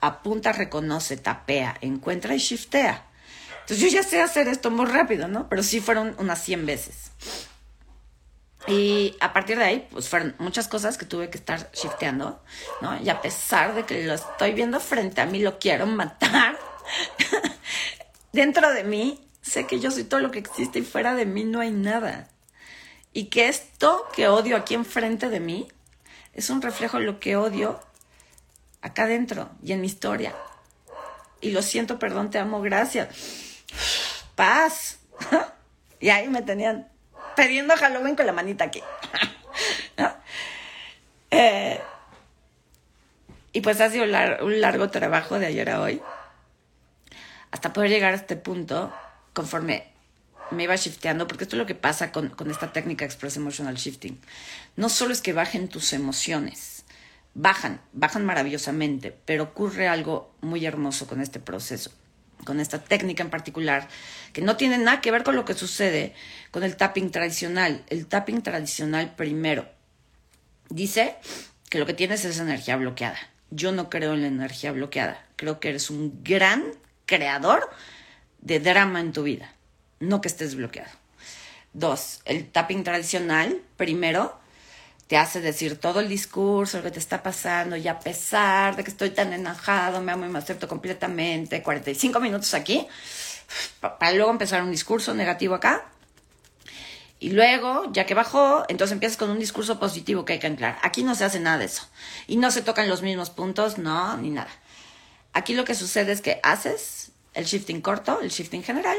Apunta, 0.00 0.52
reconoce, 0.52 1.16
tapea, 1.16 1.76
encuentra 1.80 2.36
y 2.36 2.38
shiftea. 2.38 3.04
Entonces 3.62 3.80
yo 3.80 3.88
ya 3.88 4.04
sé 4.04 4.22
hacer 4.22 4.46
esto 4.46 4.70
muy 4.70 4.86
rápido, 4.86 5.26
¿no? 5.26 5.48
Pero 5.48 5.64
sí 5.64 5.80
fueron 5.80 6.14
unas 6.20 6.44
100 6.44 6.64
veces. 6.64 7.10
Y 8.68 9.16
a 9.18 9.32
partir 9.32 9.58
de 9.58 9.64
ahí, 9.64 9.88
pues 9.90 10.08
fueron 10.08 10.36
muchas 10.38 10.68
cosas 10.68 10.96
que 10.96 11.06
tuve 11.06 11.28
que 11.28 11.38
estar 11.38 11.68
shifteando, 11.72 12.40
¿no? 12.80 13.02
Y 13.02 13.08
a 13.08 13.20
pesar 13.20 13.74
de 13.74 13.84
que 13.84 14.04
lo 14.04 14.14
estoy 14.14 14.52
viendo 14.52 14.78
frente 14.78 15.20
a 15.22 15.26
mí, 15.26 15.40
lo 15.40 15.58
quiero 15.58 15.86
matar, 15.86 16.56
dentro 18.32 18.72
de 18.72 18.84
mí 18.84 19.28
sé 19.40 19.66
que 19.66 19.80
yo 19.80 19.90
soy 19.90 20.04
todo 20.04 20.20
lo 20.20 20.30
que 20.30 20.38
existe 20.38 20.78
y 20.78 20.82
fuera 20.82 21.16
de 21.16 21.26
mí 21.26 21.42
no 21.42 21.58
hay 21.58 21.72
nada. 21.72 22.28
Y 23.12 23.26
que 23.26 23.48
esto 23.48 24.06
que 24.14 24.28
odio 24.28 24.56
aquí 24.56 24.74
enfrente 24.74 25.28
de 25.28 25.40
mí 25.40 25.68
es 26.32 26.50
un 26.50 26.62
reflejo 26.62 26.98
de 26.98 27.04
lo 27.04 27.20
que 27.20 27.36
odio 27.36 27.80
acá 28.80 29.04
adentro 29.04 29.50
y 29.62 29.72
en 29.72 29.80
mi 29.80 29.86
historia. 29.86 30.34
Y 31.40 31.50
lo 31.50 31.62
siento, 31.62 31.98
perdón, 31.98 32.30
te 32.30 32.38
amo, 32.38 32.62
gracias. 32.62 33.08
Paz. 34.34 34.98
y 36.00 36.08
ahí 36.08 36.28
me 36.28 36.42
tenían 36.42 36.88
pidiendo 37.36 37.76
Halloween 37.76 38.16
con 38.16 38.26
la 38.26 38.32
manita 38.32 38.64
aquí. 38.64 38.82
Eh, 41.34 41.80
y 43.54 43.62
pues 43.62 43.80
ha 43.80 43.88
sido 43.88 44.04
un 44.04 44.60
largo 44.60 44.90
trabajo 44.90 45.38
de 45.38 45.46
ayer 45.46 45.70
a 45.70 45.80
hoy. 45.80 46.02
Hasta 47.50 47.72
poder 47.72 47.88
llegar 47.88 48.12
a 48.12 48.16
este 48.16 48.36
punto 48.36 48.92
conforme 49.32 49.91
me 50.52 50.64
iba 50.64 50.76
shifteando, 50.76 51.26
porque 51.26 51.44
esto 51.44 51.56
es 51.56 51.58
lo 51.58 51.66
que 51.66 51.74
pasa 51.74 52.12
con, 52.12 52.28
con 52.30 52.50
esta 52.50 52.72
técnica 52.72 53.04
Express 53.04 53.36
Emotional 53.36 53.74
Shifting. 53.76 54.18
No 54.76 54.88
solo 54.88 55.12
es 55.12 55.20
que 55.20 55.32
bajen 55.32 55.68
tus 55.68 55.92
emociones, 55.92 56.84
bajan, 57.34 57.80
bajan 57.92 58.24
maravillosamente, 58.24 59.16
pero 59.24 59.44
ocurre 59.44 59.88
algo 59.88 60.34
muy 60.40 60.64
hermoso 60.66 61.06
con 61.06 61.20
este 61.20 61.40
proceso, 61.40 61.92
con 62.44 62.60
esta 62.60 62.82
técnica 62.82 63.22
en 63.22 63.30
particular, 63.30 63.88
que 64.32 64.42
no 64.42 64.56
tiene 64.56 64.78
nada 64.78 65.00
que 65.00 65.10
ver 65.10 65.22
con 65.22 65.36
lo 65.36 65.44
que 65.44 65.54
sucede 65.54 66.14
con 66.50 66.62
el 66.62 66.76
tapping 66.76 67.10
tradicional. 67.10 67.84
El 67.88 68.06
tapping 68.06 68.42
tradicional 68.42 69.14
primero 69.14 69.68
dice 70.68 71.16
que 71.68 71.78
lo 71.78 71.86
que 71.86 71.94
tienes 71.94 72.24
es 72.24 72.38
energía 72.38 72.76
bloqueada. 72.76 73.18
Yo 73.50 73.72
no 73.72 73.90
creo 73.90 74.14
en 74.14 74.22
la 74.22 74.28
energía 74.28 74.72
bloqueada, 74.72 75.26
creo 75.36 75.60
que 75.60 75.68
eres 75.68 75.90
un 75.90 76.22
gran 76.24 76.64
creador 77.06 77.68
de 78.40 78.60
drama 78.60 79.00
en 79.00 79.12
tu 79.12 79.22
vida, 79.22 79.54
no 80.02 80.20
que 80.20 80.28
estés 80.28 80.54
bloqueado. 80.54 80.90
Dos, 81.72 82.20
el 82.24 82.50
tapping 82.50 82.84
tradicional, 82.84 83.62
primero, 83.76 84.38
te 85.06 85.16
hace 85.16 85.40
decir 85.40 85.78
todo 85.78 86.00
el 86.00 86.08
discurso, 86.08 86.78
lo 86.78 86.84
que 86.84 86.90
te 86.90 86.98
está 86.98 87.22
pasando, 87.22 87.76
y 87.76 87.88
a 87.88 87.98
pesar 87.98 88.76
de 88.76 88.84
que 88.84 88.90
estoy 88.90 89.10
tan 89.10 89.32
enojado, 89.32 90.00
me 90.00 90.12
amo 90.12 90.26
y 90.26 90.28
me 90.28 90.38
acepto 90.38 90.68
completamente, 90.68 91.62
45 91.62 92.20
minutos 92.20 92.52
aquí, 92.54 92.86
para 93.80 94.12
luego 94.12 94.30
empezar 94.30 94.62
un 94.62 94.70
discurso 94.70 95.14
negativo 95.14 95.54
acá. 95.54 95.86
Y 97.20 97.30
luego, 97.30 97.92
ya 97.92 98.04
que 98.04 98.14
bajó, 98.14 98.64
entonces 98.68 98.92
empiezas 98.92 99.16
con 99.16 99.30
un 99.30 99.38
discurso 99.38 99.78
positivo 99.78 100.24
que 100.24 100.34
hay 100.34 100.38
que 100.40 100.48
anclar. 100.48 100.78
Aquí 100.82 101.04
no 101.04 101.14
se 101.14 101.24
hace 101.24 101.38
nada 101.38 101.58
de 101.58 101.66
eso. 101.66 101.88
Y 102.26 102.36
no 102.36 102.50
se 102.50 102.62
tocan 102.62 102.88
los 102.88 103.02
mismos 103.02 103.30
puntos, 103.30 103.78
no, 103.78 104.16
ni 104.16 104.30
nada. 104.30 104.50
Aquí 105.32 105.54
lo 105.54 105.64
que 105.64 105.76
sucede 105.76 106.10
es 106.10 106.20
que 106.20 106.40
haces 106.42 107.12
el 107.34 107.44
shifting 107.44 107.80
corto, 107.80 108.20
el 108.20 108.30
shifting 108.30 108.62
general, 108.62 108.98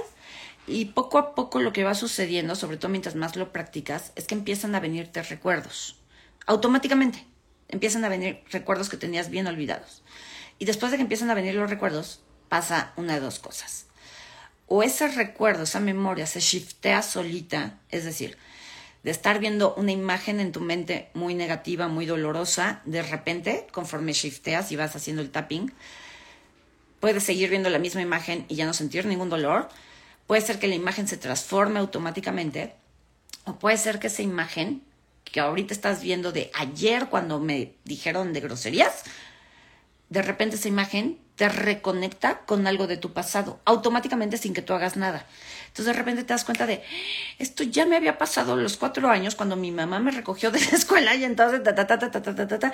y 0.67 0.85
poco 0.85 1.17
a 1.17 1.35
poco 1.35 1.59
lo 1.59 1.73
que 1.73 1.83
va 1.83 1.93
sucediendo, 1.93 2.55
sobre 2.55 2.77
todo 2.77 2.89
mientras 2.89 3.15
más 3.15 3.35
lo 3.35 3.51
practicas, 3.51 4.11
es 4.15 4.25
que 4.25 4.35
empiezan 4.35 4.75
a 4.75 4.79
venirte 4.79 5.21
recuerdos. 5.23 5.99
Automáticamente 6.45 7.25
empiezan 7.67 8.05
a 8.05 8.09
venir 8.09 8.43
recuerdos 8.51 8.89
que 8.89 8.97
tenías 8.97 9.29
bien 9.29 9.47
olvidados. 9.47 10.03
Y 10.59 10.65
después 10.65 10.91
de 10.91 10.97
que 10.97 11.03
empiezan 11.03 11.29
a 11.29 11.33
venir 11.33 11.55
los 11.55 11.69
recuerdos, 11.69 12.21
pasa 12.49 12.93
una 12.95 13.15
de 13.15 13.19
dos 13.19 13.39
cosas. 13.39 13.87
O 14.67 14.83
ese 14.83 15.07
recuerdo, 15.07 15.63
esa 15.63 15.79
memoria 15.79 16.25
se 16.25 16.39
shiftea 16.39 17.01
solita, 17.01 17.79
es 17.89 18.05
decir, 18.05 18.37
de 19.03 19.11
estar 19.11 19.39
viendo 19.39 19.73
una 19.75 19.91
imagen 19.91 20.39
en 20.39 20.51
tu 20.51 20.61
mente 20.61 21.09
muy 21.13 21.35
negativa, 21.35 21.87
muy 21.87 22.05
dolorosa, 22.05 22.81
de 22.85 23.01
repente, 23.01 23.67
conforme 23.71 24.13
shifteas 24.13 24.71
y 24.71 24.77
vas 24.77 24.95
haciendo 24.95 25.21
el 25.21 25.29
tapping, 25.29 25.73
puedes 27.01 27.23
seguir 27.23 27.49
viendo 27.49 27.69
la 27.69 27.79
misma 27.79 28.01
imagen 28.01 28.45
y 28.47 28.55
ya 28.55 28.65
no 28.65 28.73
sentir 28.73 29.05
ningún 29.05 29.29
dolor, 29.29 29.67
Puede 30.33 30.47
ser 30.47 30.57
que 30.57 30.67
la 30.67 30.73
imagen 30.73 31.07
se 31.07 31.15
transforme 31.15 31.77
automáticamente 31.77 32.73
o 33.45 33.59
puede 33.59 33.77
ser 33.77 33.99
que 33.99 34.07
esa 34.07 34.23
imagen 34.23 34.81
que 35.25 35.39
ahorita 35.39 35.75
estás 35.75 36.01
viendo 36.01 36.31
de 36.31 36.49
ayer 36.55 37.05
cuando 37.09 37.39
me 37.39 37.75
dijeron 37.83 38.33
de 38.33 38.39
groserías, 38.39 39.03
de 40.09 40.23
repente 40.23 40.55
esa 40.55 40.69
imagen 40.69 41.19
te 41.35 41.49
reconecta 41.49 42.39
con 42.47 42.65
algo 42.65 42.87
de 42.87 42.97
tu 42.97 43.13
pasado, 43.13 43.59
automáticamente 43.65 44.37
sin 44.37 44.55
que 44.55 44.63
tú 44.63 44.73
hagas 44.73 44.97
nada. 44.97 45.27
Entonces 45.67 45.85
de 45.85 45.93
repente 45.93 46.23
te 46.23 46.33
das 46.33 46.45
cuenta 46.45 46.65
de, 46.65 46.81
esto 47.37 47.61
ya 47.61 47.85
me 47.85 47.95
había 47.95 48.17
pasado 48.17 48.55
los 48.55 48.75
cuatro 48.75 49.11
años 49.11 49.35
cuando 49.35 49.55
mi 49.55 49.69
mamá 49.69 49.99
me 49.99 50.09
recogió 50.09 50.49
de 50.49 50.61
la 50.61 50.71
escuela 50.71 51.13
y 51.13 51.25
entonces 51.25 51.61
ta 51.61 51.75
ta 51.75 51.85
ta 51.85 51.99
ta 51.99 52.09
ta 52.09 52.47
ta 52.47 52.57
ta. 52.57 52.73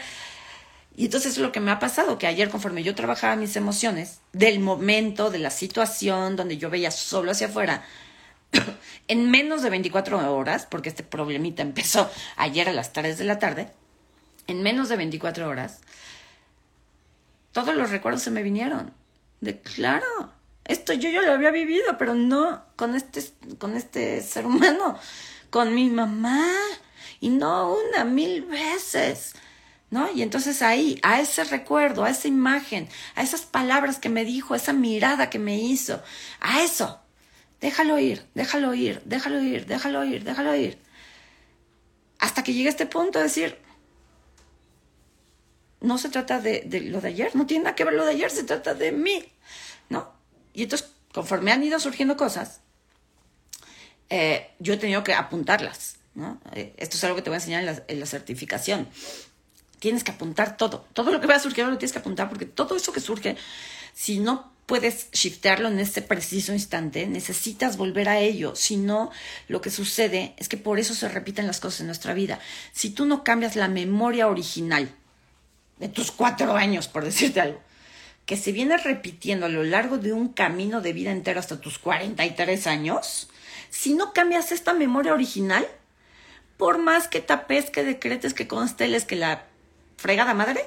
Y 0.96 1.06
entonces 1.06 1.34
es 1.34 1.38
lo 1.38 1.52
que 1.52 1.60
me 1.60 1.72
ha 1.72 1.80
pasado, 1.80 2.18
que 2.18 2.28
ayer 2.28 2.50
conforme 2.50 2.84
yo 2.84 2.96
trabajaba 2.96 3.36
mis 3.36 3.56
emociones, 3.56 4.20
del 4.34 4.60
momento, 4.60 5.30
de 5.30 5.40
la 5.40 5.50
situación 5.50 6.36
donde 6.36 6.58
yo 6.58 6.70
veía 6.70 6.92
solo 6.92 7.32
hacia 7.32 7.48
afuera, 7.48 7.84
en 9.08 9.32
menos 9.32 9.62
de 9.62 9.70
24 9.70 10.34
horas, 10.34 10.68
porque 10.70 10.90
este 10.90 11.04
problemita 11.04 11.62
empezó 11.62 12.10
ayer 12.36 12.68
a 12.68 12.74
las 12.74 12.92
3 12.92 13.18
de 13.18 13.26
la 13.26 13.40
tarde, 13.40 13.70
en 14.48 14.62
menos 14.62 14.90
de 14.90 14.98
24 14.98 15.48
horas, 15.48 15.80
todos 17.52 17.76
los 17.76 17.90
recuerdos 17.90 18.22
se 18.24 18.32
me 18.32 18.44
vinieron. 18.44 18.94
De 19.42 19.60
claro, 19.60 20.32
esto 20.66 20.94
yo 20.94 21.10
ya 21.10 21.22
lo 21.22 21.34
había 21.34 21.52
vivido, 21.52 21.98
pero 21.98 22.14
no 22.14 22.64
con 22.76 22.96
este, 22.96 23.24
con 23.58 23.76
este 23.76 24.22
ser 24.22 24.46
humano, 24.46 24.98
con 25.50 25.74
mi 25.74 25.90
mamá. 25.90 26.48
Y 27.20 27.30
no 27.30 27.76
una, 27.76 28.06
mil 28.06 28.44
veces. 28.44 29.34
¿No? 29.90 30.12
Y 30.12 30.22
entonces 30.22 30.62
ahí, 30.62 31.00
a 31.02 31.20
ese 31.20 31.44
recuerdo, 31.44 32.04
a 32.04 32.10
esa 32.10 32.28
imagen, 32.28 32.88
a 33.16 33.24
esas 33.24 33.42
palabras 33.42 33.98
que 34.00 34.10
me 34.10 34.26
dijo, 34.26 34.56
esa 34.56 34.74
mirada 34.74 35.30
que 35.30 35.40
me 35.40 35.58
hizo, 35.58 36.02
a 36.40 36.64
eso, 36.64 37.02
déjalo 37.60 37.98
ir, 38.00 38.26
déjalo 38.36 38.74
ir, 38.74 39.02
déjalo 39.06 39.42
ir, 39.42 39.66
déjalo 39.66 40.06
ir, 40.06 40.24
déjalo 40.24 40.56
ir. 40.56 40.80
Hasta 42.20 42.44
que 42.44 42.54
llegue 42.54 42.68
a 42.68 42.72
este 42.72 42.86
punto 42.86 43.18
de 43.18 43.26
decir, 43.26 43.58
no 45.82 45.98
se 45.98 46.10
trata 46.10 46.40
de, 46.40 46.68
lo 46.90 47.02
de 47.02 47.08
ayer, 47.08 47.36
no 47.36 47.46
tiene 47.46 47.64
nada 47.64 47.76
que 47.76 47.86
ver 47.86 47.94
lo 47.94 48.06
de 48.06 48.12
ayer, 48.12 48.30
se 48.30 48.44
trata 48.44 48.74
de 48.74 48.92
mí, 48.92 49.24
¿no? 49.88 50.12
Y 50.54 50.64
entonces, 50.64 50.90
conforme 51.14 51.52
han 51.52 51.64
ido 51.64 51.80
surgiendo 51.80 52.18
cosas, 52.18 52.60
eh, 54.10 54.52
yo 54.60 54.74
he 54.74 54.78
tenido 54.78 55.04
que 55.04 55.14
apuntarlas, 55.14 55.98
¿no? 56.16 56.42
Eh, 56.54 56.74
esto 56.78 56.98
es 56.98 57.04
algo 57.06 57.16
que 57.16 57.22
te 57.22 57.30
voy 57.30 57.36
a 57.36 57.40
enseñar 57.40 57.86
en 57.88 58.00
la 58.00 58.06
certificación 58.06 58.90
tienes 59.80 60.04
que 60.04 60.12
apuntar 60.12 60.58
todo. 60.58 60.86
Todo 60.94 61.12
lo 61.12 61.20
que 61.20 61.28
va 61.28 61.40
surgiendo 61.40 61.72
lo 61.72 61.78
tienes 61.78 61.94
que 61.94 62.00
apuntar 62.00 62.30
porque 62.30 62.46
todo 62.46 62.76
eso 62.76 62.92
que 62.92 63.00
surge, 63.00 63.38
si 63.94 64.20
no 64.20 64.52
puedes 64.66 65.10
shiftearlo 65.12 65.68
en 65.68 65.80
este 65.80 66.04
preciso 66.04 66.54
instante, 66.54 67.08
necesitas 67.08 67.76
volver 67.76 68.08
a 68.08 68.20
ello. 68.20 68.56
Si 68.56 68.78
no, 68.78 69.12
lo 69.48 69.62
que 69.62 69.72
sucede 69.72 70.36
es 70.38 70.48
que 70.48 70.58
por 70.58 70.78
eso 70.78 70.94
se 70.94 71.10
repiten 71.10 71.48
las 71.48 71.60
cosas 71.60 71.82
en 71.82 71.88
nuestra 71.88 72.14
vida. 72.14 72.40
Si 72.72 72.92
tú 72.92 73.06
no 73.08 73.24
cambias 73.24 73.56
la 73.56 73.68
memoria 73.68 74.28
original 74.28 74.94
de 75.80 75.90
tus 75.90 76.12
cuatro 76.12 76.56
años, 76.56 76.88
por 76.88 77.04
decirte 77.04 77.42
algo, 77.42 77.60
que 78.28 78.38
se 78.38 78.52
viene 78.52 78.78
repitiendo 78.78 79.48
a 79.48 79.50
lo 79.50 79.64
largo 79.64 79.98
de 79.98 80.14
un 80.14 80.30
camino 80.30 80.82
de 80.82 80.94
vida 80.94 81.12
entero 81.12 81.40
hasta 81.40 81.60
tus 81.60 81.80
43 81.80 82.68
años, 82.68 83.28
si 83.72 83.96
no 83.96 84.14
cambias 84.14 84.52
esta 84.52 84.74
memoria 84.74 85.16
original, 85.16 85.66
por 86.58 86.78
más 86.78 87.08
que 87.08 87.22
tapes, 87.22 87.72
que 87.72 87.84
decretes, 87.84 88.36
que 88.36 88.48
consteles, 88.48 89.06
que 89.06 89.16
la 89.16 89.49
fregada 90.00 90.34
madre, 90.34 90.66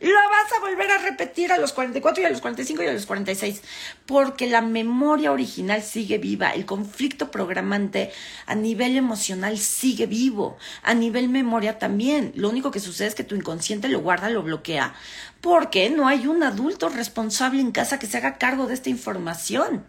lo 0.00 0.08
vas 0.08 0.50
a 0.56 0.60
volver 0.60 0.90
a 0.90 0.96
repetir 0.96 1.52
a 1.52 1.58
los 1.58 1.74
44 1.74 2.22
y 2.22 2.26
a 2.26 2.30
los 2.30 2.40
45 2.40 2.82
y 2.82 2.86
a 2.86 2.92
los 2.94 3.04
46, 3.04 3.60
porque 4.06 4.48
la 4.48 4.62
memoria 4.62 5.30
original 5.30 5.82
sigue 5.82 6.16
viva, 6.16 6.50
el 6.50 6.64
conflicto 6.64 7.30
programante 7.30 8.10
a 8.46 8.54
nivel 8.54 8.96
emocional 8.96 9.58
sigue 9.58 10.06
vivo, 10.06 10.56
a 10.82 10.94
nivel 10.94 11.28
memoria 11.28 11.78
también. 11.78 12.32
Lo 12.34 12.48
único 12.48 12.70
que 12.70 12.80
sucede 12.80 13.08
es 13.08 13.14
que 13.14 13.24
tu 13.24 13.34
inconsciente 13.34 13.88
lo 13.88 14.00
guarda, 14.00 14.30
lo 14.30 14.42
bloquea, 14.42 14.94
porque 15.42 15.90
no 15.90 16.08
hay 16.08 16.26
un 16.26 16.42
adulto 16.42 16.88
responsable 16.88 17.60
en 17.60 17.72
casa 17.72 17.98
que 17.98 18.06
se 18.06 18.16
haga 18.16 18.38
cargo 18.38 18.66
de 18.66 18.74
esta 18.74 18.88
información. 18.88 19.84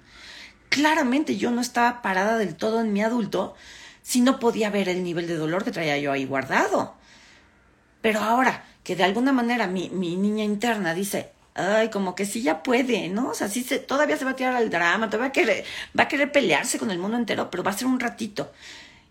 Claramente 0.67 1.37
yo 1.37 1.51
no 1.51 1.61
estaba 1.61 2.01
parada 2.01 2.37
del 2.37 2.55
todo 2.55 2.81
en 2.81 2.91
mi 2.91 3.01
adulto 3.01 3.55
si 4.01 4.19
no 4.19 4.39
podía 4.39 4.69
ver 4.69 4.89
el 4.89 5.05
nivel 5.05 5.27
de 5.27 5.37
dolor 5.37 5.63
que 5.63 5.71
traía 5.71 5.97
yo 5.97 6.11
ahí 6.11 6.25
guardado. 6.25 6.95
Pero 8.01 8.19
ahora, 8.19 8.65
que 8.83 8.95
de 8.95 9.03
alguna 9.03 9.31
manera 9.31 9.67
mi, 9.67 9.89
mi 9.89 10.15
niña 10.15 10.43
interna 10.43 10.93
dice, 10.93 11.31
ay, 11.53 11.89
como 11.89 12.15
que 12.15 12.25
sí 12.25 12.41
ya 12.41 12.63
puede, 12.63 13.09
¿no? 13.09 13.29
O 13.29 13.33
sea, 13.33 13.49
sí 13.49 13.63
se, 13.63 13.79
todavía 13.79 14.17
se 14.17 14.25
va 14.25 14.31
a 14.31 14.35
tirar 14.35 14.55
al 14.55 14.69
drama, 14.69 15.07
todavía 15.07 15.27
va 15.27 15.29
a, 15.29 15.31
querer, 15.31 15.65
va 15.97 16.03
a 16.03 16.07
querer 16.07 16.31
pelearse 16.31 16.79
con 16.79 16.91
el 16.91 16.99
mundo 16.99 17.17
entero, 17.17 17.49
pero 17.49 17.63
va 17.63 17.71
a 17.71 17.77
ser 17.77 17.87
un 17.87 17.99
ratito. 17.99 18.51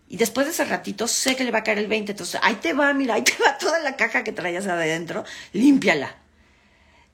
Y 0.09 0.17
después 0.17 0.45
de 0.45 0.51
ese 0.51 0.65
ratito 0.65 1.07
sé 1.07 1.35
que 1.35 1.43
le 1.43 1.51
va 1.51 1.59
a 1.59 1.63
caer 1.63 1.77
el 1.77 1.87
20, 1.87 2.11
entonces 2.11 2.39
ahí 2.43 2.55
te 2.55 2.73
va, 2.73 2.93
mira, 2.93 3.15
ahí 3.15 3.23
te 3.23 3.33
va 3.43 3.57
toda 3.57 3.79
la 3.79 3.95
caja 3.95 4.23
que 4.23 4.33
traías 4.33 4.67
adentro, 4.67 5.23
límpiala. 5.53 6.15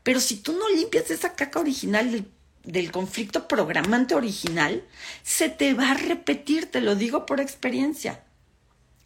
Pero 0.04 0.20
si 0.20 0.38
tú 0.38 0.54
no 0.54 0.70
limpias 0.70 1.12
esa 1.12 1.36
caca 1.36 1.60
original 1.60 2.12
del, 2.12 2.28
del 2.64 2.92
conflicto 2.92 3.48
programante 3.48 4.16
original, 4.16 4.84
se 5.22 5.50
te 5.50 5.74
va 5.74 5.92
a 5.92 5.94
repetir, 5.96 6.72
te 6.72 6.82
lo 6.82 6.96
digo 6.96 7.26
por 7.26 7.42
experiencia. 7.42 8.24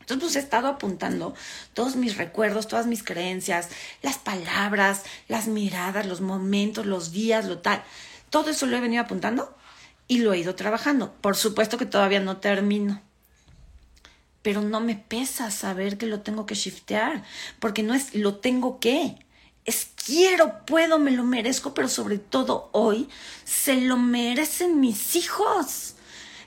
Entonces, 0.02 0.24
pues 0.24 0.36
he 0.36 0.40
estado 0.40 0.68
apuntando 0.68 1.34
todos 1.74 1.96
mis 1.96 2.18
recuerdos, 2.18 2.68
todas 2.68 2.86
mis 2.88 3.04
creencias, 3.04 3.70
las 4.02 4.18
palabras, 4.18 5.04
las 5.28 5.48
miradas, 5.48 6.06
los 6.06 6.22
momentos, 6.22 6.86
los 6.86 7.12
días, 7.12 7.46
lo 7.46 7.60
tal. 7.60 7.82
Todo 8.30 8.50
eso 8.50 8.66
lo 8.66 8.78
he 8.78 8.82
venido 8.82 9.04
apuntando 9.04 9.56
y 10.08 10.20
lo 10.20 10.34
he 10.34 10.40
ido 10.40 10.56
trabajando. 10.56 11.14
Por 11.22 11.36
supuesto 11.38 11.78
que 11.78 11.86
todavía 11.86 12.20
no 12.20 12.38
termino. 12.38 13.02
pero 14.42 14.62
no 14.62 14.80
me 14.82 14.96
pesa 14.96 15.52
saber 15.52 15.98
que 15.98 16.08
lo 16.08 16.22
tengo 16.22 16.46
que 16.46 16.56
shiftear, 16.56 17.24
porque 17.60 17.84
no 17.84 17.94
es 17.94 18.16
lo 18.16 18.38
tengo 18.38 18.80
que, 18.80 19.18
es 19.66 19.90
quiero, 20.06 20.66
puedo, 20.66 20.98
me 21.00 21.12
lo 21.12 21.24
merezco, 21.24 21.74
pero 21.74 21.88
sobre 21.88 22.18
todo 22.18 22.70
hoy 22.74 23.08
se 23.44 23.76
lo 23.82 23.98
merecen 23.98 24.80
mis 24.80 25.16
hijos. 25.16 25.96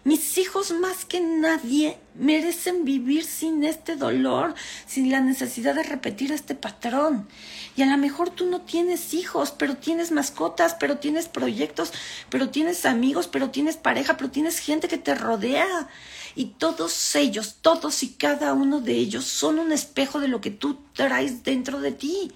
Mis 0.04 0.36
hijos 0.36 0.70
más 0.70 1.06
que 1.06 1.18
nadie 1.18 1.98
merecen 2.14 2.84
vivir 2.84 3.24
sin 3.24 3.64
este 3.64 3.96
dolor, 3.96 4.54
sin 4.86 5.10
la 5.10 5.20
necesidad 5.20 5.74
de 5.74 5.82
repetir 5.82 6.30
este 6.30 6.54
patrón. 6.54 7.26
Y 7.74 7.82
a 7.82 7.86
lo 7.86 7.96
mejor 7.96 8.28
tú 8.28 8.44
no 8.44 8.60
tienes 8.60 9.14
hijos, 9.14 9.50
pero 9.50 9.78
tienes 9.78 10.12
mascotas, 10.12 10.76
pero 10.78 10.98
tienes 10.98 11.28
proyectos, 11.28 11.90
pero 12.28 12.50
tienes 12.50 12.84
amigos, 12.84 13.28
pero 13.28 13.48
tienes 13.48 13.78
pareja, 13.78 14.18
pero 14.18 14.30
tienes 14.30 14.58
gente 14.58 14.88
que 14.88 14.98
te 14.98 15.14
rodea. 15.14 15.88
Y 16.36 16.56
todos 16.58 17.16
ellos, 17.16 17.56
todos 17.62 18.02
y 18.02 18.10
cada 18.12 18.52
uno 18.52 18.82
de 18.82 18.92
ellos 18.92 19.24
son 19.24 19.58
un 19.58 19.72
espejo 19.72 20.20
de 20.20 20.28
lo 20.28 20.42
que 20.42 20.50
tú 20.50 20.80
traes 20.92 21.44
dentro 21.44 21.80
de 21.80 21.92
ti. 21.92 22.30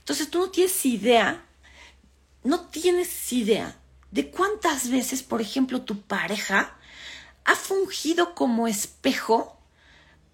Entonces 0.00 0.28
tú 0.28 0.40
no 0.40 0.50
tienes 0.50 0.84
idea, 0.84 1.46
no 2.44 2.60
tienes 2.60 3.32
idea 3.32 3.78
de 4.10 4.30
cuántas 4.30 4.90
veces, 4.90 5.22
por 5.22 5.40
ejemplo, 5.40 5.80
tu 5.80 6.02
pareja 6.02 6.76
ha 7.44 7.54
fungido 7.54 8.34
como 8.34 8.68
espejo 8.68 9.56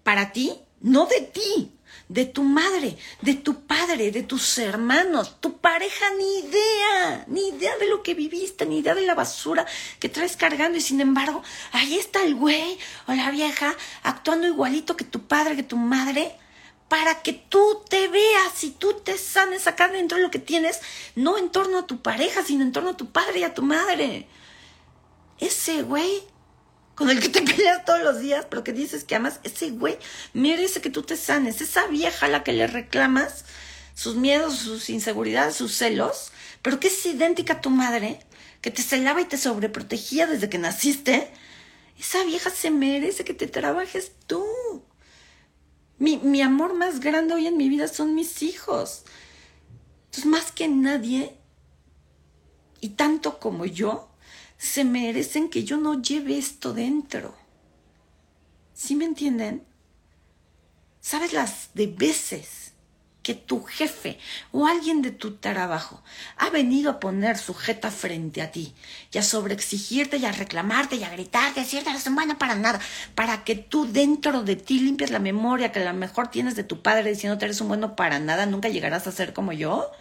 para 0.03 0.31
ti, 0.31 0.53
no 0.79 1.05
de 1.05 1.21
ti, 1.21 1.71
de 2.09 2.25
tu 2.25 2.43
madre, 2.43 2.97
de 3.21 3.33
tu 3.33 3.65
padre, 3.65 4.11
de 4.11 4.23
tus 4.23 4.57
hermanos, 4.57 5.41
tu 5.41 5.57
pareja, 5.57 6.05
ni 6.17 6.39
idea, 6.39 7.25
ni 7.27 7.49
idea 7.49 7.77
de 7.77 7.87
lo 7.87 8.03
que 8.03 8.13
viviste, 8.13 8.65
ni 8.65 8.79
idea 8.79 8.95
de 8.95 9.05
la 9.05 9.15
basura 9.15 9.65
que 9.99 10.09
traes 10.09 10.37
cargando 10.37 10.77
y 10.77 10.81
sin 10.81 11.01
embargo, 11.01 11.43
ahí 11.71 11.97
está 11.97 12.23
el 12.23 12.35
güey 12.35 12.77
o 13.07 13.13
la 13.13 13.31
vieja 13.31 13.75
actuando 14.03 14.47
igualito 14.47 14.95
que 14.95 15.03
tu 15.03 15.27
padre, 15.27 15.55
que 15.55 15.63
tu 15.63 15.77
madre, 15.77 16.35
para 16.87 17.21
que 17.21 17.33
tú 17.33 17.83
te 17.89 18.07
veas 18.07 18.63
y 18.63 18.71
tú 18.71 18.93
te 18.93 19.17
sanes 19.17 19.67
acá 19.67 19.89
dentro 19.89 20.17
de 20.17 20.23
lo 20.23 20.31
que 20.31 20.39
tienes, 20.39 20.79
no 21.15 21.37
en 21.37 21.49
torno 21.49 21.79
a 21.79 21.87
tu 21.87 22.01
pareja, 22.01 22.43
sino 22.43 22.63
en 22.63 22.71
torno 22.71 22.91
a 22.91 22.97
tu 22.97 23.11
padre 23.11 23.39
y 23.39 23.43
a 23.43 23.53
tu 23.53 23.61
madre. 23.61 24.27
Ese 25.39 25.81
güey 25.81 26.23
con 26.97 27.11
el 27.11 27.19
que 27.19 27.29
te 27.29 27.41
peleas 27.43 27.85
todos 27.85 28.01
los 28.03 28.19
días, 28.19 28.45
pero 28.49 28.63
que 28.63 28.73
dices 28.73 29.03
que 29.03 29.15
amas, 29.15 29.39
ese 29.43 29.69
güey 29.69 29.97
merece 30.33 30.81
que 30.81 30.89
tú 30.89 31.03
te 31.03 31.15
sanes. 31.15 31.61
Esa 31.61 31.87
vieja 31.87 32.25
a 32.25 32.29
la 32.29 32.43
que 32.43 32.51
le 32.51 32.67
reclamas 32.67 33.45
sus 33.93 34.15
miedos, 34.15 34.57
sus 34.57 34.89
inseguridades, 34.89 35.55
sus 35.55 35.75
celos, 35.75 36.31
pero 36.61 36.79
que 36.79 36.87
es 36.87 37.05
idéntica 37.05 37.53
a 37.53 37.61
tu 37.61 37.69
madre, 37.69 38.19
que 38.61 38.71
te 38.71 38.81
celaba 38.81 39.21
y 39.21 39.25
te 39.25 39.37
sobreprotegía 39.37 40.25
desde 40.25 40.49
que 40.49 40.57
naciste, 40.57 41.31
esa 41.99 42.23
vieja 42.25 42.49
se 42.49 42.71
merece 42.71 43.23
que 43.23 43.33
te 43.33 43.47
trabajes 43.47 44.11
tú. 44.25 44.43
Mi, 45.99 46.17
mi 46.17 46.41
amor 46.41 46.73
más 46.73 46.99
grande 46.99 47.35
hoy 47.35 47.47
en 47.47 47.57
mi 47.57 47.69
vida 47.69 47.87
son 47.87 48.15
mis 48.15 48.41
hijos. 48.41 49.03
Entonces, 50.05 50.25
más 50.25 50.51
que 50.51 50.67
nadie, 50.67 51.37
y 52.81 52.89
tanto 52.89 53.39
como 53.39 53.65
yo, 53.65 54.09
se 54.57 54.83
merecen 54.83 55.49
que 55.49 55.63
yo 55.63 55.77
no 55.77 56.01
lleve 56.01 56.37
esto 56.37 56.73
dentro. 56.73 57.35
¿Sí 58.73 58.95
me 58.95 59.05
entienden? 59.05 59.63
¿Sabes 60.99 61.33
las 61.33 61.69
de 61.73 61.87
veces 61.87 62.73
que 63.27 63.33
tu 63.33 63.61
jefe 63.63 64.17
o 64.53 64.67
alguien 64.67 65.01
de 65.01 65.11
tu 65.11 65.35
trabajo 65.35 66.01
ha 66.37 66.49
venido 66.49 66.89
a 66.89 66.99
poner 66.99 67.37
su 67.37 67.53
jeta 67.53 67.91
frente 67.91 68.41
a 68.41 68.51
ti 68.51 68.73
y 69.11 69.17
a 69.17 69.21
sobreexigirte 69.23 70.15
y 70.15 70.23
a 70.23 70.31
reclamarte 70.31 70.95
y 70.95 71.03
a 71.03 71.09
gritarte, 71.09 71.59
decirte 71.59 71.89
eres 71.89 72.09
buena 72.13 72.37
para 72.37 72.55
nada, 72.55 72.79
para 73.15 73.43
que 73.43 73.55
tú 73.55 73.91
dentro 73.91 74.43
de 74.43 74.55
ti 74.55 74.79
limpies 74.79 75.11
la 75.11 75.19
memoria 75.19 75.73
que 75.73 75.81
a 75.81 75.91
lo 75.91 75.99
mejor 75.99 76.29
tienes 76.29 76.55
de 76.55 76.63
tu 76.63 76.81
padre 76.81 77.09
diciéndote 77.09 77.43
eres 77.43 77.59
un 77.59 77.67
bueno 77.67 77.97
para 77.97 78.19
nada, 78.19 78.45
nunca 78.45 78.69
llegarás 78.69 79.07
a 79.07 79.11
ser 79.11 79.33
como 79.33 79.51
yo? 79.51 79.91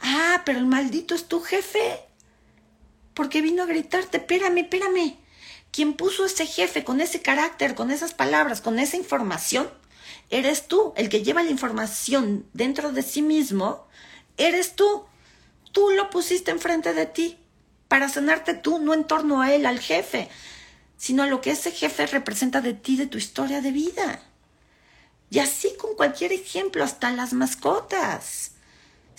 Ah, 0.00 0.42
pero 0.46 0.60
el 0.60 0.66
maldito 0.66 1.16
es 1.16 1.26
tu 1.26 1.40
jefe 1.40 2.00
porque 3.14 3.42
vino 3.42 3.62
a 3.62 3.66
gritarte, 3.66 4.18
espérame, 4.18 4.58
espérame. 4.58 5.16
Quien 5.70 5.94
puso 5.94 6.26
ese 6.26 6.46
jefe 6.46 6.84
con 6.84 7.00
ese 7.00 7.22
carácter, 7.22 7.74
con 7.74 7.90
esas 7.90 8.14
palabras, 8.14 8.60
con 8.60 8.78
esa 8.78 8.96
información, 8.96 9.70
eres 10.30 10.68
tú, 10.68 10.92
el 10.96 11.08
que 11.08 11.22
lleva 11.22 11.42
la 11.42 11.50
información 11.50 12.46
dentro 12.52 12.92
de 12.92 13.02
sí 13.02 13.22
mismo, 13.22 13.86
eres 14.36 14.76
tú. 14.76 15.04
Tú 15.72 15.90
lo 15.90 16.10
pusiste 16.10 16.50
enfrente 16.50 16.92
de 16.92 17.06
ti 17.06 17.38
para 17.88 18.08
sanarte 18.08 18.54
tú, 18.54 18.78
no 18.78 18.94
en 18.94 19.04
torno 19.04 19.40
a 19.42 19.52
él, 19.54 19.66
al 19.66 19.78
jefe, 19.78 20.28
sino 20.96 21.22
a 21.22 21.26
lo 21.26 21.40
que 21.40 21.50
ese 21.50 21.70
jefe 21.70 22.06
representa 22.06 22.60
de 22.60 22.74
ti, 22.74 22.96
de 22.96 23.06
tu 23.06 23.18
historia 23.18 23.60
de 23.60 23.72
vida. 23.72 24.22
Y 25.30 25.38
así 25.38 25.74
con 25.78 25.94
cualquier 25.94 26.32
ejemplo, 26.32 26.84
hasta 26.84 27.10
las 27.10 27.32
mascotas. 27.32 28.51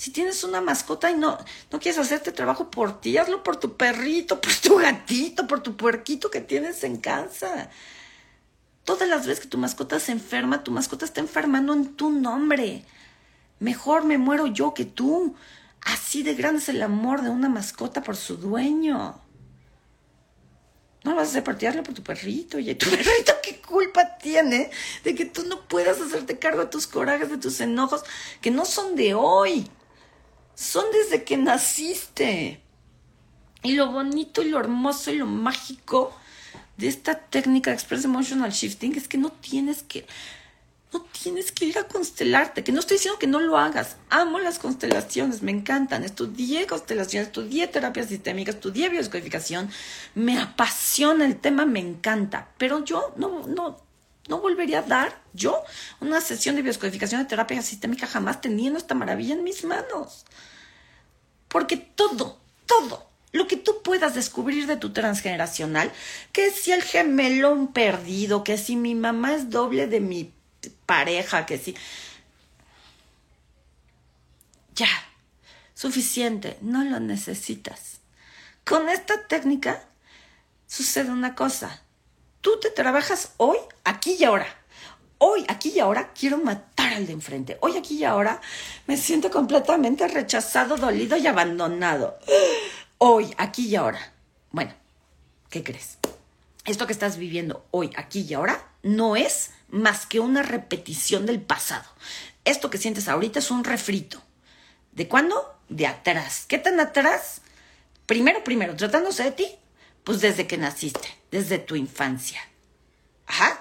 Si 0.03 0.11
tienes 0.11 0.43
una 0.43 0.59
mascota 0.59 1.09
y 1.09 1.15
no, 1.15 1.37
no 1.71 1.79
quieres 1.79 1.97
hacerte 1.97 2.33
trabajo 2.33 2.69
por 2.69 2.99
ti, 2.99 3.17
hazlo 3.17 3.41
por 3.41 3.55
tu 3.55 3.77
perrito, 3.77 4.41
por 4.41 4.51
tu 4.53 4.75
gatito, 4.75 5.47
por 5.47 5.63
tu 5.63 5.77
puerquito 5.77 6.29
que 6.29 6.41
tienes 6.41 6.83
en 6.83 6.97
casa. 6.97 7.69
Todas 8.83 9.07
las 9.07 9.25
veces 9.25 9.39
que 9.39 9.47
tu 9.47 9.57
mascota 9.57 10.01
se 10.01 10.11
enferma, 10.11 10.61
tu 10.61 10.71
mascota 10.71 11.05
está 11.05 11.21
enfermando 11.21 11.71
en 11.71 11.95
tu 11.95 12.09
nombre. 12.09 12.83
Mejor 13.59 14.03
me 14.03 14.17
muero 14.17 14.47
yo 14.47 14.73
que 14.73 14.83
tú. 14.83 15.37
Así 15.79 16.21
de 16.21 16.35
grande 16.35 16.59
es 16.59 16.67
el 16.67 16.83
amor 16.83 17.21
de 17.21 17.29
una 17.29 17.47
mascota 17.47 18.03
por 18.03 18.17
su 18.17 18.35
dueño. 18.35 19.21
No 21.05 21.15
vas 21.15 21.27
a 21.27 21.39
hacer 21.39 21.45
por 21.45 21.55
tu 21.55 22.03
perrito. 22.03 22.59
Y 22.59 22.75
tu 22.75 22.89
perrito, 22.89 23.35
¿qué 23.41 23.61
culpa 23.61 24.17
tiene 24.17 24.69
de 25.05 25.15
que 25.15 25.23
tú 25.23 25.45
no 25.45 25.61
puedas 25.61 26.01
hacerte 26.01 26.39
cargo 26.39 26.59
de 26.59 26.69
tus 26.69 26.87
corajes, 26.87 27.29
de 27.29 27.37
tus 27.37 27.61
enojos, 27.61 28.03
que 28.41 28.51
no 28.51 28.65
son 28.65 28.97
de 28.97 29.13
hoy? 29.13 29.65
Son 30.55 30.85
desde 30.91 31.23
que 31.23 31.37
naciste. 31.37 32.61
Y 33.63 33.73
lo 33.73 33.91
bonito 33.91 34.41
y 34.41 34.49
lo 34.49 34.59
hermoso 34.59 35.11
y 35.11 35.15
lo 35.15 35.25
mágico 35.25 36.13
de 36.77 36.87
esta 36.87 37.17
técnica 37.17 37.69
de 37.71 37.75
Express 37.75 38.05
Emotional 38.05 38.51
Shifting 38.51 38.95
es 38.95 39.07
que 39.07 39.17
no 39.17 39.29
tienes 39.29 39.83
que 39.83 40.05
no 40.93 41.01
tienes 41.01 41.51
que 41.51 41.65
ir 41.65 41.77
a 41.79 41.87
constelarte, 41.87 42.63
que 42.63 42.71
no 42.71 42.79
estoy 42.79 42.97
diciendo 42.97 43.17
que 43.17 43.25
no 43.25 43.39
lo 43.39 43.57
hagas. 43.57 43.97
Amo 44.11 44.37
las 44.39 44.59
constelaciones, 44.59 45.41
me 45.41 45.51
encantan. 45.51 46.03
Estudié 46.03 46.67
constelaciones, 46.67 47.29
estudié 47.29 47.67
terapia 47.67 48.03
sistémica, 48.03 48.51
estudié 48.51 48.89
biodescodificación. 48.89 49.69
Me 50.13 50.39
apasiona 50.39 51.25
el 51.25 51.37
tema, 51.37 51.65
me 51.65 51.79
encanta. 51.79 52.49
Pero 52.59 52.85
yo 52.85 53.11
no, 53.17 53.47
no, 53.47 53.79
no 54.27 54.39
volvería 54.39 54.79
a 54.79 54.83
dar 54.83 55.21
yo 55.33 55.63
una 55.99 56.21
sesión 56.21 56.55
de 56.55 56.61
bioscodificación 56.61 57.21
de 57.21 57.27
terapia 57.27 57.61
sistémica 57.61 58.07
jamás 58.07 58.41
teniendo 58.41 58.79
esta 58.79 58.95
maravilla 58.95 59.35
en 59.35 59.43
mis 59.43 59.63
manos. 59.65 60.25
Porque 61.49 61.77
todo, 61.77 62.39
todo 62.65 63.09
lo 63.31 63.47
que 63.47 63.57
tú 63.57 63.81
puedas 63.83 64.15
descubrir 64.15 64.65
de 64.67 64.77
tu 64.77 64.93
transgeneracional, 64.93 65.91
que 66.31 66.51
si 66.51 66.71
el 66.71 66.81
gemelón 66.81 67.73
perdido, 67.73 68.43
que 68.43 68.57
si 68.57 68.75
mi 68.75 68.95
mamá 68.95 69.33
es 69.33 69.49
doble 69.49 69.87
de 69.87 69.99
mi 69.99 70.33
pareja, 70.85 71.45
que 71.45 71.57
si... 71.57 71.75
Ya, 74.75 74.87
suficiente, 75.73 76.57
no 76.61 76.83
lo 76.83 76.99
necesitas. 76.99 77.99
Con 78.63 78.87
esta 78.89 79.27
técnica 79.27 79.83
sucede 80.65 81.11
una 81.11 81.35
cosa 81.35 81.82
Tú 82.43 82.59
te 82.59 82.69
trabajas 82.71 83.31
hoy, 83.37 83.55
aquí 83.85 84.17
y 84.19 84.25
ahora. 84.25 84.45
Hoy, 85.17 85.45
aquí 85.47 85.71
y 85.73 85.79
ahora, 85.79 86.11
quiero 86.11 86.39
matar 86.39 86.91
al 86.91 87.07
de 87.07 87.13
enfrente. 87.13 87.57
Hoy, 87.61 87.77
aquí 87.77 87.95
y 87.95 88.03
ahora, 88.03 88.41
me 88.85 88.97
siento 88.97 89.31
completamente 89.31 90.05
rechazado, 90.09 90.75
dolido 90.75 91.15
y 91.15 91.25
abandonado. 91.25 92.19
Hoy, 92.97 93.33
aquí 93.37 93.69
y 93.69 93.77
ahora. 93.77 94.11
Bueno, 94.51 94.73
¿qué 95.49 95.63
crees? 95.63 95.99
Esto 96.65 96.85
que 96.85 96.91
estás 96.91 97.15
viviendo 97.15 97.65
hoy, 97.71 97.91
aquí 97.95 98.25
y 98.27 98.33
ahora, 98.33 98.61
no 98.81 99.15
es 99.15 99.51
más 99.69 100.05
que 100.05 100.19
una 100.19 100.43
repetición 100.43 101.25
del 101.25 101.39
pasado. 101.39 101.85
Esto 102.43 102.69
que 102.69 102.77
sientes 102.77 103.07
ahorita 103.07 103.39
es 103.39 103.51
un 103.51 103.63
refrito. 103.63 104.21
¿De 104.91 105.07
cuándo? 105.07 105.55
De 105.69 105.87
atrás. 105.87 106.43
¿Qué 106.49 106.57
tan 106.57 106.81
atrás? 106.81 107.39
Primero, 108.05 108.43
primero, 108.43 108.75
tratándose 108.75 109.23
de 109.23 109.31
ti, 109.31 109.47
pues 110.03 110.19
desde 110.19 110.45
que 110.45 110.57
naciste, 110.57 111.22
desde 111.33 111.57
tu 111.57 111.75
infancia. 111.75 112.39
Ajá. 113.25 113.59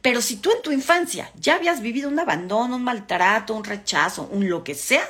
Pero 0.00 0.22
si 0.22 0.36
tú 0.36 0.52
en 0.52 0.62
tu 0.62 0.70
infancia 0.70 1.32
ya 1.34 1.56
habías 1.56 1.80
vivido 1.82 2.08
un 2.08 2.20
abandono, 2.20 2.76
un 2.76 2.84
maltrato, 2.84 3.54
un 3.54 3.64
rechazo, 3.64 4.28
un 4.30 4.48
lo 4.48 4.62
que 4.62 4.76
sea, 4.76 5.04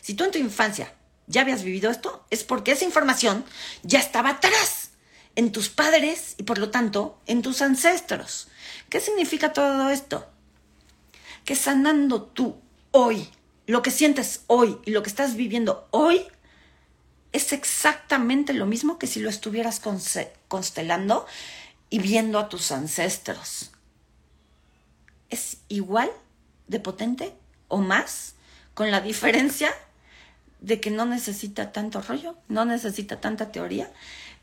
si 0.00 0.14
tú 0.14 0.24
en 0.24 0.32
tu 0.32 0.38
infancia 0.38 0.92
ya 1.28 1.42
habías 1.42 1.62
vivido 1.62 1.88
esto, 1.88 2.26
es 2.30 2.42
porque 2.42 2.72
esa 2.72 2.84
información 2.84 3.44
ya 3.84 4.00
estaba 4.00 4.30
atrás, 4.30 4.90
en 5.36 5.52
tus 5.52 5.68
padres 5.68 6.34
y 6.36 6.42
por 6.42 6.58
lo 6.58 6.70
tanto 6.70 7.20
en 7.26 7.42
tus 7.42 7.62
ancestros. 7.62 8.48
¿Qué 8.90 8.98
significa 8.98 9.52
todo 9.52 9.88
esto? 9.88 10.28
Que 11.44 11.54
sanando 11.54 12.22
tú 12.22 12.56
hoy, 12.90 13.28
lo 13.68 13.82
que 13.82 13.92
sientes 13.92 14.42
hoy 14.48 14.78
y 14.84 14.90
lo 14.90 15.04
que 15.04 15.10
estás 15.10 15.36
viviendo 15.36 15.86
hoy, 15.92 16.26
es 17.32 17.52
exactamente 17.52 18.52
lo 18.52 18.66
mismo 18.66 18.98
que 18.98 19.06
si 19.06 19.20
lo 19.20 19.30
estuvieras 19.30 19.80
constelando 20.48 21.26
y 21.90 21.98
viendo 21.98 22.38
a 22.38 22.48
tus 22.48 22.72
ancestros. 22.72 23.70
es 25.30 25.58
igual 25.68 26.10
de 26.68 26.78
potente 26.78 27.34
o 27.68 27.78
más, 27.78 28.34
con 28.74 28.90
la 28.90 29.00
diferencia 29.00 29.74
de 30.60 30.78
que 30.80 30.90
no 30.90 31.06
necesita 31.06 31.72
tanto 31.72 32.02
rollo, 32.02 32.36
no 32.48 32.64
necesita 32.66 33.20
tanta 33.20 33.50
teoría 33.50 33.90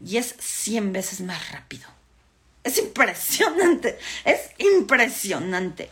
y 0.03 0.17
es 0.17 0.35
100 0.39 0.93
veces 0.93 1.21
más 1.21 1.51
rápido. 1.51 1.87
Es 2.63 2.77
impresionante, 2.77 3.99
es 4.25 4.51
impresionante. 4.57 5.89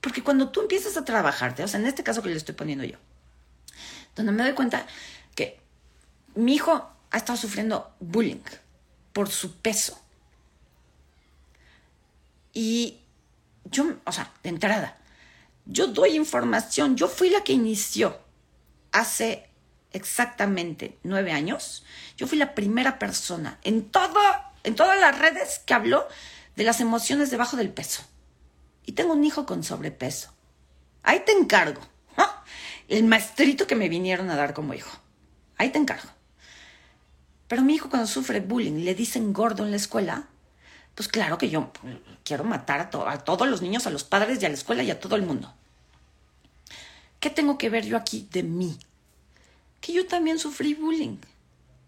Porque 0.00 0.22
cuando 0.22 0.50
tú 0.50 0.60
empiezas 0.60 0.96
a 0.96 1.04
trabajarte, 1.04 1.64
o 1.64 1.68
sea, 1.68 1.80
en 1.80 1.86
este 1.86 2.02
caso 2.02 2.22
que 2.22 2.28
le 2.28 2.36
estoy 2.36 2.54
poniendo 2.54 2.84
yo, 2.84 2.98
donde 4.14 4.32
me 4.32 4.42
doy 4.42 4.52
cuenta 4.52 4.86
que 5.34 5.61
mi 6.34 6.54
hijo 6.54 6.90
ha 7.10 7.16
estado 7.16 7.36
sufriendo 7.36 7.94
bullying 8.00 8.42
por 9.12 9.28
su 9.30 9.56
peso. 9.56 9.98
Y 12.52 13.00
yo, 13.64 13.94
o 14.04 14.12
sea, 14.12 14.32
de 14.42 14.50
entrada, 14.50 14.98
yo 15.64 15.86
doy 15.86 16.16
información, 16.16 16.96
yo 16.96 17.08
fui 17.08 17.30
la 17.30 17.44
que 17.44 17.52
inició 17.52 18.18
hace 18.90 19.48
exactamente 19.92 20.98
nueve 21.02 21.32
años, 21.32 21.84
yo 22.16 22.26
fui 22.26 22.38
la 22.38 22.54
primera 22.54 22.98
persona 22.98 23.58
en, 23.62 23.90
todo, 23.90 24.20
en 24.64 24.74
todas 24.74 24.98
las 25.00 25.18
redes 25.18 25.60
que 25.64 25.74
habló 25.74 26.06
de 26.56 26.64
las 26.64 26.80
emociones 26.80 27.30
debajo 27.30 27.56
del 27.56 27.70
peso. 27.70 28.02
Y 28.84 28.92
tengo 28.92 29.12
un 29.12 29.24
hijo 29.24 29.46
con 29.46 29.62
sobrepeso. 29.62 30.32
Ahí 31.02 31.22
te 31.24 31.32
encargo. 31.32 31.80
El 32.88 33.04
maestrito 33.04 33.66
que 33.66 33.76
me 33.76 33.88
vinieron 33.88 34.28
a 34.28 34.36
dar 34.36 34.52
como 34.52 34.74
hijo. 34.74 34.98
Ahí 35.56 35.70
te 35.70 35.78
encargo. 35.78 36.08
Pero 37.52 37.64
mi 37.64 37.74
hijo 37.74 37.90
cuando 37.90 38.08
sufre 38.08 38.40
bullying, 38.40 38.82
le 38.82 38.94
dicen 38.94 39.34
gordo 39.34 39.62
en 39.62 39.72
la 39.72 39.76
escuela, 39.76 40.24
pues 40.94 41.06
claro 41.06 41.36
que 41.36 41.50
yo 41.50 41.70
quiero 42.24 42.44
matar 42.44 42.80
a, 42.80 43.12
a 43.12 43.18
todos 43.18 43.46
los 43.46 43.60
niños, 43.60 43.86
a 43.86 43.90
los 43.90 44.04
padres 44.04 44.40
y 44.40 44.46
a 44.46 44.48
la 44.48 44.54
escuela 44.54 44.82
y 44.82 44.90
a 44.90 44.98
todo 44.98 45.16
el 45.16 45.22
mundo. 45.22 45.52
¿Qué 47.20 47.28
tengo 47.28 47.58
que 47.58 47.68
ver 47.68 47.84
yo 47.84 47.98
aquí 47.98 48.26
de 48.32 48.42
mí? 48.42 48.78
Que 49.82 49.92
yo 49.92 50.06
también 50.06 50.38
sufrí 50.38 50.72
bullying 50.72 51.18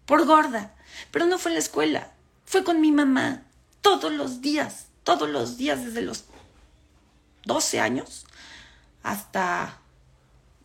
por 0.05 0.27
gorda, 0.27 0.75
pero 1.09 1.25
no 1.25 1.39
fue 1.39 1.49
en 1.49 1.55
la 1.55 1.61
escuela, 1.61 2.11
fue 2.45 2.63
con 2.63 2.79
mi 2.79 2.91
mamá 2.91 3.41
todos 3.81 4.13
los 4.13 4.41
días, 4.41 4.85
todos 5.03 5.27
los 5.27 5.57
días 5.57 5.83
desde 5.83 6.03
los 6.03 6.25
12 7.45 7.79
años 7.79 8.27
hasta 9.01 9.79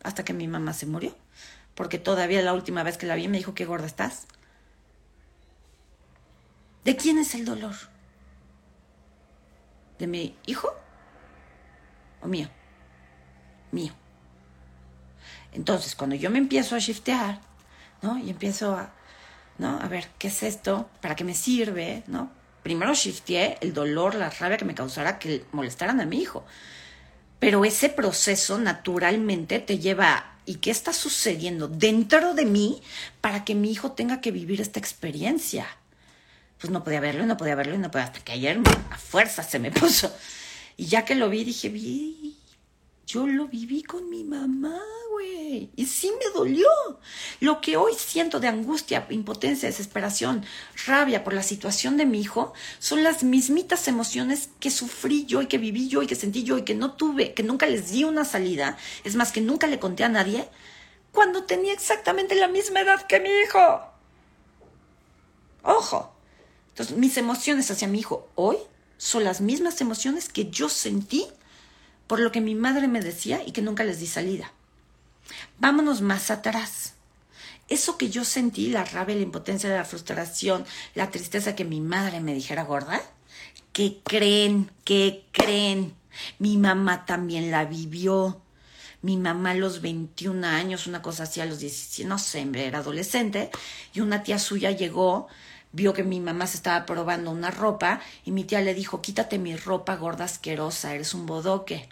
hasta 0.03 0.23
que 0.23 0.33
mi 0.33 0.47
mamá 0.47 0.73
se 0.73 0.85
murió, 0.85 1.15
porque 1.73 1.97
todavía 1.97 2.43
la 2.43 2.53
última 2.53 2.83
vez 2.83 2.99
que 2.99 3.07
la 3.07 3.15
vi 3.15 3.27
me 3.27 3.39
dijo 3.39 3.55
qué 3.55 3.65
gorda 3.65 3.87
estás. 3.87 4.27
¿De 6.83 6.95
quién 6.95 7.17
es 7.19 7.35
el 7.35 7.45
dolor? 7.45 7.75
¿De 9.99 10.07
mi 10.07 10.35
hijo 10.45 10.73
o 12.21 12.27
mío? 12.27 12.49
Mío. 13.71 13.93
Entonces, 15.51 15.95
cuando 15.95 16.15
yo 16.15 16.29
me 16.29 16.39
empiezo 16.39 16.75
a 16.75 16.79
shiftear, 16.79 17.39
¿no? 18.01 18.17
Y 18.17 18.29
empiezo 18.29 18.73
a, 18.73 18.91
¿no? 19.57 19.79
A 19.79 19.87
ver, 19.87 20.07
¿qué 20.17 20.27
es 20.27 20.43
esto? 20.43 20.89
¿Para 21.01 21.15
qué 21.15 21.23
me 21.23 21.35
sirve? 21.35 22.03
¿No? 22.07 22.31
Primero 22.63 22.93
shifteé 22.93 23.57
el 23.61 23.73
dolor, 23.73 24.15
la 24.15 24.29
rabia 24.29 24.57
que 24.57 24.65
me 24.65 24.75
causara 24.75 25.19
que 25.19 25.45
molestaran 25.51 25.99
a 26.01 26.05
mi 26.05 26.21
hijo. 26.21 26.45
Pero 27.39 27.65
ese 27.65 27.89
proceso 27.89 28.59
naturalmente 28.59 29.59
te 29.59 29.79
lleva 29.79 30.37
¿y 30.45 30.55
qué 30.55 30.71
está 30.71 30.93
sucediendo 30.93 31.67
dentro 31.67 32.33
de 32.33 32.45
mí 32.45 32.81
para 33.19 33.45
que 33.45 33.55
mi 33.55 33.71
hijo 33.71 33.91
tenga 33.91 34.21
que 34.21 34.31
vivir 34.31 34.61
esta 34.61 34.79
experiencia? 34.79 35.67
Pues 36.61 36.71
no 36.71 36.83
podía 36.83 36.99
verlo, 36.99 37.25
no 37.25 37.37
podía 37.37 37.55
verlo, 37.55 37.75
no 37.77 37.89
podía, 37.89 38.05
hasta 38.05 38.19
que 38.19 38.33
ayer 38.33 38.59
a 38.91 38.97
fuerza 38.97 39.41
se 39.41 39.57
me 39.57 39.71
puso. 39.71 40.13
Y 40.77 40.85
ya 40.85 41.03
que 41.03 41.15
lo 41.15 41.27
vi, 41.27 41.43
dije, 41.43 41.69
vi, 41.69 42.37
yo 43.07 43.25
lo 43.25 43.47
viví 43.47 43.81
con 43.81 44.09
mi 44.09 44.23
mamá, 44.23 44.79
güey. 45.11 45.71
Y 45.75 45.85
sí 45.87 46.11
me 46.11 46.31
dolió. 46.33 46.67
Lo 47.39 47.61
que 47.61 47.77
hoy 47.77 47.93
siento 47.97 48.39
de 48.39 48.47
angustia, 48.47 49.07
impotencia, 49.09 49.67
desesperación, 49.67 50.45
rabia 50.85 51.23
por 51.23 51.33
la 51.33 51.43
situación 51.43 51.97
de 51.97 52.05
mi 52.05 52.21
hijo, 52.21 52.53
son 52.77 53.03
las 53.03 53.23
mismitas 53.23 53.87
emociones 53.87 54.49
que 54.59 54.69
sufrí 54.69 55.25
yo 55.25 55.41
y 55.41 55.47
que 55.47 55.57
viví 55.57 55.89
yo 55.89 56.03
y 56.03 56.07
que 56.07 56.15
sentí 56.15 56.43
yo 56.43 56.59
y 56.59 56.63
que 56.63 56.75
no 56.75 56.93
tuve, 56.93 57.33
que 57.33 57.43
nunca 57.43 57.65
les 57.65 57.91
di 57.91 58.03
una 58.03 58.23
salida. 58.23 58.77
Es 59.03 59.15
más, 59.15 59.31
que 59.31 59.41
nunca 59.41 59.65
le 59.65 59.79
conté 59.79 60.03
a 60.03 60.09
nadie 60.09 60.47
cuando 61.11 61.43
tenía 61.43 61.73
exactamente 61.73 62.35
la 62.35 62.47
misma 62.47 62.81
edad 62.81 63.01
que 63.07 63.19
mi 63.19 63.29
hijo. 63.29 63.81
Ojo. 65.63 66.10
Entonces, 66.71 66.97
mis 66.97 67.17
emociones 67.17 67.69
hacia 67.71 67.87
mi 67.87 67.99
hijo 67.99 68.29
hoy 68.35 68.57
son 68.97 69.23
las 69.23 69.41
mismas 69.41 69.81
emociones 69.81 70.29
que 70.29 70.49
yo 70.49 70.69
sentí 70.69 71.27
por 72.07 72.19
lo 72.19 72.31
que 72.31 72.41
mi 72.41 72.55
madre 72.55 72.87
me 72.87 73.01
decía 73.01 73.41
y 73.45 73.51
que 73.51 73.61
nunca 73.61 73.83
les 73.83 73.99
di 73.99 74.07
salida. 74.07 74.51
Vámonos 75.59 76.01
más 76.01 76.29
atrás. 76.29 76.95
Eso 77.69 77.97
que 77.97 78.09
yo 78.09 78.25
sentí, 78.25 78.67
la 78.67 78.83
rabia, 78.83 79.15
la 79.15 79.21
impotencia, 79.21 79.69
la 79.69 79.85
frustración, 79.85 80.65
la 80.93 81.09
tristeza 81.09 81.55
que 81.55 81.63
mi 81.63 81.79
madre 81.79 82.19
me 82.19 82.33
dijera 82.33 82.65
gorda, 82.65 83.01
¿qué 83.71 84.01
creen? 84.03 84.69
¿Qué 84.83 85.25
creen? 85.31 85.93
Mi 86.37 86.57
mamá 86.57 87.05
también 87.05 87.49
la 87.49 87.63
vivió. 87.63 88.41
Mi 89.01 89.17
mamá 89.17 89.51
a 89.51 89.55
los 89.55 89.81
21 89.81 90.45
años, 90.45 90.85
una 90.85 91.01
cosa 91.01 91.23
así 91.23 91.39
a 91.39 91.45
los 91.45 91.59
17, 91.59 92.07
no 92.07 92.19
sé, 92.19 92.45
era 92.53 92.79
adolescente, 92.79 93.49
y 93.93 94.01
una 94.01 94.21
tía 94.21 94.37
suya 94.37 94.71
llegó, 94.71 95.27
vio 95.73 95.93
que 95.93 96.03
mi 96.03 96.19
mamá 96.19 96.47
se 96.47 96.57
estaba 96.57 96.85
probando 96.85 97.31
una 97.31 97.51
ropa, 97.51 98.01
y 98.25 98.31
mi 98.31 98.43
tía 98.43 98.61
le 98.61 98.73
dijo, 98.73 99.01
quítate 99.01 99.39
mi 99.39 99.55
ropa 99.55 99.95
gorda 99.95 100.25
asquerosa, 100.25 100.93
eres 100.93 101.13
un 101.13 101.25
bodoque. 101.25 101.89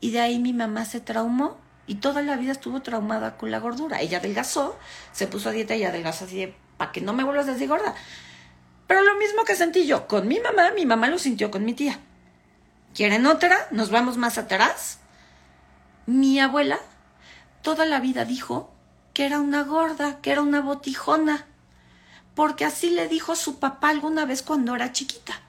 Y 0.00 0.10
de 0.10 0.20
ahí 0.20 0.38
mi 0.38 0.52
mamá 0.52 0.84
se 0.84 1.00
traumó 1.00 1.56
y 1.86 1.96
toda 1.96 2.22
la 2.22 2.36
vida 2.36 2.52
estuvo 2.52 2.82
traumada 2.82 3.36
con 3.36 3.50
la 3.50 3.58
gordura. 3.58 4.00
Ella 4.00 4.18
adelgazó, 4.18 4.78
se 5.12 5.26
puso 5.26 5.48
a 5.48 5.52
dieta 5.52 5.76
y 5.76 5.84
adelgazó 5.84 6.26
así 6.26 6.36
de, 6.36 6.54
para 6.76 6.92
que 6.92 7.00
no 7.00 7.12
me 7.12 7.24
vuelvas 7.24 7.48
a 7.48 7.52
decir 7.52 7.68
gorda. 7.68 7.94
Pero 8.86 9.02
lo 9.02 9.16
mismo 9.16 9.44
que 9.44 9.56
sentí 9.56 9.86
yo 9.86 10.06
con 10.06 10.28
mi 10.28 10.38
mamá, 10.40 10.72
mi 10.72 10.84
mamá 10.84 11.08
lo 11.08 11.18
sintió 11.18 11.50
con 11.50 11.64
mi 11.64 11.74
tía. 11.74 11.98
¿Quieren 12.94 13.26
otra? 13.26 13.56
Nos 13.70 13.90
vamos 13.90 14.16
más 14.16 14.38
atrás. 14.38 15.00
Mi 16.06 16.38
abuela 16.38 16.78
toda 17.62 17.84
la 17.84 17.98
vida 17.98 18.24
dijo 18.24 18.70
que 19.12 19.26
era 19.26 19.40
una 19.40 19.64
gorda, 19.64 20.20
que 20.20 20.30
era 20.30 20.40
una 20.40 20.60
botijona, 20.60 21.46
porque 22.36 22.66
así 22.66 22.90
le 22.90 23.08
dijo 23.08 23.34
su 23.34 23.58
papá 23.58 23.88
alguna 23.88 24.26
vez 24.26 24.42
cuando 24.42 24.74
era 24.76 24.92
chiquita. 24.92 25.40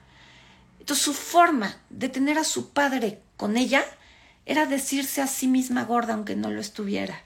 Entonces 0.80 1.04
su 1.04 1.12
forma 1.12 1.76
de 1.90 2.08
tener 2.08 2.38
a 2.38 2.44
su 2.44 2.70
padre 2.70 3.20
con 3.36 3.58
ella 3.58 3.84
era 4.46 4.64
decirse 4.64 5.20
a 5.20 5.26
sí 5.26 5.48
misma 5.48 5.84
gorda 5.84 6.14
aunque 6.14 6.34
no 6.34 6.50
lo 6.50 6.62
estuviera. 6.62 7.20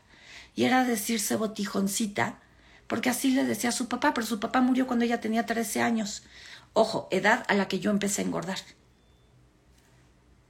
Y 0.56 0.64
era 0.64 0.84
decirse 0.84 1.36
botijoncita, 1.36 2.40
porque 2.88 3.08
así 3.08 3.30
le 3.30 3.44
decía 3.44 3.70
a 3.70 3.72
su 3.72 3.86
papá, 3.86 4.12
pero 4.12 4.26
su 4.26 4.40
papá 4.40 4.60
murió 4.60 4.88
cuando 4.88 5.04
ella 5.04 5.20
tenía 5.20 5.46
13 5.46 5.80
años. 5.80 6.24
Ojo, 6.72 7.06
edad 7.12 7.44
a 7.46 7.54
la 7.54 7.68
que 7.68 7.78
yo 7.78 7.92
empecé 7.92 8.22
a 8.22 8.24
engordar. 8.24 8.58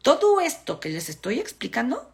Todo 0.01 0.41
esto 0.41 0.81
que 0.81 0.89
les 0.89 1.11
estoy 1.11 1.39
explicando, 1.39 2.11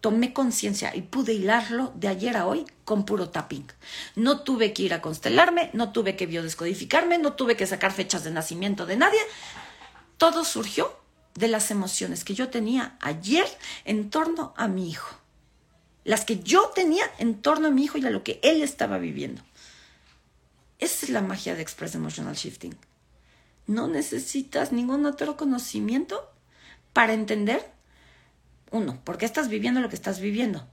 tomé 0.00 0.32
conciencia 0.32 0.94
y 0.94 1.02
pude 1.02 1.32
hilarlo 1.32 1.92
de 1.96 2.08
ayer 2.08 2.36
a 2.36 2.46
hoy 2.46 2.64
con 2.84 3.04
puro 3.04 3.30
tapping. 3.30 3.66
No 4.14 4.40
tuve 4.40 4.72
que 4.72 4.82
ir 4.82 4.94
a 4.94 5.02
constelarme, 5.02 5.70
no 5.72 5.92
tuve 5.92 6.16
que 6.16 6.26
biodescodificarme, 6.26 7.18
no 7.18 7.32
tuve 7.32 7.56
que 7.56 7.66
sacar 7.66 7.92
fechas 7.92 8.24
de 8.24 8.30
nacimiento 8.30 8.86
de 8.86 8.96
nadie. 8.96 9.20
Todo 10.16 10.44
surgió 10.44 10.96
de 11.34 11.48
las 11.48 11.70
emociones 11.70 12.24
que 12.24 12.34
yo 12.34 12.48
tenía 12.48 12.96
ayer 13.00 13.46
en 13.84 14.10
torno 14.10 14.54
a 14.56 14.68
mi 14.68 14.88
hijo. 14.88 15.16
Las 16.04 16.24
que 16.24 16.40
yo 16.40 16.70
tenía 16.74 17.04
en 17.18 17.40
torno 17.40 17.68
a 17.68 17.70
mi 17.70 17.84
hijo 17.84 17.98
y 17.98 18.06
a 18.06 18.10
lo 18.10 18.24
que 18.24 18.40
él 18.42 18.62
estaba 18.62 18.98
viviendo. 18.98 19.42
Esa 20.78 21.06
es 21.06 21.10
la 21.10 21.22
magia 21.22 21.54
de 21.54 21.62
Express 21.62 21.96
Emotional 21.96 22.34
Shifting. 22.34 22.76
No 23.66 23.88
necesitas 23.88 24.72
ningún 24.72 25.06
otro 25.06 25.36
conocimiento 25.36 26.32
para 26.92 27.12
entender, 27.12 27.70
uno, 28.70 29.00
por 29.04 29.18
qué 29.18 29.24
estás 29.24 29.48
viviendo 29.48 29.80
lo 29.80 29.88
que 29.88 29.96
estás 29.96 30.20
viviendo. 30.20 30.66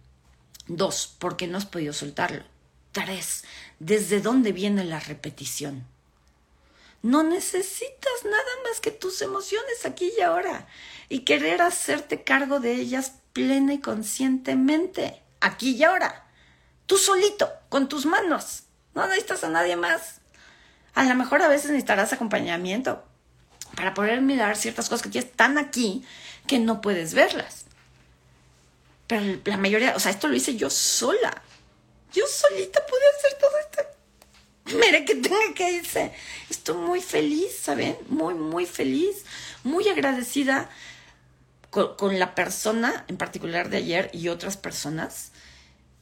Dos, 0.67 1.15
por 1.19 1.37
qué 1.37 1.47
no 1.47 1.57
has 1.57 1.65
podido 1.65 1.93
soltarlo. 1.93 2.43
Tres, 2.91 3.43
desde 3.79 4.21
dónde 4.21 4.51
viene 4.51 4.83
la 4.83 4.99
repetición. 4.99 5.85
No 7.01 7.21
necesitas 7.23 8.23
nada 8.23 8.51
más 8.67 8.79
que 8.79 8.91
tus 8.91 9.21
emociones 9.21 9.85
aquí 9.85 10.11
y 10.17 10.21
ahora 10.21 10.67
y 11.07 11.19
querer 11.19 11.61
hacerte 11.61 12.23
cargo 12.23 12.59
de 12.59 12.73
ellas 12.73 13.13
plena 13.31 13.73
y 13.73 13.79
conscientemente, 13.79 15.21
aquí 15.39 15.75
y 15.75 15.83
ahora. 15.83 16.25
Tú 16.87 16.97
solito, 16.97 17.51
con 17.69 17.89
tus 17.89 18.05
manos. 18.05 18.63
No 18.95 19.05
necesitas 19.05 19.43
a 19.43 19.49
nadie 19.49 19.75
más. 19.75 20.21
A 20.95 21.03
lo 21.03 21.13
mejor 21.15 21.41
a 21.41 21.47
veces 21.47 21.71
necesitarás 21.71 22.13
acompañamiento 22.13 23.03
para 23.75 23.93
poder 23.93 24.21
mirar 24.21 24.55
ciertas 24.55 24.89
cosas 24.89 25.03
que 25.03 25.09
ya 25.09 25.19
están 25.19 25.57
aquí 25.57 26.03
que 26.47 26.59
no 26.59 26.81
puedes 26.81 27.13
verlas. 27.13 27.64
Pero 29.07 29.39
la 29.45 29.57
mayoría, 29.57 29.95
o 29.95 29.99
sea, 29.99 30.11
esto 30.11 30.27
lo 30.27 30.35
hice 30.35 30.55
yo 30.55 30.69
sola. 30.69 31.43
Yo 32.13 32.25
solita 32.27 32.85
pude 32.85 33.01
hacer 33.17 33.37
todo 33.39 33.51
esto 33.59 33.95
Mire 34.65 35.05
que 35.05 35.15
tenga 35.15 35.53
que 35.53 35.71
irse. 35.71 36.11
Estoy 36.49 36.77
muy 36.77 37.01
feliz, 37.01 37.55
¿saben? 37.55 37.97
Muy, 38.09 38.33
muy 38.33 38.65
feliz, 38.65 39.23
muy 39.63 39.87
agradecida 39.87 40.69
con, 41.69 42.17
la 42.17 42.33
persona 42.35 43.05
en 43.07 43.17
particular 43.17 43.69
de 43.69 43.77
ayer 43.77 44.09
y 44.13 44.29
otras 44.29 44.57
personas 44.57 45.31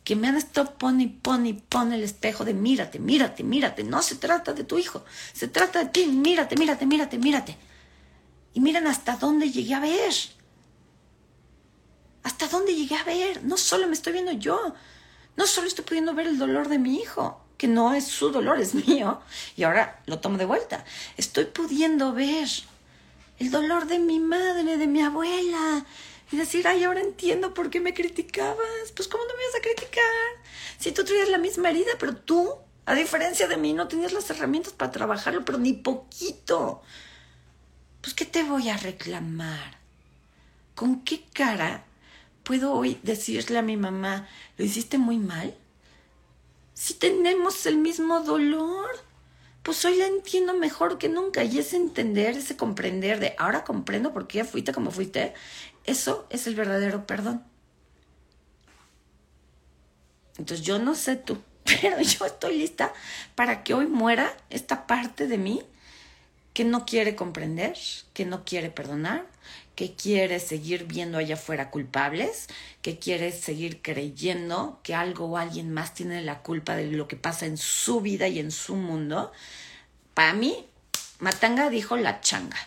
que 0.03 0.15
me 0.15 0.27
han 0.27 0.37
estado 0.37 0.77
pone 0.77 1.03
y 1.03 1.07
pone 1.07 1.95
el 1.95 2.03
espejo 2.03 2.45
de 2.45 2.53
mírate, 2.53 2.99
mírate, 2.99 3.43
mírate. 3.43 3.83
No 3.83 4.01
se 4.01 4.15
trata 4.15 4.53
de 4.53 4.63
tu 4.63 4.77
hijo, 4.77 5.03
se 5.33 5.47
trata 5.47 5.83
de 5.83 5.89
ti. 5.89 6.05
Mírate, 6.05 6.55
mírate, 6.55 6.85
mírate, 6.85 7.17
mírate. 7.17 7.57
Y 8.53 8.61
miren 8.61 8.87
hasta 8.87 9.17
dónde 9.17 9.51
llegué 9.51 9.73
a 9.73 9.79
ver. 9.79 10.13
Hasta 12.23 12.47
dónde 12.47 12.75
llegué 12.75 12.95
a 12.95 13.03
ver. 13.03 13.43
No 13.43 13.57
solo 13.57 13.87
me 13.87 13.93
estoy 13.93 14.13
viendo 14.13 14.31
yo, 14.31 14.73
no 15.35 15.47
solo 15.47 15.67
estoy 15.67 15.85
pudiendo 15.85 16.13
ver 16.13 16.27
el 16.27 16.37
dolor 16.37 16.67
de 16.69 16.79
mi 16.79 16.97
hijo, 16.97 17.41
que 17.57 17.67
no 17.67 17.93
es 17.93 18.07
su 18.07 18.29
dolor, 18.29 18.59
es 18.59 18.73
mío, 18.75 19.21
y 19.55 19.63
ahora 19.63 20.01
lo 20.05 20.19
tomo 20.19 20.37
de 20.37 20.45
vuelta. 20.45 20.85
Estoy 21.17 21.45
pudiendo 21.45 22.13
ver 22.13 22.47
el 23.39 23.51
dolor 23.51 23.87
de 23.87 23.99
mi 23.99 24.19
madre, 24.19 24.77
de 24.77 24.87
mi 24.87 25.01
abuela, 25.01 25.85
y 26.31 26.37
decir, 26.37 26.67
ay, 26.67 26.83
ahora 26.83 27.01
entiendo 27.01 27.53
por 27.53 27.69
qué 27.69 27.79
me 27.79 27.93
criticabas. 27.93 28.91
Pues, 28.95 29.07
¿cómo 29.07 29.23
no 29.23 29.35
me 29.35 29.45
vas 29.45 29.55
a 29.55 29.61
criticar? 29.61 30.03
Si 30.79 30.91
tú 30.91 31.03
traías 31.03 31.29
la 31.29 31.37
misma 31.37 31.69
herida, 31.69 31.91
pero 31.99 32.15
tú, 32.15 32.55
a 32.85 32.95
diferencia 32.95 33.47
de 33.47 33.57
mí, 33.57 33.73
no 33.73 33.87
tenías 33.87 34.13
las 34.13 34.29
herramientas 34.29 34.73
para 34.73 34.91
trabajarlo, 34.91 35.45
pero 35.45 35.57
ni 35.57 35.73
poquito. 35.73 36.81
Pues, 38.01 38.13
¿qué 38.13 38.25
te 38.25 38.43
voy 38.43 38.69
a 38.69 38.77
reclamar? 38.77 39.77
¿Con 40.75 41.01
qué 41.01 41.23
cara 41.33 41.85
puedo 42.43 42.73
hoy 42.73 42.99
decirle 43.03 43.57
a 43.57 43.61
mi 43.61 43.77
mamá, 43.77 44.27
lo 44.57 44.65
hiciste 44.65 44.97
muy 44.97 45.17
mal? 45.17 45.55
Si 46.73 46.93
tenemos 46.93 47.65
el 47.65 47.77
mismo 47.77 48.21
dolor 48.21 48.89
pues 49.63 49.83
hoy 49.85 49.95
la 49.95 50.07
entiendo 50.07 50.53
mejor 50.53 50.97
que 50.97 51.09
nunca. 51.09 51.43
Y 51.43 51.57
ese 51.57 51.77
entender, 51.77 52.37
ese 52.37 52.57
comprender 52.57 53.19
de 53.19 53.33
ahora 53.39 53.63
comprendo 53.63 54.13
por 54.13 54.27
qué 54.27 54.43
fuiste 54.43 54.73
como 54.73 54.91
fuiste, 54.91 55.33
eso 55.85 56.27
es 56.29 56.45
el 56.47 56.55
verdadero 56.55 57.07
perdón. 57.07 57.43
Entonces 60.37 60.65
yo 60.65 60.79
no 60.79 60.95
sé 60.95 61.15
tú, 61.15 61.37
pero 61.63 62.01
yo 62.01 62.25
estoy 62.25 62.57
lista 62.57 62.93
para 63.35 63.63
que 63.63 63.73
hoy 63.73 63.87
muera 63.87 64.35
esta 64.49 64.85
parte 64.85 65.27
de 65.27 65.37
mí 65.37 65.63
que 66.53 66.65
no 66.65 66.85
quiere 66.85 67.15
comprender, 67.15 67.77
que 68.13 68.25
no 68.25 68.43
quiere 68.43 68.69
perdonar, 68.69 69.25
que 69.75 69.95
quiere 69.95 70.39
seguir 70.39 70.85
viendo 70.85 71.17
allá 71.17 71.35
afuera 71.35 71.71
culpables, 71.71 72.47
que 72.81 72.99
quiere 72.99 73.31
seguir 73.31 73.81
creyendo 73.81 74.79
que 74.83 74.93
algo 74.93 75.25
o 75.25 75.37
alguien 75.37 75.73
más 75.73 75.93
tiene 75.93 76.21
la 76.21 76.39
culpa 76.39 76.75
de 76.75 76.91
lo 76.91 77.07
que 77.07 77.15
pasa 77.15 77.45
en 77.45 77.57
su 77.57 78.01
vida 78.01 78.27
y 78.27 78.39
en 78.39 78.51
su 78.51 78.75
mundo. 78.75 79.31
Para 80.13 80.33
mí, 80.33 80.67
Matanga 81.19 81.69
dijo 81.69 81.97
la 81.97 82.21
changa. 82.21 82.57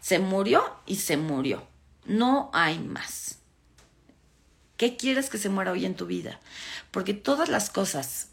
Se 0.00 0.18
murió 0.18 0.62
y 0.86 0.96
se 0.96 1.16
murió. 1.16 1.66
No 2.04 2.50
hay 2.52 2.78
más. 2.78 3.38
¿Qué 4.76 4.96
quieres 4.96 5.28
que 5.28 5.38
se 5.38 5.48
muera 5.48 5.72
hoy 5.72 5.84
en 5.84 5.96
tu 5.96 6.06
vida? 6.06 6.38
Porque 6.92 7.12
todas 7.12 7.48
las 7.48 7.68
cosas 7.68 8.28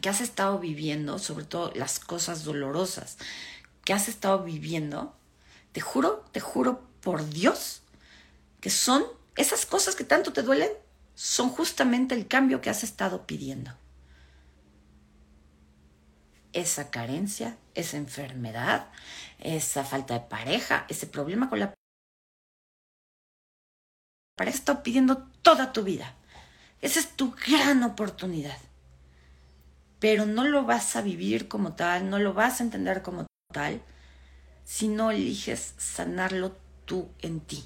que 0.00 0.08
has 0.08 0.20
estado 0.20 0.60
viviendo, 0.60 1.18
sobre 1.18 1.44
todo 1.44 1.72
las 1.74 1.98
cosas 1.98 2.44
dolorosas 2.44 3.18
que 3.84 3.92
has 3.92 4.08
estado 4.08 4.44
viviendo, 4.44 5.14
te 5.74 5.80
juro, 5.80 6.24
te 6.30 6.38
juro 6.38 6.80
por 7.00 7.28
Dios, 7.28 7.82
que 8.60 8.70
son 8.70 9.04
esas 9.34 9.66
cosas 9.66 9.96
que 9.96 10.04
tanto 10.04 10.32
te 10.32 10.42
duelen, 10.42 10.70
son 11.16 11.50
justamente 11.50 12.14
el 12.14 12.28
cambio 12.28 12.60
que 12.60 12.70
has 12.70 12.84
estado 12.84 13.26
pidiendo. 13.26 13.72
Esa 16.52 16.92
carencia, 16.92 17.58
esa 17.74 17.96
enfermedad, 17.96 18.88
esa 19.40 19.82
falta 19.82 20.14
de 20.14 20.20
pareja, 20.20 20.86
ese 20.88 21.08
problema 21.08 21.50
con 21.50 21.58
la 21.58 21.74
pareja, 24.36 24.56
estado 24.56 24.84
pidiendo 24.84 25.26
toda 25.42 25.72
tu 25.72 25.82
vida. 25.82 26.14
Esa 26.82 27.00
es 27.00 27.16
tu 27.16 27.32
gran 27.32 27.82
oportunidad. 27.82 28.58
Pero 29.98 30.24
no 30.24 30.44
lo 30.44 30.64
vas 30.64 30.94
a 30.94 31.02
vivir 31.02 31.48
como 31.48 31.74
tal, 31.74 32.08
no 32.08 32.20
lo 32.20 32.32
vas 32.32 32.60
a 32.60 32.62
entender 32.62 33.02
como 33.02 33.26
tal, 33.52 33.82
si 34.64 34.88
no 34.88 35.10
eliges 35.10 35.74
sanarlo 35.76 36.56
tú 36.84 37.08
en 37.20 37.40
ti. 37.40 37.64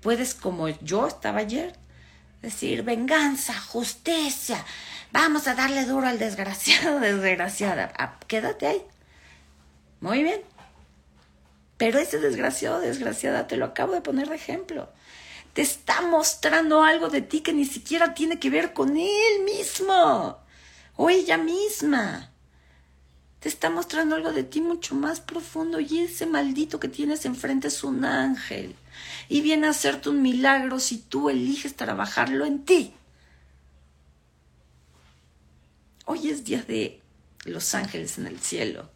Puedes, 0.00 0.34
como 0.34 0.68
yo 0.68 1.06
estaba 1.06 1.40
ayer, 1.40 1.74
decir 2.42 2.82
venganza, 2.82 3.58
justicia, 3.58 4.64
vamos 5.12 5.46
a 5.48 5.54
darle 5.54 5.84
duro 5.84 6.06
al 6.06 6.18
desgraciado, 6.18 7.00
desgraciada. 7.00 7.92
Ah, 7.98 8.18
quédate 8.26 8.66
ahí. 8.66 8.82
Muy 10.00 10.22
bien. 10.22 10.40
Pero 11.76 11.98
ese 11.98 12.18
desgraciado, 12.18 12.80
desgraciada, 12.80 13.46
te 13.46 13.56
lo 13.56 13.66
acabo 13.66 13.92
de 13.92 14.00
poner 14.00 14.28
de 14.28 14.36
ejemplo. 14.36 14.88
Te 15.52 15.62
está 15.62 16.02
mostrando 16.02 16.82
algo 16.82 17.08
de 17.08 17.22
ti 17.22 17.40
que 17.40 17.52
ni 17.52 17.64
siquiera 17.64 18.14
tiene 18.14 18.38
que 18.38 18.50
ver 18.50 18.72
con 18.72 18.96
él 18.96 19.44
mismo 19.44 20.38
o 20.96 21.10
ella 21.10 21.38
misma 21.38 22.32
te 23.40 23.48
está 23.48 23.70
mostrando 23.70 24.16
algo 24.16 24.32
de 24.32 24.42
ti 24.42 24.60
mucho 24.60 24.94
más 24.94 25.20
profundo 25.20 25.78
y 25.78 26.00
ese 26.00 26.26
maldito 26.26 26.80
que 26.80 26.88
tienes 26.88 27.24
enfrente 27.24 27.68
es 27.68 27.84
un 27.84 28.04
ángel 28.04 28.74
y 29.28 29.40
viene 29.40 29.68
a 29.68 29.70
hacerte 29.70 30.08
un 30.08 30.22
milagro 30.22 30.80
si 30.80 30.98
tú 30.98 31.30
eliges 31.30 31.76
trabajarlo 31.76 32.44
en 32.44 32.64
ti. 32.64 32.92
Hoy 36.04 36.30
es 36.30 36.44
día 36.44 36.62
de 36.62 37.00
los 37.44 37.74
ángeles 37.74 38.18
en 38.18 38.26
el 38.26 38.40
cielo 38.40 38.90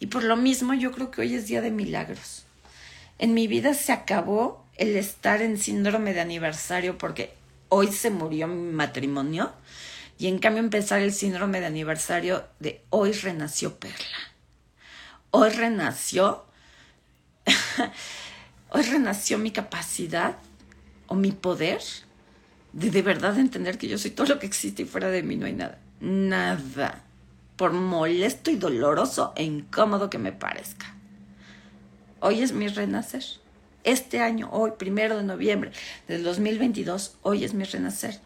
y 0.00 0.06
por 0.06 0.24
lo 0.24 0.36
mismo 0.36 0.72
yo 0.72 0.92
creo 0.92 1.10
que 1.10 1.20
hoy 1.20 1.34
es 1.34 1.46
día 1.46 1.60
de 1.60 1.70
milagros. 1.70 2.44
En 3.18 3.34
mi 3.34 3.48
vida 3.48 3.74
se 3.74 3.92
acabó 3.92 4.64
el 4.76 4.96
estar 4.96 5.42
en 5.42 5.58
síndrome 5.58 6.14
de 6.14 6.20
aniversario 6.20 6.96
porque 6.96 7.34
hoy 7.68 7.88
se 7.88 8.10
murió 8.10 8.46
mi 8.46 8.72
matrimonio 8.72 9.52
y 10.18 10.26
en 10.26 10.38
cambio 10.38 10.62
empezar 10.62 11.00
el 11.00 11.12
síndrome 11.12 11.60
de 11.60 11.66
aniversario 11.66 12.44
de 12.58 12.82
hoy 12.90 13.12
renació 13.12 13.78
Perla. 13.78 14.18
Hoy 15.30 15.50
renació, 15.50 16.44
hoy 18.70 18.82
renació 18.82 19.38
mi 19.38 19.52
capacidad 19.52 20.36
o 21.06 21.14
mi 21.14 21.30
poder 21.30 21.80
de 22.72 22.90
de 22.90 23.02
verdad 23.02 23.38
entender 23.38 23.78
que 23.78 23.88
yo 23.88 23.96
soy 23.96 24.10
todo 24.10 24.26
lo 24.26 24.38
que 24.38 24.46
existe 24.46 24.82
y 24.82 24.86
fuera 24.86 25.08
de 25.08 25.22
mí 25.22 25.36
no 25.36 25.46
hay 25.46 25.52
nada. 25.52 25.78
Nada. 26.00 27.04
Por 27.56 27.72
molesto 27.72 28.50
y 28.50 28.56
doloroso 28.56 29.32
e 29.36 29.44
incómodo 29.44 30.10
que 30.10 30.18
me 30.18 30.32
parezca. 30.32 30.94
Hoy 32.20 32.42
es 32.42 32.52
mi 32.52 32.68
renacer. 32.68 33.24
Este 33.84 34.20
año, 34.20 34.48
hoy, 34.50 34.72
primero 34.76 35.16
de 35.16 35.22
noviembre 35.22 35.72
del 36.08 36.24
2022, 36.24 37.16
hoy 37.22 37.44
es 37.44 37.54
mi 37.54 37.64
renacer. 37.64 38.20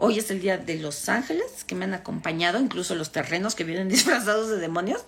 Hoy 0.00 0.20
es 0.20 0.30
el 0.30 0.40
día 0.40 0.58
de 0.58 0.76
los 0.76 1.08
ángeles 1.08 1.64
que 1.66 1.74
me 1.74 1.84
han 1.84 1.92
acompañado, 1.92 2.60
incluso 2.60 2.94
los 2.94 3.10
terrenos 3.10 3.56
que 3.56 3.64
vienen 3.64 3.88
disfrazados 3.88 4.48
de 4.48 4.58
demonios. 4.58 5.04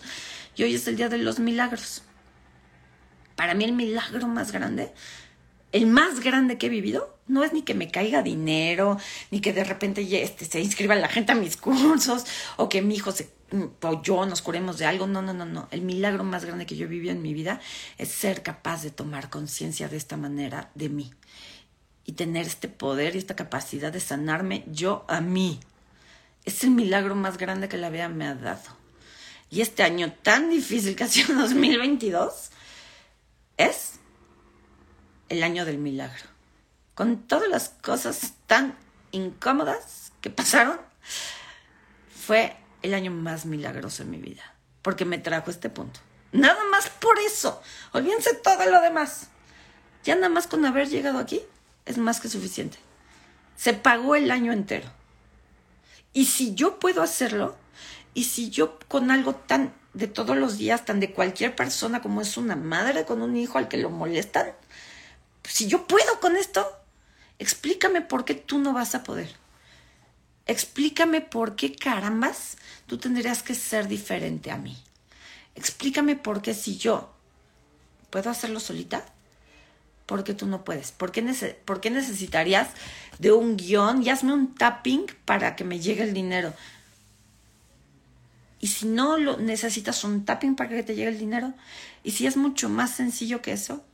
Y 0.57 0.65
hoy 0.65 0.75
es 0.75 0.87
el 0.89 0.97
día 0.97 1.09
de 1.09 1.19
los 1.19 1.39
milagros. 1.39 2.03
Para 3.37 3.55
mí 3.55 3.65
el 3.65 3.73
milagro 3.73 4.27
más 4.27 4.51
grande, 4.51 4.93
el 5.71 5.87
más 5.87 6.19
grande 6.19 6.59
que 6.59 6.67
he 6.67 6.69
vivido, 6.69 7.17
no 7.29 7.45
es 7.45 7.53
ni 7.53 7.63
que 7.63 7.75
me 7.75 7.93
caiga 7.93 8.23
dinero, 8.23 8.99
ni 9.31 9.41
que 9.41 9.53
de 9.53 9.63
repente 9.63 10.05
este, 10.23 10.45
se 10.45 10.61
inscriba 10.61 10.97
la 10.97 11.09
gente 11.09 11.33
a 11.33 11.37
mis 11.37 11.57
cursos, 11.57 12.27
o 12.57 12.69
que 12.69 12.83
mi 12.83 12.97
hijo 12.97 13.13
se, 13.13 13.31
o 13.83 14.03
yo 14.03 14.27
nos 14.27 14.43
curemos 14.43 14.77
de 14.79 14.87
algo. 14.87 15.07
No, 15.07 15.23
no, 15.23 15.33
no, 15.33 15.47
no. 15.47 15.69
El 15.71 15.83
milagro 15.83 16.25
más 16.25 16.45
grande 16.45 16.67
que 16.67 16.75
yo 16.75 16.87
he 16.87 16.89
vivido 16.89 17.13
en 17.13 17.23
mi 17.23 17.33
vida 17.33 17.61
es 17.97 18.09
ser 18.09 18.43
capaz 18.43 18.83
de 18.83 18.91
tomar 18.91 19.31
conciencia 19.31 19.89
de 19.89 19.97
esta 19.97 20.17
manera 20.17 20.73
de 20.75 20.89
mí 20.89 21.13
y 22.05 22.13
tener 22.13 22.47
este 22.47 22.69
poder 22.69 23.15
y 23.15 23.19
esta 23.19 23.37
capacidad 23.37 23.93
de 23.93 24.01
sanarme 24.01 24.65
yo 24.69 25.05
a 25.09 25.21
mí. 25.21 25.61
Es 26.45 26.65
el 26.65 26.71
milagro 26.71 27.15
más 27.15 27.39
grande 27.39 27.69
que 27.69 27.77
la 27.77 27.91
vida 27.91 28.09
me 28.09 28.27
ha 28.27 28.35
dado. 28.35 28.81
Y 29.51 29.61
este 29.61 29.83
año 29.83 30.13
tan 30.23 30.49
difícil 30.51 30.97
que 30.97 31.05
ha 31.05 31.09
sido 31.09 31.35
2022 31.41 32.51
es 33.57 33.95
el 35.29 35.43
año 35.43 35.65
del 35.65 35.79
milagro. 35.79 36.25
Con 36.95 37.27
todas 37.27 37.49
las 37.49 37.69
cosas 37.69 38.35
tan 38.47 38.77
incómodas 39.13 40.13
que 40.21 40.31
pasaron, 40.31 40.79
fue 42.15 42.57
el 42.83 42.95
año 42.95 43.11
más 43.11 43.47
milagroso 43.47 44.03
en 44.03 44.11
mi 44.11 44.19
vida. 44.19 44.55
Porque 44.83 45.05
me 45.05 45.19
trajo 45.19 45.51
este 45.51 45.69
punto. 45.69 46.01
Nada 46.33 46.63
más 46.71 46.89
por 46.89 47.19
eso. 47.19 47.61
Olvídense 47.93 48.35
todo 48.35 48.65
lo 48.67 48.81
demás. 48.81 49.29
Ya 50.05 50.15
nada 50.15 50.29
más 50.29 50.47
con 50.47 50.65
haber 50.65 50.89
llegado 50.89 51.19
aquí, 51.19 51.43
es 51.87 51.99
más 51.99 52.21
que 52.21 52.29
suficiente. 52.29 52.79
Se 53.57 53.75
pagó 53.75 54.17
el 54.17 54.31
año 54.31 54.53
entero. 54.53 54.91
Y 56.13 56.27
si 56.27 56.55
yo 56.55 56.79
puedo 56.79 57.03
hacerlo, 57.03 57.57
y 58.15 58.25
si 58.25 58.51
yo 58.51 58.79
con 58.89 59.11
algo 59.11 59.35
tan 59.35 59.73
de 59.95 60.07
todos 60.07 60.37
los 60.37 60.59
días, 60.59 60.85
tan 60.85 61.01
de 61.01 61.13
cualquier 61.13 61.55
persona 61.55 62.01
como 62.01 62.21
es 62.21 62.37
una 62.37 62.57
madre 62.57 63.05
con 63.05 63.23
un 63.23 63.37
hijo 63.37 63.59
al 63.59 63.69
que 63.69 63.77
lo 63.77 63.91
molestan, 63.91 64.53
si 65.45 65.67
yo 65.67 65.87
puedo 65.87 66.21
con 66.21 66.37
esto, 66.37 66.67
explícame 67.39 68.01
por 68.01 68.25
qué 68.25 68.35
tú 68.35 68.59
no 68.59 68.73
vas 68.73 68.95
a 68.95 69.03
poder. 69.03 69.35
Explícame 70.47 71.21
por 71.21 71.55
qué 71.55 71.75
carambas 71.75 72.57
tú 72.87 72.99
tendrías 72.99 73.43
que 73.43 73.55
ser 73.55 73.89
diferente 73.89 74.51
a 74.51 74.57
mí. 74.57 74.77
Explícame 75.55 76.17
por 76.17 76.43
qué 76.43 76.55
si 76.55 76.77
yo 76.77 77.13
puedo 78.11 78.31
hacerlo 78.31 78.59
solita, 78.61 79.05
porque 80.11 80.35
tú 80.35 80.49
no 80.49 80.65
puedes. 80.65 80.91
¿Por 80.91 81.13
qué, 81.13 81.23
¿Por 81.65 81.81
qué 81.81 81.89
necesitarías 81.89 82.71
de 83.21 83.31
un 83.31 83.57
guion 83.57 84.03
y 84.03 84.11
hazme 84.11 84.33
un 84.33 84.57
tapping 84.57 85.07
para 85.25 85.55
que 85.55 85.63
me 85.63 85.79
llegue 85.79 86.03
el 86.03 86.13
dinero? 86.13 86.53
Y 88.59 88.67
si 88.67 88.87
no 88.87 89.19
lo 89.19 89.37
necesitas 89.37 90.03
un 90.03 90.25
tapping 90.25 90.57
para 90.57 90.71
que 90.71 90.83
te 90.83 90.97
llegue 90.97 91.11
el 91.11 91.19
dinero, 91.21 91.55
y 92.03 92.11
si 92.11 92.27
es 92.27 92.37
mucho 92.37 92.69
más 92.69 92.91
sencillo 92.91 93.41
que 93.41 93.53
eso. 93.53 93.85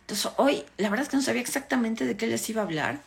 Entonces, 0.00 0.32
hoy, 0.38 0.64
la 0.78 0.88
verdad 0.88 1.04
es 1.04 1.10
que 1.10 1.18
no 1.18 1.22
sabía 1.22 1.42
exactamente 1.42 2.06
de 2.06 2.16
qué 2.16 2.26
les 2.26 2.48
iba 2.48 2.62
a 2.62 2.64
hablar 2.64 3.02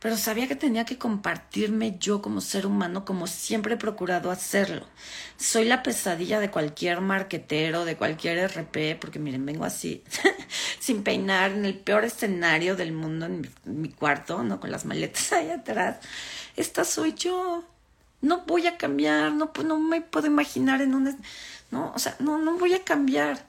pero 0.00 0.16
sabía 0.16 0.46
que 0.46 0.54
tenía 0.54 0.84
que 0.84 0.96
compartirme 0.96 1.96
yo 1.98 2.22
como 2.22 2.40
ser 2.40 2.66
humano, 2.66 3.04
como 3.04 3.26
siempre 3.26 3.74
he 3.74 3.78
procurado 3.78 4.30
hacerlo. 4.30 4.86
Soy 5.36 5.64
la 5.64 5.82
pesadilla 5.82 6.38
de 6.38 6.50
cualquier 6.50 7.00
marquetero, 7.00 7.84
de 7.84 7.96
cualquier 7.96 8.48
RP, 8.48 8.96
porque 9.00 9.18
miren, 9.18 9.44
vengo 9.44 9.64
así, 9.64 10.04
sin 10.78 11.02
peinar, 11.02 11.50
en 11.50 11.64
el 11.64 11.76
peor 11.76 12.04
escenario 12.04 12.76
del 12.76 12.92
mundo, 12.92 13.26
en 13.26 13.50
mi, 13.64 13.88
cuarto, 13.88 14.42
¿no? 14.44 14.60
Con 14.60 14.70
las 14.70 14.84
maletas 14.84 15.32
ahí 15.32 15.50
atrás. 15.50 15.98
Esta 16.56 16.84
soy 16.84 17.14
yo. 17.14 17.64
No 18.20 18.44
voy 18.46 18.66
a 18.66 18.76
cambiar, 18.76 19.32
no, 19.32 19.52
no 19.64 19.78
me 19.78 20.00
puedo 20.00 20.26
imaginar 20.26 20.80
en 20.80 20.94
un... 20.94 21.18
No, 21.70 21.92
o 21.94 21.98
sea, 21.98 22.16
no, 22.18 22.38
no 22.38 22.58
voy 22.58 22.74
a 22.74 22.84
cambiar. 22.84 23.46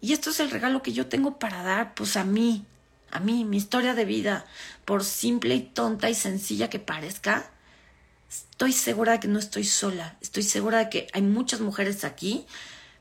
Y 0.00 0.12
esto 0.12 0.30
es 0.30 0.40
el 0.40 0.50
regalo 0.50 0.82
que 0.82 0.92
yo 0.92 1.06
tengo 1.06 1.38
para 1.38 1.62
dar, 1.62 1.94
pues 1.94 2.16
a 2.16 2.24
mí, 2.24 2.64
a 3.10 3.20
mí, 3.20 3.44
mi 3.44 3.56
historia 3.56 3.94
de 3.94 4.04
vida, 4.04 4.46
por 4.84 5.04
simple 5.04 5.54
y 5.54 5.60
tonta 5.60 6.10
y 6.10 6.14
sencilla 6.14 6.70
que 6.70 6.78
parezca, 6.78 7.50
estoy 8.28 8.72
segura 8.72 9.12
de 9.12 9.20
que 9.20 9.28
no 9.28 9.38
estoy 9.38 9.64
sola. 9.64 10.16
Estoy 10.20 10.42
segura 10.42 10.78
de 10.78 10.88
que 10.90 11.06
hay 11.12 11.22
muchas 11.22 11.60
mujeres 11.60 12.04
aquí, 12.04 12.46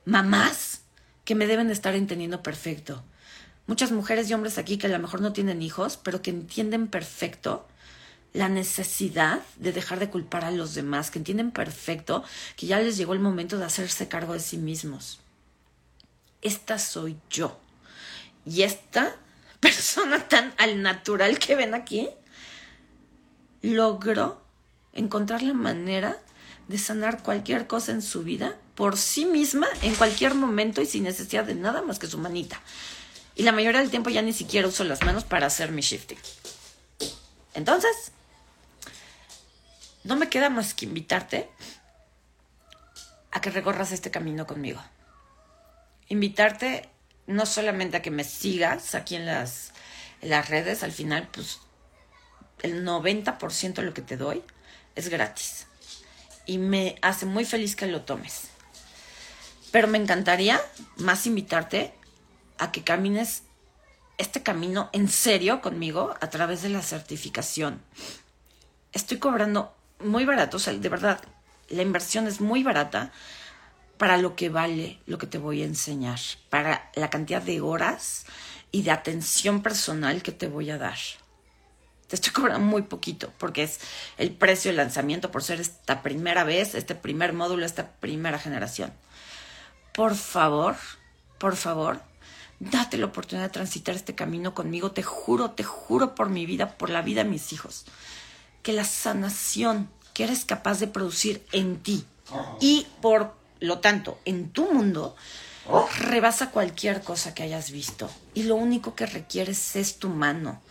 mamás, 0.06 0.82
que 1.24 1.36
me 1.36 1.48
deben 1.48 1.72
estar 1.72 1.96
entendiendo 1.96 2.44
perfecto. 2.44 3.04
Muchas 3.68 3.92
mujeres 3.92 4.30
y 4.30 4.34
hombres 4.34 4.58
aquí 4.58 4.78
que 4.78 4.88
a 4.88 4.92
lo 4.92 5.00
mejor 5.00 5.22
no 5.22 5.34
tienen 5.34 5.62
hijos, 5.62 5.98
pero 5.98 6.22
que 6.22 6.30
entienden 6.30 6.88
perfecto 6.88 7.68
la 8.32 8.50
necesidad 8.50 9.40
de 9.56 9.72
dejar 9.72 9.98
de 9.98 10.10
culpar 10.10 10.44
a 10.44 10.52
los 10.52 10.76
demás, 10.76 11.10
que 11.10 11.20
entienden 11.20 11.52
perfecto 11.52 12.24
que 12.58 12.68
ya 12.68 12.80
les 12.80 12.98
llegó 12.98 13.14
el 13.14 13.20
momento 13.20 13.58
de 13.58 13.66
hacerse 13.66 14.08
cargo 14.08 14.34
de 14.34 14.42
sí 14.42 14.58
mismos. 14.58 15.20
Esta 16.42 16.78
soy 16.78 17.18
yo. 17.30 17.58
Y 18.46 18.64
esta 18.64 19.16
persona 19.66 20.28
tan 20.28 20.54
al 20.60 20.84
natural 20.84 21.40
que 21.40 21.56
ven 21.56 21.74
aquí, 21.74 22.08
logró 23.64 24.40
encontrar 24.94 25.42
la 25.42 25.56
manera 25.56 26.20
de 26.68 26.78
sanar 26.78 27.24
cualquier 27.24 27.66
cosa 27.66 27.92
en 27.92 28.04
su 28.04 28.22
vida 28.22 28.56
por 28.76 28.96
sí 28.96 29.26
misma 29.26 29.68
en 29.82 29.96
cualquier 29.96 30.36
momento 30.36 30.82
y 30.82 30.86
sin 30.86 31.04
necesidad 31.04 31.46
de 31.46 31.56
nada 31.56 31.82
más 31.82 31.98
que 31.98 32.06
su 32.06 32.20
manita. 32.20 32.62
Y 33.34 33.42
la 33.42 33.52
mayoría 33.54 33.80
del 33.80 33.90
tiempo 33.90 34.12
ya 34.12 34.22
ni 34.22 34.34
siquiera 34.34 34.68
uso 34.68 34.84
las 34.84 35.02
manos 35.02 35.24
para 35.24 35.48
hacer 35.48 35.72
mi 35.72 35.82
shifting. 35.82 36.20
Entonces, 37.56 38.12
no 40.04 40.16
me 40.16 40.30
queda 40.30 40.52
más 40.52 40.76
que 40.76 40.86
invitarte 40.86 41.50
a 43.32 43.42
que 43.42 43.50
recorras 43.50 43.92
este 43.92 44.12
camino 44.12 44.46
conmigo. 44.46 44.80
Invitarte 46.08 46.88
no 47.28 47.46
solamente 47.46 47.98
a 47.98 48.02
que 48.02 48.12
me 48.12 48.24
sigas 48.24 48.96
aquí 48.96 49.16
en 49.16 49.26
las, 49.26 49.72
las 50.22 50.50
redes, 50.50 50.84
al 50.84 50.92
final, 50.92 51.28
pues 51.32 51.60
el 52.62 52.86
90% 52.86 53.74
de 53.74 53.84
lo 53.84 53.94
que 53.94 54.02
te 54.02 54.18
doy 54.18 54.44
es 54.96 55.10
gratis. 55.10 55.68
Y 56.46 56.58
me 56.58 56.96
hace 57.02 57.26
muy 57.26 57.46
feliz 57.46 57.76
que 57.76 57.88
lo 57.88 58.02
tomes. 58.02 58.50
Pero 59.72 59.88
me 59.88 59.98
encantaría 59.98 60.62
más 60.98 61.26
invitarte 61.28 61.94
a 62.58 62.72
que 62.72 62.84
camines 62.84 63.44
este 64.18 64.44
camino 64.44 64.90
en 64.94 65.10
serio 65.10 65.62
conmigo 65.62 66.16
a 66.22 66.30
través 66.30 66.62
de 66.62 66.70
la 66.70 66.82
certificación. 66.82 67.82
Estoy 68.94 69.18
cobrando 69.18 69.76
muy 70.00 70.26
barato, 70.26 70.58
o 70.58 70.60
sea, 70.60 70.74
de 70.74 70.90
verdad, 70.90 71.20
la 71.70 71.82
inversión 71.82 72.28
es 72.28 72.40
muy 72.40 72.64
barata 72.64 73.12
para 73.98 74.18
lo 74.18 74.36
que 74.36 74.50
vale 74.50 75.00
lo 75.06 75.18
que 75.18 75.28
te 75.28 75.38
voy 75.38 75.62
a 75.62 75.66
enseñar, 75.66 76.20
para 76.50 76.92
la 76.96 77.10
cantidad 77.10 77.42
de 77.42 77.62
horas 77.62 78.26
y 78.72 78.84
de 78.84 78.92
atención 78.92 79.62
personal 79.62 80.22
que 80.22 80.32
te 80.32 80.48
voy 80.48 80.70
a 80.70 80.78
dar. 80.78 80.98
Te 82.08 82.16
estoy 82.16 82.32
cobrando 82.34 82.66
muy 82.66 82.84
poquito 82.84 83.32
porque 83.38 83.64
es 83.64 83.80
el 84.18 84.32
precio 84.32 84.72
de 84.72 84.78
lanzamiento 84.78 85.32
por 85.32 85.44
ser 85.44 85.60
esta 85.60 86.02
primera 86.02 86.44
vez, 86.44 86.76
este 86.76 86.96
primer 86.96 87.34
módulo, 87.34 87.66
esta 87.66 87.92
primera 87.92 88.40
generación. 88.40 88.94
Por 89.94 90.16
favor, 90.16 90.76
por 91.38 91.56
favor, 91.56 92.02
date 92.60 92.98
la 92.98 93.06
oportunidad 93.06 93.48
de 93.48 93.54
transitar 93.54 93.96
este 93.96 94.14
camino 94.16 94.54
conmigo. 94.54 94.92
Te 94.92 95.04
juro, 95.04 95.52
te 95.52 95.64
juro 95.64 96.16
por 96.16 96.30
mi 96.30 96.46
vida, 96.46 96.78
por 96.78 96.90
la 96.90 97.02
vida 97.02 97.24
de 97.24 97.30
mis 97.30 97.54
hijos, 97.54 97.86
que 98.62 98.74
la 98.74 98.84
sanación 98.84 99.90
que 100.14 100.26
eres 100.26 100.46
capaz 100.46 100.80
de 100.80 100.88
producir 100.88 101.46
en 101.52 101.78
ti 101.82 102.06
y 102.60 102.88
por 103.02 103.36
lo 103.60 103.80
tanto, 103.80 104.20
en 104.26 104.50
tu 104.50 104.72
mundo, 104.72 105.16
rebasa 106.00 106.52
cualquier 106.52 107.02
cosa 107.02 107.34
que 107.34 107.44
hayas 107.44 107.72
visto. 107.72 108.10
Y 108.34 108.44
lo 108.44 108.56
único 108.56 108.96
que 108.96 109.06
requieres 109.06 109.76
es 109.76 109.98
tu 109.98 110.10
mano. 110.10 110.62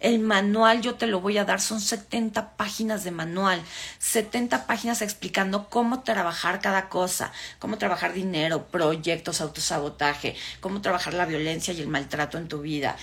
El 0.00 0.20
manual 0.20 0.80
yo 0.80 0.94
te 0.94 1.08
lo 1.08 1.20
voy 1.20 1.38
a 1.38 1.44
dar, 1.44 1.60
son 1.60 1.80
70 1.80 2.56
páginas 2.56 3.02
de 3.02 3.10
manual, 3.10 3.60
70 3.98 4.66
páginas 4.68 5.02
explicando 5.02 5.68
cómo 5.68 6.02
trabajar 6.02 6.60
cada 6.60 6.88
cosa, 6.88 7.32
cómo 7.58 7.78
trabajar 7.78 8.12
dinero, 8.12 8.68
proyectos, 8.68 9.40
autosabotaje, 9.40 10.36
cómo 10.60 10.80
trabajar 10.82 11.14
la 11.14 11.26
violencia 11.26 11.74
y 11.74 11.80
el 11.80 11.88
maltrato 11.88 12.38
en 12.38 12.46
tu 12.46 12.60
vida, 12.60 12.96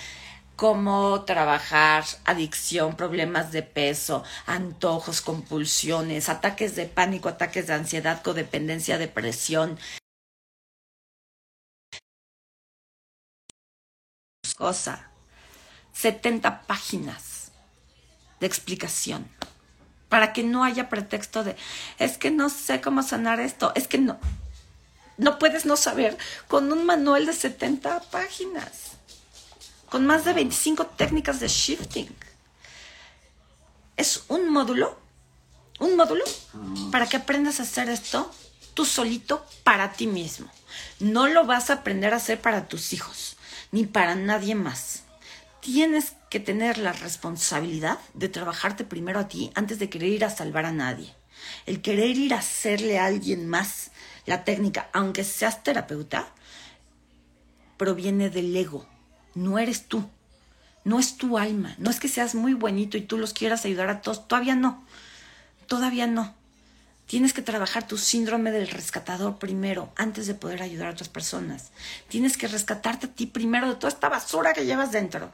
cómo 0.56 1.24
trabajar 1.26 2.06
adicción, 2.26 2.96
problemas 2.96 3.52
de 3.52 3.64
peso, 3.64 4.24
antojos, 4.46 5.22
compulsiones, 5.22 6.30
ataques 6.30 6.76
de 6.76 6.86
pánico, 6.86 7.30
ataques 7.30 7.68
de 7.68 7.74
ansiedad, 7.74 8.22
codependencia, 8.24 8.98
depresión. 8.98 9.78
Cosa. 14.58 15.12
70 15.94 16.62
páginas 16.64 17.52
de 18.40 18.48
explicación 18.48 19.28
para 20.10 20.34
que 20.34 20.44
no 20.44 20.64
haya 20.64 20.90
pretexto 20.90 21.44
de 21.44 21.56
es 22.00 22.18
que 22.18 22.32
no 22.32 22.50
sé 22.50 22.82
cómo 22.82 23.02
sanar 23.02 23.40
esto, 23.40 23.72
es 23.76 23.88
que 23.88 23.98
no 23.98 24.20
no 25.18 25.40
puedes 25.40 25.66
no 25.66 25.78
saber 25.78 26.18
con 26.48 26.72
un 26.72 26.86
manual 26.86 27.26
de 27.26 27.34
70 27.34 28.02
páginas 28.12 28.98
con 29.90 30.06
más 30.06 30.26
de 30.26 30.34
25 30.34 30.88
técnicas 30.88 31.40
de 31.40 31.48
shifting. 31.48 32.16
Es 33.98 34.24
un 34.28 34.50
módulo, 34.50 34.98
un 35.80 35.96
módulo 35.96 36.24
para 36.92 37.08
que 37.08 37.18
aprendas 37.18 37.60
a 37.60 37.64
hacer 37.64 37.90
esto 37.90 38.32
tú 38.76 38.86
solito 38.86 39.44
para 39.64 39.94
ti 39.94 40.06
mismo. 40.06 40.52
No 41.00 41.28
lo 41.28 41.46
vas 41.46 41.70
a 41.70 41.76
aprender 41.76 42.14
a 42.14 42.18
hacer 42.18 42.40
para 42.40 42.68
tus 42.68 42.94
hijos, 42.94 43.38
ni 43.72 43.86
para 43.86 44.14
nadie 44.14 44.54
más. 44.54 45.04
Tienes 45.62 46.14
que 46.30 46.40
tener 46.40 46.78
la 46.78 46.94
responsabilidad 46.94 47.98
de 48.14 48.30
trabajarte 48.30 48.84
primero 48.84 49.20
a 49.20 49.28
ti 49.28 49.52
antes 49.56 49.80
de 49.80 49.90
querer 49.90 50.10
ir 50.10 50.26
a 50.26 50.30
salvar 50.30 50.66
a 50.66 50.72
nadie. 50.72 51.16
El 51.66 51.82
querer 51.82 52.18
ir 52.18 52.34
a 52.34 52.40
hacerle 52.40 53.00
a 53.00 53.06
alguien 53.06 53.48
más 53.48 53.92
la 54.26 54.44
técnica, 54.44 54.90
aunque 54.94 55.24
seas 55.24 55.64
terapeuta, 55.64 56.28
proviene 57.78 58.30
del 58.30 58.56
ego, 58.56 58.88
no 59.36 59.60
eres 59.60 59.88
tú, 59.88 60.10
no 60.86 61.00
es 61.00 61.18
tu 61.18 61.38
alma, 61.38 61.76
no 61.78 61.90
es 61.90 62.00
que 62.00 62.08
seas 62.08 62.34
muy 62.34 62.54
buenito 62.54 62.98
y 62.98 63.02
tú 63.02 63.18
los 63.18 63.34
quieras 63.34 63.66
ayudar 63.66 63.90
a 63.90 64.02
todos, 64.02 64.28
todavía 64.28 64.56
no, 64.56 64.84
todavía 65.68 66.08
no. 66.08 66.34
Tienes 67.06 67.34
que 67.34 67.44
trabajar 67.44 67.88
tu 67.88 67.98
síndrome 67.98 68.52
del 68.52 68.68
rescatador 68.68 69.38
primero, 69.38 69.92
antes 69.96 70.26
de 70.26 70.34
poder 70.34 70.64
ayudar 70.64 70.88
a 70.88 70.92
otras 70.92 71.10
personas. 71.10 71.72
Tienes 72.08 72.36
que 72.36 72.48
rescatarte 72.48 73.06
a 73.06 73.12
ti 73.12 73.28
primero 73.28 73.68
de 73.68 73.76
toda 73.76 73.90
esta 73.90 74.10
basura 74.10 74.54
que 74.54 74.66
llevas 74.66 74.92
dentro, 74.92 75.32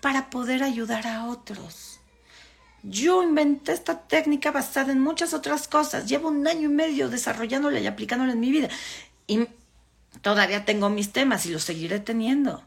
para 0.00 0.30
poder 0.30 0.62
ayudar 0.62 1.06
a 1.06 1.26
otros. 1.26 2.00
Yo 2.82 3.22
inventé 3.22 3.72
esta 3.72 4.00
técnica 4.00 4.50
basada 4.50 4.92
en 4.92 5.00
muchas 5.00 5.34
otras 5.34 5.68
cosas. 5.68 6.08
Llevo 6.08 6.28
un 6.28 6.46
año 6.48 6.70
y 6.70 6.72
medio 6.72 7.10
desarrollándola 7.10 7.80
y 7.80 7.86
aplicándola 7.86 8.32
en 8.32 8.40
mi 8.40 8.50
vida. 8.50 8.70
Y 9.26 9.46
todavía 10.22 10.64
tengo 10.64 10.88
mis 10.88 11.12
temas 11.12 11.44
y 11.44 11.50
los 11.50 11.64
seguiré 11.64 12.00
teniendo 12.00 12.64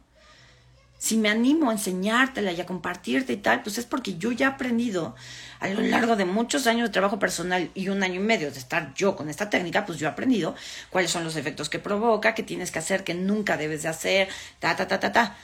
si 1.04 1.18
me 1.18 1.30
animo 1.30 1.70
a 1.70 1.74
enseñártela 1.74 2.54
y 2.54 2.62
a 2.62 2.66
compartirte 2.66 3.34
y 3.34 3.36
tal, 3.36 3.62
pues 3.62 3.78
es 3.78 3.86
porque 3.86 4.18
yo 4.18 4.32
ya 4.32 4.46
he 4.46 4.50
aprendido 4.52 5.18
a 5.60 5.68
lo 5.68 5.82
largo 5.82 6.16
de 6.16 6.24
muchos 6.24 6.66
años 6.66 6.88
de 6.88 6.94
trabajo 6.94 7.20
personal 7.20 7.70
y 7.76 7.90
un 7.90 8.04
año 8.04 8.22
y 8.22 8.24
medio 8.24 8.50
de 8.50 8.58
estar 8.58 8.94
yo 8.94 9.14
con 9.18 9.28
esta 9.28 9.50
técnica, 9.50 9.86
pues 9.86 10.00
yo 10.00 10.08
he 10.08 10.10
aprendido 10.10 10.56
cuáles 10.92 11.12
son 11.12 11.26
los 11.26 11.36
efectos 11.36 11.68
que 11.68 11.78
provoca, 11.78 12.34
qué 12.34 12.42
tienes 12.42 12.72
que 12.72 12.80
hacer, 12.80 13.04
qué 13.04 13.16
nunca 13.16 13.58
debes 13.58 13.84
de 13.84 13.90
hacer, 13.90 14.30
ta, 14.60 14.78
ta, 14.78 14.88
ta, 14.88 15.02
ta, 15.02 15.12
ta. 15.12 15.36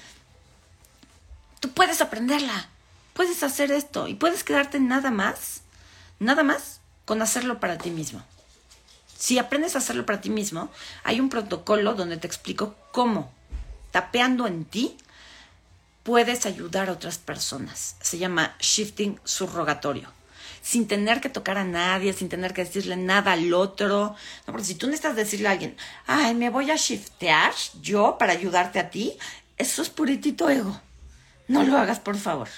Tú 1.60 1.70
puedes 1.72 1.99
aprenderla, 1.99 2.70
puedes 3.12 3.43
hacer 3.43 3.74
esto 3.74 4.07
y 4.07 4.14
puedes 4.14 4.45
quedarte 4.45 4.80
nada 4.80 5.12
más, 5.12 5.64
nada 6.20 6.43
más 6.43 6.80
con 7.03 7.22
hacerlo 7.22 7.60
para 7.60 7.78
ti 7.78 7.89
mismo. 7.89 8.24
Si 9.18 9.38
aprendes 9.38 9.76
a 9.76 9.80
hacerlo 9.80 10.05
para 10.05 10.22
ti 10.22 10.30
mismo, 10.30 10.72
hay 11.03 11.20
un 11.20 11.28
protocolo 11.28 11.95
donde 11.95 12.16
te 12.16 12.28
explico 12.28 12.78
cómo 12.93 13.30
tapeando 13.91 14.47
en 14.47 14.64
ti, 14.64 14.95
puedes 16.03 16.45
ayudar 16.45 16.89
a 16.89 16.93
otras 16.93 17.17
personas. 17.17 17.95
Se 18.01 18.17
llama 18.17 18.55
shifting 18.59 19.19
subrogatorio. 19.23 20.11
Sin 20.61 20.87
tener 20.87 21.21
que 21.21 21.29
tocar 21.29 21.57
a 21.57 21.63
nadie, 21.63 22.13
sin 22.13 22.29
tener 22.29 22.53
que 22.53 22.65
decirle 22.65 22.97
nada 22.97 23.31
al 23.31 23.53
otro. 23.53 24.15
No, 24.45 24.53
porque 24.53 24.65
si 24.65 24.75
tú 24.75 24.87
necesitas 24.87 25.15
decirle 25.15 25.47
a 25.47 25.51
alguien, 25.51 25.77
ay, 26.05 26.35
me 26.35 26.49
voy 26.49 26.69
a 26.69 26.75
shiftear 26.75 27.53
yo 27.81 28.17
para 28.17 28.33
ayudarte 28.33 28.79
a 28.79 28.89
ti, 28.89 29.17
eso 29.57 29.81
es 29.81 29.89
puritito 29.89 30.49
ego. 30.49 30.79
No 31.47 31.63
lo 31.63 31.77
hagas, 31.77 31.99
por 31.99 32.17
favor. 32.17 32.49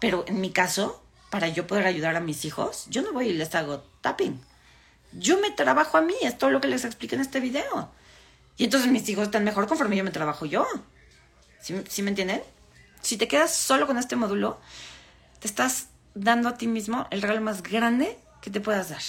Pero 0.00 0.24
en 0.26 0.40
mi 0.40 0.50
caso, 0.50 1.02
para 1.30 1.48
yo 1.48 1.66
poder 1.66 1.86
ayudar 1.86 2.16
a 2.16 2.20
mis 2.20 2.44
hijos, 2.44 2.86
yo 2.88 3.02
no 3.02 3.12
voy 3.12 3.28
y 3.28 3.32
les 3.32 3.54
hago 3.54 3.82
tapping. 4.00 4.40
Yo 5.12 5.38
me 5.40 5.50
trabajo 5.50 5.98
a 5.98 6.02
mí, 6.02 6.14
es 6.22 6.38
todo 6.38 6.50
lo 6.50 6.60
que 6.60 6.68
les 6.68 6.84
expliqué 6.84 7.14
en 7.14 7.20
este 7.20 7.40
video. 7.40 7.90
Y 8.56 8.64
entonces 8.64 8.90
mis 8.90 9.08
hijos 9.08 9.24
están 9.24 9.44
mejor 9.44 9.66
conforme 9.66 9.96
yo 9.96 10.04
me 10.04 10.10
trabajo 10.10 10.46
yo. 10.46 10.66
¿Sí, 11.62 12.02
me 12.02 12.10
entienden? 12.10 12.42
Si 13.02 13.16
te 13.16 13.28
quedas 13.28 13.54
solo 13.54 13.86
con 13.86 13.96
este 13.96 14.16
módulo, 14.16 14.60
te 15.38 15.46
estás 15.46 15.86
dando 16.14 16.48
a 16.48 16.56
ti 16.56 16.66
mismo 16.66 17.06
el 17.10 17.22
regalo 17.22 17.40
más 17.40 17.62
grande 17.62 18.18
que 18.40 18.50
te 18.50 18.60
puedas 18.60 18.90
dar. 18.90 19.02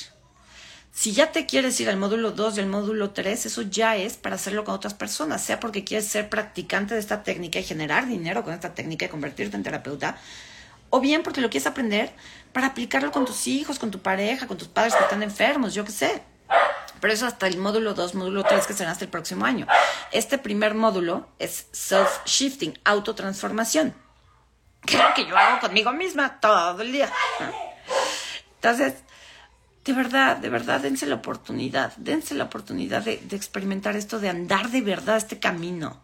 Si 0.91 1.13
ya 1.13 1.31
te 1.31 1.47
quieres 1.47 1.79
ir 1.79 1.89
al 1.89 1.97
módulo 1.97 2.31
2 2.31 2.57
y 2.57 2.59
al 2.59 2.67
módulo 2.67 3.09
3, 3.09 3.47
eso 3.47 3.63
ya 3.63 3.95
es 3.95 4.17
para 4.17 4.35
hacerlo 4.35 4.63
con 4.63 4.75
otras 4.75 4.93
personas, 4.93 5.43
sea 5.43 5.59
porque 5.59 5.83
quieres 5.83 6.07
ser 6.07 6.29
practicante 6.29 6.93
de 6.93 6.99
esta 6.99 7.23
técnica 7.23 7.57
y 7.57 7.63
generar 7.63 8.07
dinero 8.07 8.43
con 8.43 8.53
esta 8.53 8.75
técnica 8.75 9.05
y 9.05 9.09
convertirte 9.09 9.57
en 9.57 9.63
terapeuta, 9.63 10.17
o 10.91 10.99
bien 10.99 11.23
porque 11.23 11.41
lo 11.41 11.49
quieres 11.49 11.65
aprender 11.65 12.11
para 12.51 12.67
aplicarlo 12.67 13.11
con 13.11 13.25
tus 13.25 13.47
hijos, 13.47 13.79
con 13.79 13.89
tu 13.89 13.99
pareja, 13.99 14.45
con 14.45 14.59
tus 14.59 14.67
padres 14.67 14.93
que 14.93 15.01
están 15.01 15.23
enfermos, 15.23 15.73
yo 15.73 15.83
qué 15.83 15.91
sé. 15.91 16.21
Pero 17.03 17.15
eso 17.15 17.25
hasta 17.27 17.47
el 17.47 17.57
módulo 17.57 17.93
2, 17.93 18.15
módulo 18.15 18.45
3, 18.45 18.65
que 18.65 18.71
será 18.71 18.91
hasta 18.91 19.03
el 19.03 19.11
próximo 19.11 19.43
año. 19.43 19.67
Este 20.13 20.37
primer 20.37 20.73
módulo 20.73 21.27
es 21.37 21.67
self-shifting, 21.73 22.79
autotransformación. 22.85 23.93
Que 24.85 24.95
es 24.95 25.03
que 25.13 25.25
yo 25.27 25.35
hago 25.35 25.59
conmigo 25.59 25.91
misma 25.91 26.39
todo 26.39 26.81
el 26.81 26.93
día. 26.93 27.11
Entonces, 28.55 28.93
de 29.83 29.91
verdad, 29.91 30.37
de 30.37 30.47
verdad, 30.47 30.79
dense 30.79 31.05
la 31.05 31.15
oportunidad, 31.15 31.91
dense 31.97 32.35
la 32.35 32.45
oportunidad 32.45 33.03
de, 33.03 33.17
de 33.17 33.35
experimentar 33.35 33.97
esto, 33.97 34.21
de 34.21 34.29
andar 34.29 34.69
de 34.69 34.79
verdad 34.79 35.17
este 35.17 35.39
camino. 35.39 36.01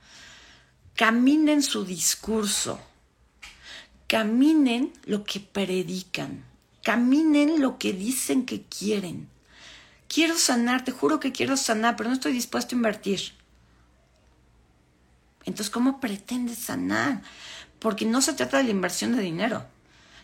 Caminen 0.97 1.64
su 1.64 1.86
discurso 1.86 2.78
caminen 4.10 4.91
lo 5.06 5.24
que 5.24 5.39
predican, 5.39 6.43
caminen 6.84 7.62
lo 7.62 7.78
que 7.78 7.93
dicen 7.93 8.45
que 8.45 8.64
quieren. 8.64 9.30
Quiero 10.10 10.36
sanar, 10.38 10.84
te 10.84 10.91
juro 10.91 11.20
que 11.20 11.32
quiero 11.32 11.55
sanar, 11.55 11.95
pero 11.95 12.10
no 12.10 12.16
estoy 12.16 12.34
dispuesto 12.34 12.76
a 12.76 12.78
invertir. 12.78 13.22
Entonces, 15.45 15.70
¿cómo 15.70 16.01
pretendes 16.01 16.57
sanar? 16.57 17.22
Porque 17.78 18.05
no 18.05 18.22
se 18.22 18.34
trata 18.34 18.57
de 18.57 18.64
la 18.64 18.72
inversión 18.72 19.16
de 19.16 19.22
dinero. 19.22 19.66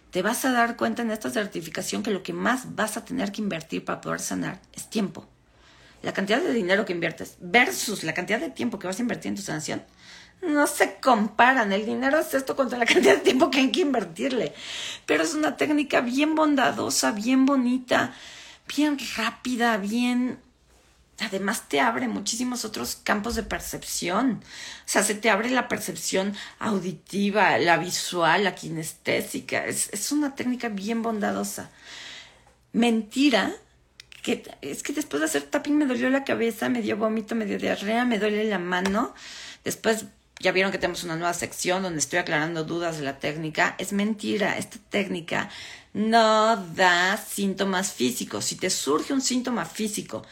Te 0.09 0.23
vas 0.23 0.43
a 0.43 0.51
dar 0.51 0.75
cuenta 0.75 1.03
en 1.03 1.11
esta 1.11 1.29
certificación 1.29 2.01
que 2.01 2.09
lo 2.09 2.23
que 2.23 2.33
más 2.33 2.75
vas 2.75 2.97
a 2.97 3.05
tener 3.05 3.31
que 3.31 3.41
invertir 3.41 3.85
para 3.85 4.01
poder 4.01 4.19
sanar 4.19 4.59
es 4.73 4.89
tiempo. 4.89 5.27
La 6.01 6.13
cantidad 6.13 6.41
de 6.41 6.53
dinero 6.53 6.83
que 6.85 6.93
inviertes 6.93 7.37
versus 7.39 8.03
la 8.03 8.13
cantidad 8.13 8.39
de 8.39 8.49
tiempo 8.49 8.79
que 8.79 8.87
vas 8.87 8.97
a 8.97 9.01
invertir 9.03 9.29
en 9.29 9.35
tu 9.35 9.43
sanación 9.43 9.83
no 10.41 10.65
se 10.67 10.95
comparan. 10.99 11.71
El 11.73 11.85
dinero 11.85 12.19
es 12.19 12.33
esto 12.33 12.55
contra 12.55 12.79
la 12.79 12.85
cantidad 12.85 13.15
de 13.15 13.21
tiempo 13.21 13.51
que 13.51 13.59
hay 13.59 13.71
que 13.71 13.81
invertirle. 13.81 14.53
Pero 15.05 15.23
es 15.23 15.35
una 15.35 15.57
técnica 15.57 16.01
bien 16.01 16.33
bondadosa, 16.33 17.11
bien 17.11 17.45
bonita, 17.45 18.13
bien 18.67 18.97
rápida, 19.15 19.77
bien... 19.77 20.39
Además 21.21 21.69
te 21.69 21.79
abre 21.79 22.09
muchísimos 22.09 22.65
otros 22.65 22.97
campos 23.01 23.35
de 23.35 23.43
percepción. 23.43 24.43
O 24.43 24.87
sea, 24.87 25.01
se 25.01 25.15
te 25.15 25.29
abre 25.29 25.49
la 25.49 25.69
percepción 25.69 26.35
auditiva, 26.59 27.57
la 27.57 27.77
visual, 27.77 28.43
la 28.43 28.53
kinestésica. 28.53 29.65
Es, 29.65 29.89
es 29.93 30.11
una 30.11 30.35
técnica 30.35 30.67
bien 30.67 31.01
bondadosa. 31.01 31.69
Mentira 32.73 33.55
que 34.25 34.43
es 34.61 34.81
que 34.81 34.91
después 34.91 35.19
de 35.19 35.27
hacer 35.27 35.43
tapping 35.43 35.77
me 35.77 35.85
dolió 35.85 36.09
la 36.09 36.23
cabeza, 36.23 36.67
me 36.67 36.81
dio 36.81 36.97
vómito, 36.97 37.35
me 37.35 37.45
dio 37.45 37.59
diarrea, 37.59 38.05
me 38.05 38.17
duele 38.17 38.43
la 38.45 38.57
mano. 38.57 39.13
Después 39.63 40.05
ya 40.39 40.51
vieron 40.51 40.71
que 40.71 40.77
tenemos 40.77 41.03
una 41.03 41.15
nueva 41.15 41.33
sección 41.33 41.83
donde 41.83 41.99
estoy 41.99 42.19
aclarando 42.19 42.63
dudas 42.63 42.97
de 42.97 43.03
la 43.03 43.19
técnica. 43.19 43.75
Es 43.77 43.93
mentira, 43.93 44.57
esta 44.57 44.77
técnica 44.89 45.49
no 45.93 46.57
da 46.57 47.17
síntomas 47.17 47.93
físicos. 47.93 48.45
Si 48.45 48.55
te 48.55 48.69
surge 48.69 49.13
un 49.13 49.21
síntoma 49.21 49.65
físico 49.65 50.23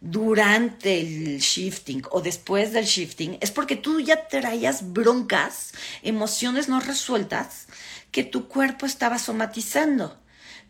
durante 0.00 1.00
el 1.00 1.38
shifting 1.38 2.02
o 2.10 2.20
después 2.20 2.72
del 2.72 2.86
shifting, 2.86 3.38
es 3.40 3.50
porque 3.50 3.76
tú 3.76 4.00
ya 4.00 4.26
traías 4.26 4.92
broncas, 4.92 5.72
emociones 6.02 6.68
no 6.68 6.80
resueltas 6.80 7.66
que 8.10 8.24
tu 8.24 8.48
cuerpo 8.48 8.86
estaba 8.86 9.18
somatizando. 9.18 10.18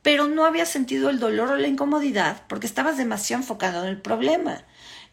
Pero 0.03 0.27
no 0.27 0.45
había 0.45 0.67
sentido 0.67 1.11
el 1.11 1.21
dolor 1.21 1.53
o 1.53 1.57
la 1.57 1.69
incomodidad 1.69 2.43
porque 2.49 2.67
estabas 2.67 2.97
demasiado 2.97 3.43
enfocado 3.43 3.85
en 3.85 3.91
el 3.91 4.01
problema. 4.01 4.65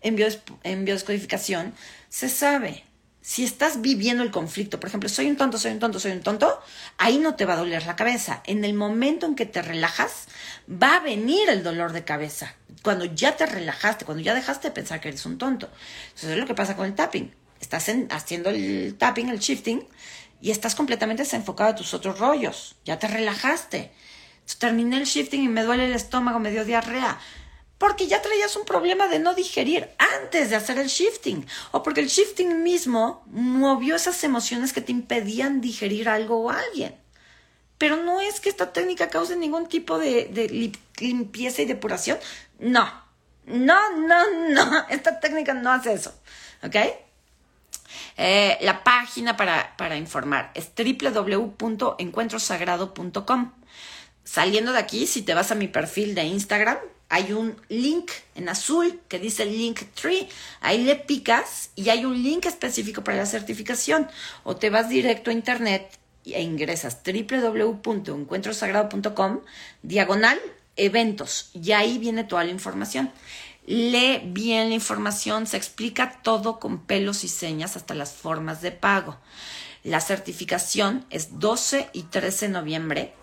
En, 0.01 0.15
biodescodificación 0.15 1.74
se 2.09 2.30
sabe, 2.30 2.84
si 3.22 3.43
estás 3.43 3.82
viviendo 3.82 4.24
el 4.24 4.32
conflicto, 4.32 4.80
por 4.80 4.88
ejemplo, 4.88 5.09
soy 5.09 5.30
un 5.30 5.36
tonto, 5.36 5.57
soy 5.57 5.74
un 5.74 5.80
tonto, 5.80 5.99
soy 5.99 6.11
un 6.11 6.22
tonto, 6.22 6.61
ahí 6.97 7.17
no 7.17 7.36
te 7.36 7.45
va 7.45 7.53
a 7.53 7.57
doler 7.57 7.86
la 7.86 7.95
cabeza. 7.95 8.41
En 8.45 8.63
el 8.63 8.74
momento 8.74 9.26
en 9.26 9.36
que 9.36 9.45
te 9.45 9.61
relajas, 9.61 10.28
va 10.72 10.95
a 10.95 10.99
venir 11.01 11.49
el 11.49 11.61
dolor 11.61 11.91
de 11.91 12.05
cabeza. 12.05 12.55
Cuando 12.82 13.05
ya 13.05 13.36
te 13.36 13.45
relajaste, 13.45 14.05
cuando 14.05 14.24
ya 14.24 14.34
dejaste 14.34 14.70
de 14.70 14.74
pensar 14.74 15.01
que 15.01 15.09
eres 15.09 15.26
un 15.26 15.38
tonto. 15.38 15.70
Eso 16.15 16.32
es 16.32 16.38
lo 16.38 16.45
que 16.45 16.55
pasa 16.55 16.78
con 16.78 16.86
el 16.86 16.95
tapping. 16.95 17.34
Estás 17.59 17.91
haciendo 18.09 18.49
el 18.51 18.95
tapping, 18.97 19.30
el 19.30 19.39
shifting, 19.39 19.86
y 20.41 20.51
estás 20.51 20.76
completamente 20.76 21.24
desenfocado 21.24 21.74
de 21.74 21.78
tus 21.78 21.93
otros 21.93 22.20
rollos. 22.20 22.78
Ya 22.86 22.99
te 22.99 23.09
relajaste. 23.09 23.91
terminé 24.57 24.97
el 24.97 25.03
shifting 25.03 25.43
y 25.43 25.49
me 25.49 25.63
duele 25.63 25.86
el 25.86 25.93
estómago, 25.93 26.39
me 26.39 26.51
dio 26.51 26.63
diarrea 26.63 27.20
porque 27.80 28.07
ya 28.07 28.21
traías 28.21 28.55
un 28.55 28.65
problema 28.65 29.07
de 29.07 29.17
no 29.17 29.34
digerir 29.34 29.89
antes 29.97 30.51
de 30.51 30.57
hacer 30.57 30.77
el 30.77 30.89
shifting, 30.89 31.47
o 31.71 31.82
porque 31.82 32.01
el 32.01 32.07
shifting 32.07 32.61
mismo 32.61 33.23
movió 33.32 33.95
esas 33.95 34.23
emociones 34.23 34.73
que 34.73 34.82
te 34.82 34.91
impedían 34.91 35.61
digerir 35.61 36.09
algo 36.09 36.43
o 36.43 36.49
alguien. 36.51 36.95
Pero 37.80 37.95
no 37.95 38.21
es 38.21 38.39
que 38.41 38.49
esta 38.49 38.73
técnica 38.73 39.09
cause 39.09 39.38
ningún 39.38 39.67
tipo 39.67 39.97
de, 39.97 40.73
limpieza 40.99 41.61
y 41.61 41.65
depuración. 41.65 42.17
No, 42.59 42.91
no, 43.45 43.95
no, 43.95 44.49
no. 44.49 44.86
Esta 44.89 45.21
técnica 45.21 45.53
no 45.53 45.71
hace 45.71 45.93
eso. 45.93 46.13
¿Ok? 46.61 46.75
Eh, 48.17 48.57
la 48.59 48.84
página 48.84 49.38
para, 49.38 49.77
para 49.77 49.95
informar 49.95 50.51
es 50.53 50.71
www.encuentrosagrado.com. 50.75 53.53
Saliendo 54.25 54.73
de 54.73 54.80
aquí, 54.80 55.07
si 55.07 55.21
te 55.21 55.34
vas 55.34 55.51
a 55.51 55.55
mi 55.55 55.69
perfil 55.69 56.15
de 56.15 56.25
Instagram, 56.25 56.80
hay 57.10 57.34
un 57.34 57.60
link 57.70 58.12
en 58.36 58.49
azul 58.49 59.01
que 59.07 59.18
dice 59.18 59.43
link 59.45 59.82
tree. 59.99 60.30
Ahí 60.62 60.84
le 60.84 60.95
picas 60.95 61.72
y 61.76 61.89
hay 61.89 62.05
un 62.05 62.22
link 62.22 62.45
específico 62.45 63.03
para 63.03 63.18
la 63.18 63.26
certificación. 63.26 64.07
O 64.43 64.55
te 64.55 64.70
vas 64.70 64.89
directo 64.89 65.32
a 65.32 65.34
internet 65.34 65.97
e 66.24 66.43
ingresas 66.43 66.99
www.encuentrosagrado.com 67.03 69.39
diagonal 69.82 70.39
eventos 70.76 71.49
y 71.53 71.72
ahí 71.72 71.97
viene 71.97 72.24
toda 72.24 72.43
la 72.43 72.51
información. 72.51 73.12
Lee 73.66 74.22
bien 74.24 74.70
la 74.70 74.76
información, 74.76 75.47
se 75.47 75.57
explica 75.57 76.22
todo 76.22 76.60
con 76.60 76.86
pelos 76.86 77.24
y 77.24 77.28
señas 77.28 77.76
hasta 77.76 77.95
las 77.95 78.14
formas 78.14 78.62
de 78.62 78.72
pago. 78.72 79.18
La 79.84 79.99
certificación 79.99 81.07
es 81.10 81.39
12 81.39 81.89
y 81.93 82.03
13 82.03 82.47
de 82.47 82.53
noviembre 82.53 83.16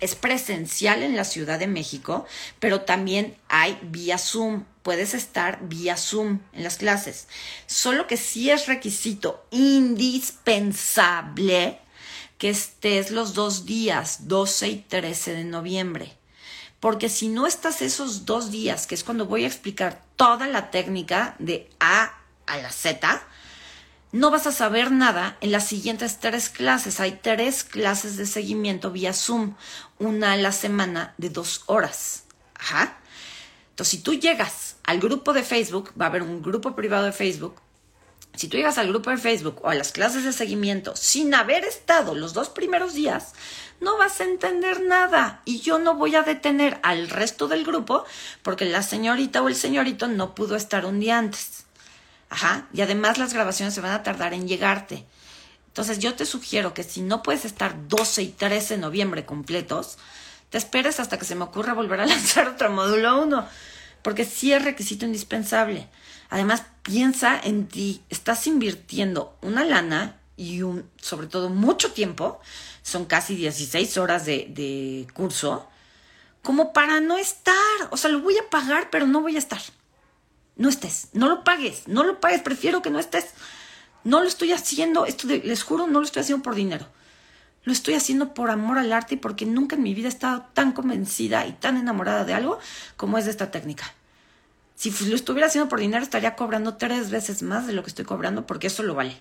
es 0.00 0.14
presencial 0.14 1.02
en 1.02 1.16
la 1.16 1.24
Ciudad 1.24 1.58
de 1.58 1.66
México, 1.66 2.24
pero 2.60 2.82
también 2.82 3.36
hay 3.48 3.78
vía 3.82 4.18
Zoom. 4.18 4.64
Puedes 4.82 5.14
estar 5.14 5.58
vía 5.68 5.96
Zoom 5.96 6.40
en 6.52 6.62
las 6.64 6.76
clases. 6.76 7.28
Solo 7.66 8.06
que 8.06 8.16
sí 8.16 8.50
es 8.50 8.66
requisito 8.66 9.44
indispensable 9.50 11.80
que 12.38 12.50
estés 12.50 13.10
los 13.10 13.34
dos 13.34 13.66
días, 13.66 14.28
12 14.28 14.68
y 14.68 14.76
13 14.76 15.34
de 15.34 15.44
noviembre. 15.44 16.16
Porque 16.80 17.08
si 17.08 17.28
no 17.28 17.46
estás 17.46 17.82
esos 17.82 18.24
dos 18.24 18.52
días, 18.52 18.86
que 18.86 18.94
es 18.94 19.02
cuando 19.02 19.26
voy 19.26 19.44
a 19.44 19.48
explicar 19.48 20.04
toda 20.16 20.46
la 20.46 20.70
técnica 20.70 21.34
de 21.40 21.68
A 21.80 22.14
a 22.46 22.56
la 22.58 22.70
Z, 22.70 23.20
no 24.12 24.30
vas 24.30 24.46
a 24.46 24.52
saber 24.52 24.90
nada 24.90 25.36
en 25.40 25.52
las 25.52 25.66
siguientes 25.66 26.18
tres 26.18 26.48
clases. 26.48 27.00
Hay 27.00 27.20
tres 27.22 27.64
clases 27.64 28.16
de 28.16 28.26
seguimiento 28.26 28.90
vía 28.90 29.12
Zoom, 29.12 29.54
una 29.98 30.32
a 30.32 30.36
la 30.36 30.52
semana 30.52 31.14
de 31.18 31.28
dos 31.28 31.62
horas. 31.66 32.24
Ajá. 32.54 32.98
Entonces, 33.70 33.90
si 33.90 34.02
tú 34.02 34.14
llegas 34.14 34.76
al 34.84 34.98
grupo 34.98 35.32
de 35.32 35.42
Facebook, 35.42 35.92
va 36.00 36.06
a 36.06 36.08
haber 36.08 36.22
un 36.22 36.42
grupo 36.42 36.74
privado 36.74 37.04
de 37.04 37.12
Facebook. 37.12 37.60
Si 38.34 38.48
tú 38.48 38.56
llegas 38.56 38.78
al 38.78 38.88
grupo 38.88 39.10
de 39.10 39.18
Facebook 39.18 39.60
o 39.62 39.68
a 39.68 39.74
las 39.74 39.92
clases 39.92 40.24
de 40.24 40.32
seguimiento 40.32 40.94
sin 40.96 41.34
haber 41.34 41.64
estado 41.64 42.14
los 42.14 42.34
dos 42.34 42.48
primeros 42.48 42.94
días, 42.94 43.34
no 43.80 43.98
vas 43.98 44.20
a 44.20 44.24
entender 44.24 44.82
nada 44.82 45.42
y 45.44 45.60
yo 45.60 45.78
no 45.78 45.94
voy 45.94 46.14
a 46.14 46.22
detener 46.22 46.78
al 46.82 47.10
resto 47.10 47.48
del 47.48 47.64
grupo 47.64 48.04
porque 48.42 48.64
la 48.64 48.82
señorita 48.82 49.42
o 49.42 49.48
el 49.48 49.54
señorito 49.54 50.08
no 50.08 50.34
pudo 50.34 50.56
estar 50.56 50.86
un 50.86 51.00
día 51.00 51.18
antes. 51.18 51.57
Ajá. 52.30 52.68
Y 52.72 52.80
además 52.80 53.18
las 53.18 53.32
grabaciones 53.32 53.74
se 53.74 53.80
van 53.80 53.92
a 53.92 54.02
tardar 54.02 54.34
en 54.34 54.48
llegarte. 54.48 55.06
Entonces 55.68 56.00
yo 56.00 56.14
te 56.14 56.26
sugiero 56.26 56.74
que 56.74 56.82
si 56.82 57.02
no 57.02 57.22
puedes 57.22 57.44
estar 57.44 57.88
12 57.88 58.22
y 58.22 58.28
13 58.28 58.74
de 58.74 58.80
noviembre 58.80 59.24
completos, 59.24 59.98
te 60.50 60.58
esperes 60.58 60.98
hasta 60.98 61.18
que 61.18 61.24
se 61.24 61.34
me 61.34 61.44
ocurra 61.44 61.72
volver 61.72 62.00
a 62.00 62.06
lanzar 62.14 62.48
otro 62.48 62.70
módulo 62.70 63.22
1, 63.22 63.46
porque 64.02 64.24
sí 64.24 64.52
es 64.52 64.64
requisito 64.64 65.06
indispensable. 65.06 65.88
Además, 66.30 66.64
piensa 66.82 67.40
en 67.42 67.68
ti, 67.68 68.02
estás 68.08 68.46
invirtiendo 68.46 69.36
una 69.40 69.64
lana 69.64 70.16
y 70.36 70.62
un, 70.62 70.88
sobre 71.00 71.26
todo 71.26 71.48
mucho 71.48 71.92
tiempo, 71.92 72.40
son 72.82 73.04
casi 73.04 73.34
16 73.34 73.98
horas 73.98 74.26
de, 74.26 74.46
de 74.50 75.06
curso, 75.14 75.68
como 76.42 76.72
para 76.72 77.00
no 77.00 77.18
estar. 77.18 77.54
O 77.90 77.96
sea, 77.96 78.10
lo 78.10 78.20
voy 78.20 78.36
a 78.36 78.50
pagar, 78.50 78.88
pero 78.90 79.06
no 79.06 79.20
voy 79.20 79.36
a 79.36 79.38
estar. 79.38 79.60
No 80.58 80.68
estés, 80.68 81.08
no 81.12 81.28
lo 81.28 81.44
pagues, 81.44 81.88
no 81.88 82.04
lo 82.04 82.20
pagues, 82.20 82.42
prefiero 82.42 82.82
que 82.82 82.90
no 82.90 82.98
estés. 82.98 83.26
No 84.04 84.20
lo 84.20 84.28
estoy 84.28 84.52
haciendo, 84.52 85.06
esto 85.06 85.26
les 85.28 85.62
juro, 85.62 85.86
no 85.86 86.00
lo 86.00 86.04
estoy 86.04 86.20
haciendo 86.20 86.42
por 86.42 86.54
dinero. 86.54 86.86
Lo 87.64 87.72
estoy 87.72 87.94
haciendo 87.94 88.34
por 88.34 88.50
amor 88.50 88.78
al 88.78 88.92
arte 88.92 89.14
y 89.14 89.18
porque 89.18 89.46
nunca 89.46 89.76
en 89.76 89.82
mi 89.82 89.94
vida 89.94 90.08
he 90.08 90.10
estado 90.10 90.46
tan 90.54 90.72
convencida 90.72 91.46
y 91.46 91.52
tan 91.52 91.76
enamorada 91.76 92.24
de 92.24 92.34
algo 92.34 92.58
como 92.96 93.18
es 93.18 93.24
de 93.24 93.30
esta 93.30 93.50
técnica. 93.50 93.94
Si 94.74 94.90
lo 95.06 95.14
estuviera 95.14 95.46
haciendo 95.46 95.68
por 95.68 95.80
dinero, 95.80 96.02
estaría 96.02 96.36
cobrando 96.36 96.76
tres 96.76 97.10
veces 97.10 97.42
más 97.42 97.66
de 97.66 97.72
lo 97.72 97.82
que 97.82 97.90
estoy 97.90 98.04
cobrando 98.04 98.46
porque 98.46 98.68
eso 98.68 98.82
lo 98.82 98.94
vale. 98.94 99.16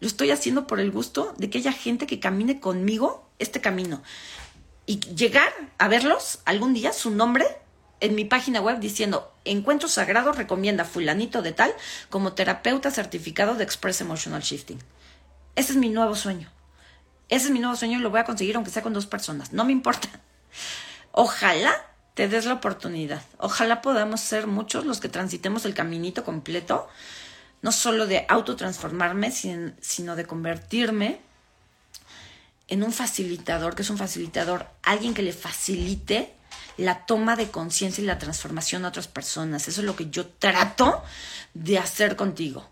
Lo 0.00 0.06
estoy 0.06 0.30
haciendo 0.30 0.66
por 0.66 0.80
el 0.80 0.90
gusto 0.90 1.34
de 1.38 1.50
que 1.50 1.58
haya 1.58 1.72
gente 1.72 2.06
que 2.06 2.20
camine 2.20 2.60
conmigo 2.60 3.28
este 3.38 3.60
camino. 3.60 4.02
Y 4.86 5.00
llegar 5.00 5.52
a 5.78 5.88
verlos 5.88 6.40
algún 6.44 6.74
día, 6.74 6.92
su 6.92 7.10
nombre, 7.10 7.44
en 8.00 8.14
mi 8.14 8.24
página 8.24 8.60
web 8.60 8.80
diciendo 8.80 9.32
Encuentro 9.44 9.88
Sagrado 9.88 10.32
recomienda 10.32 10.84
fulanito 10.84 11.42
de 11.42 11.52
tal 11.52 11.72
como 12.10 12.32
terapeuta 12.32 12.90
certificado 12.90 13.54
de 13.54 13.64
Express 13.64 14.00
Emotional 14.00 14.42
Shifting. 14.42 14.78
Ese 15.56 15.72
es 15.72 15.78
mi 15.78 15.88
nuevo 15.88 16.14
sueño. 16.14 16.50
Ese 17.28 17.46
es 17.46 17.50
mi 17.50 17.58
nuevo 17.58 17.76
sueño 17.76 17.98
y 17.98 18.02
lo 18.02 18.10
voy 18.10 18.20
a 18.20 18.24
conseguir 18.24 18.56
aunque 18.56 18.70
sea 18.70 18.82
con 18.82 18.92
dos 18.92 19.06
personas. 19.06 19.52
No 19.52 19.64
me 19.64 19.72
importa. 19.72 20.08
Ojalá 21.12 21.74
te 22.14 22.28
des 22.28 22.46
la 22.46 22.54
oportunidad. 22.54 23.22
Ojalá 23.38 23.82
podamos 23.82 24.20
ser 24.20 24.46
muchos 24.46 24.84
los 24.84 25.00
que 25.00 25.08
transitemos 25.08 25.64
el 25.64 25.74
caminito 25.74 26.24
completo, 26.24 26.88
no 27.62 27.72
solo 27.72 28.06
de 28.06 28.24
autotransformarme, 28.28 29.30
sino 29.32 30.16
de 30.16 30.24
convertirme 30.24 31.20
en 32.68 32.82
un 32.82 32.92
facilitador, 32.92 33.74
que 33.74 33.82
es 33.82 33.90
un 33.90 33.98
facilitador, 33.98 34.66
alguien 34.82 35.14
que 35.14 35.22
le 35.22 35.32
facilite 35.32 36.34
la 36.78 37.04
toma 37.04 37.36
de 37.36 37.50
conciencia 37.50 38.02
y 38.02 38.06
la 38.06 38.18
transformación 38.18 38.84
a 38.84 38.88
otras 38.88 39.08
personas. 39.08 39.68
Eso 39.68 39.80
es 39.82 39.86
lo 39.86 39.96
que 39.96 40.08
yo 40.08 40.26
trato 40.26 41.02
de 41.52 41.78
hacer 41.78 42.16
contigo, 42.16 42.70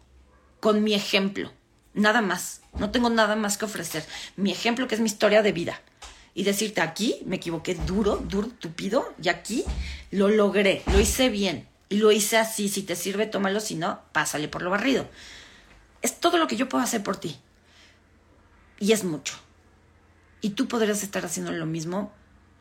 con 0.61 0.83
mi 0.83 0.95
ejemplo. 0.95 1.53
Nada 1.93 2.23
más. 2.23 2.63
No 2.79 2.91
tengo 2.91 3.11
nada 3.11 3.37
más 3.37 3.59
que 3.59 3.65
ofrecer. 3.65 4.07
Mi 4.37 4.53
ejemplo, 4.53 4.87
que 4.87 4.95
es 4.95 5.01
mi 5.01 5.09
historia 5.09 5.43
de 5.43 5.53
vida. 5.53 5.83
Y 6.35 6.45
decirte 6.45 6.83
aquí 6.83 7.23
me 7.27 7.37
equivoqué 7.37 7.75
duro, 7.75 8.17
duro, 8.17 8.49
tupido, 8.49 9.15
y 9.21 9.29
aquí 9.29 9.65
lo 10.11 10.29
logré, 10.29 10.83
lo 10.93 11.01
hice 11.01 11.29
bien. 11.29 11.67
Y 11.89 11.97
lo 11.97 12.13
hice 12.13 12.37
así. 12.37 12.69
Si 12.69 12.83
te 12.83 12.95
sirve, 12.95 13.27
tómalo. 13.27 13.61
Si 13.61 13.75
no, 13.75 14.01
pásale 14.13 14.47
por 14.47 14.63
lo 14.63 14.71
barrido. 14.71 15.09
Es 16.03 16.21
todo 16.21 16.39
lo 16.39 16.47
que 16.47 16.57
yo 16.57 16.69
puedo 16.69 16.85
hacer 16.85 17.03
por 17.03 17.17
ti. 17.17 17.39
Y 18.79 18.93
es 18.93 19.03
mucho. 19.03 19.35
Y 20.41 20.51
tú 20.51 20.69
podrías 20.69 21.03
estar 21.03 21.25
haciendo 21.25 21.51
lo 21.51 21.67
mismo 21.67 22.13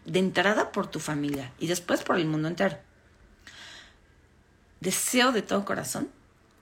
de 0.05 0.19
entrada 0.19 0.71
por 0.71 0.87
tu 0.87 0.99
familia 0.99 1.51
y 1.59 1.67
después 1.67 2.03
por 2.03 2.17
el 2.17 2.25
mundo 2.25 2.47
entero. 2.47 2.77
Deseo 4.79 5.31
de 5.31 5.41
todo 5.41 5.65
corazón 5.65 6.09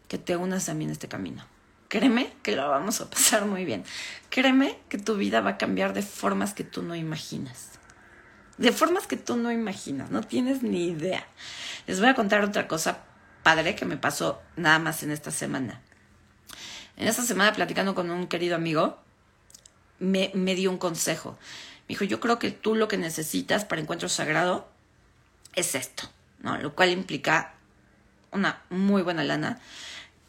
que 0.08 0.18
te 0.18 0.36
unas 0.36 0.70
a 0.70 0.74
mí 0.74 0.86
en 0.86 0.91
este 0.91 1.08
camino. 1.08 1.46
Créeme 1.89 2.34
que 2.41 2.56
lo 2.56 2.68
vamos 2.70 3.02
a 3.02 3.10
pasar 3.10 3.46
muy 3.46 3.66
bien. 3.66 3.84
Créeme 4.30 4.80
que 4.89 4.98
tu 4.98 5.16
vida 5.16 5.41
va 5.41 5.52
a 5.52 5.58
cambiar 5.58 5.94
de 5.94 6.02
formas 6.02 6.54
que 6.54 6.64
tú 6.64 6.82
no 6.82 6.96
imaginas. 6.96 7.72
De 8.58 8.72
formas 8.72 9.08
que 9.08 9.18
tú 9.18 9.36
no 9.36 9.52
imaginas, 9.52 10.10
no 10.10 10.22
tienes 10.22 10.64
ni 10.64 10.88
idea. 10.88 11.28
Les 11.86 12.00
voy 12.00 12.10
a 12.10 12.16
contar 12.16 12.44
otra 12.44 12.68
cosa 12.68 13.04
padre 13.44 13.76
que 13.76 13.86
me 13.86 13.98
pasó 13.98 14.41
nada 14.56 14.80
más 14.80 15.04
en 15.04 15.12
esta 15.12 15.32
semana. 15.32 15.82
En 16.96 17.08
esta 17.08 17.24
semana 17.24 17.54
platicando 17.54 17.96
con 17.96 18.10
un 18.10 18.28
querido 18.28 18.56
amigo, 18.56 19.00
me, 20.00 20.32
me 20.34 20.56
dio 20.56 20.72
un 20.72 20.78
consejo. 20.78 21.38
Me 21.84 21.90
dijo, 21.90 22.06
yo 22.06 22.20
creo 22.20 22.40
que 22.40 22.52
tú 22.52 22.76
lo 22.76 22.88
que 22.88 22.98
necesitas 22.98 23.66
para 23.66 23.82
encuentro 23.82 24.10
sagrado 24.10 24.68
es 25.56 25.76
esto, 25.76 26.10
¿no? 26.40 26.58
Lo 26.58 26.76
cual 26.76 26.90
implica 26.90 27.54
una 28.32 28.62
muy 28.70 29.02
buena 29.02 29.24
lana, 29.24 29.60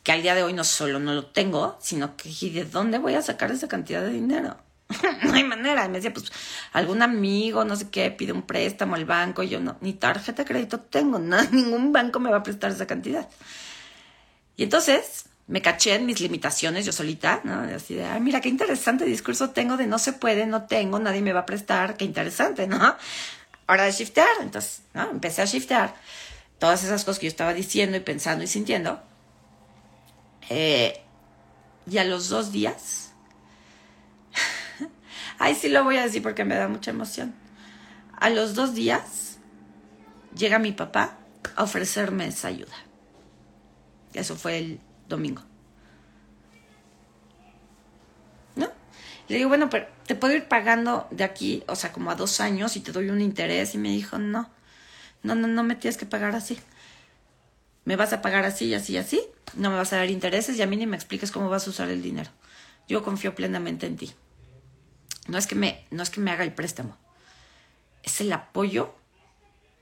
que 0.03 0.13
al 0.13 0.23
día 0.23 0.35
de 0.35 0.43
hoy 0.43 0.53
no 0.53 0.65
solo 0.65 0.99
no 0.99 1.15
lo 1.15 1.27
tengo, 1.27 1.79
sino 1.81 2.17
que 2.17 2.29
¿de 2.29 2.65
dónde 2.65 2.99
voy 2.99 3.15
a 3.15 3.23
sacar 3.23 3.51
esa 3.51 3.69
cantidad 3.69 4.03
de 4.03 4.11
dinero? 4.11 4.59
no 5.23 5.33
hay 5.33 5.45
manera. 5.45 5.85
Y 5.87 5.89
me 5.89 5.99
decía, 5.99 6.13
pues, 6.13 6.31
algún 6.73 7.03
amigo, 7.03 7.65
no 7.65 7.77
sé 7.77 7.89
qué, 7.91 8.11
pide 8.11 8.33
un 8.33 8.43
préstamo 8.43 8.97
al 8.97 9.05
banco, 9.05 9.43
y 9.43 9.49
yo 9.49 9.61
no, 9.61 9.77
ni 9.81 9.95
tarjeta 9.95 10.43
de 10.43 10.49
crédito 10.49 10.81
tengo, 10.81 11.19
ningún 11.51 11.93
banco 11.93 12.21
me 12.21 12.31
va 12.31 12.39
a 12.39 12.43
prestar 12.43 12.73
esa 12.73 12.87
cantidad. 12.87 13.29
Y 14.57 14.63
entonces, 14.65 15.27
me 15.47 15.61
caché 15.61 15.95
en 15.95 16.07
mis 16.07 16.21
limitaciones 16.21 16.87
yo 16.87 16.93
solita, 16.93 17.41
¿no? 17.45 17.61
Así 17.75 17.95
de, 17.95 18.05
ay, 18.05 18.21
mira, 18.21 18.41
qué 18.41 18.49
interesante 18.49 19.05
discurso 19.05 19.51
tengo 19.51 19.77
de 19.77 19.87
no 19.87 19.99
se 19.99 20.15
puede, 20.15 20.47
no 20.47 20.65
tengo, 20.65 20.99
nadie 20.99 21.21
me 21.21 21.33
va 21.33 21.41
a 21.41 21.47
prestar, 21.47 21.97
qué 21.97 22.05
interesante, 22.05 22.67
¿no? 22.67 22.97
Hora 23.67 23.85
de 23.85 23.93
shiftear. 23.93 24.29
Entonces, 24.41 24.83
¿no? 24.95 25.11
Empecé 25.11 25.43
a 25.43 25.45
shiftear 25.45 25.95
todas 26.59 26.83
esas 26.83 27.05
cosas 27.05 27.19
que 27.19 27.27
yo 27.27 27.31
estaba 27.31 27.53
diciendo 27.53 27.97
y 27.97 28.01
pensando 28.01 28.43
y 28.45 28.47
sintiendo. 28.47 29.03
Eh, 30.49 31.01
y 31.91 31.99
a 31.99 32.05
los 32.05 32.31
dos 32.31 32.51
días, 32.51 33.13
ay, 35.39 35.55
sí 35.55 35.69
lo 35.69 35.85
voy 35.85 35.99
a 35.99 36.05
decir 36.05 36.23
porque 36.23 36.45
me 36.45 36.55
da 36.55 36.69
mucha 36.69 36.91
emoción. 36.91 37.35
A 38.19 38.31
los 38.31 38.55
dos 38.55 38.75
días, 38.75 39.39
llega 40.35 40.59
mi 40.59 40.73
papá 40.73 41.19
a 41.57 41.65
ofrecerme 41.65 42.27
esa 42.27 42.49
ayuda. 42.49 42.75
Eso 44.15 44.37
fue 44.37 44.59
el 44.59 44.81
domingo. 45.09 45.43
¿No? 48.57 48.71
Le 49.29 49.37
digo, 49.37 49.49
bueno, 49.49 49.71
pero 49.71 49.87
te 50.07 50.15
puedo 50.15 50.35
ir 50.35 50.49
pagando 50.49 51.07
de 51.11 51.25
aquí, 51.25 51.65
o 51.67 51.77
sea, 51.77 51.93
como 51.93 52.11
a 52.11 52.15
dos 52.15 52.41
años 52.41 52.77
y 52.77 52.81
te 52.81 52.93
doy 52.93 53.11
un 53.11 53.21
interés. 53.21 53.75
Y 53.75 53.79
me 53.79 53.91
dijo, 53.91 54.19
no, 54.19 54.51
no, 55.23 55.35
no, 55.35 55.47
no 55.49 55.63
me 55.63 55.77
tienes 55.77 55.97
que 55.97 56.07
pagar 56.07 56.35
así. 56.35 56.59
Me 57.85 57.97
vas 57.97 58.13
a 58.13 58.23
pagar 58.23 58.45
así, 58.45 58.67
y 58.67 58.75
así, 58.75 58.95
y 58.95 58.99
así. 58.99 59.23
No 59.55 59.71
me 59.71 59.77
vas 59.77 59.93
a 59.93 59.97
dar 59.97 60.11
intereses 60.11 60.57
y 60.57 60.63
a 60.63 60.67
mí 60.67 60.77
ni 60.77 60.87
me 60.87 60.97
expliques 60.97 61.31
cómo 61.31 61.49
vas 61.49 61.67
a 61.67 61.71
usar 61.71 61.91
el 61.91 62.03
dinero. 62.03 62.31
Yo 62.89 63.03
confío 63.03 63.35
plenamente 63.35 63.87
en 63.87 63.97
ti. 63.97 64.15
No 65.29 65.39
es 65.39 65.47
que 65.47 65.55
me, 65.55 65.87
no 65.91 66.03
es 66.03 66.11
que 66.11 66.21
me 66.21 66.31
haga 66.31 66.45
el 66.45 66.53
préstamo. 66.53 66.97
Es 68.03 68.21
el 68.21 68.33
apoyo 68.33 68.95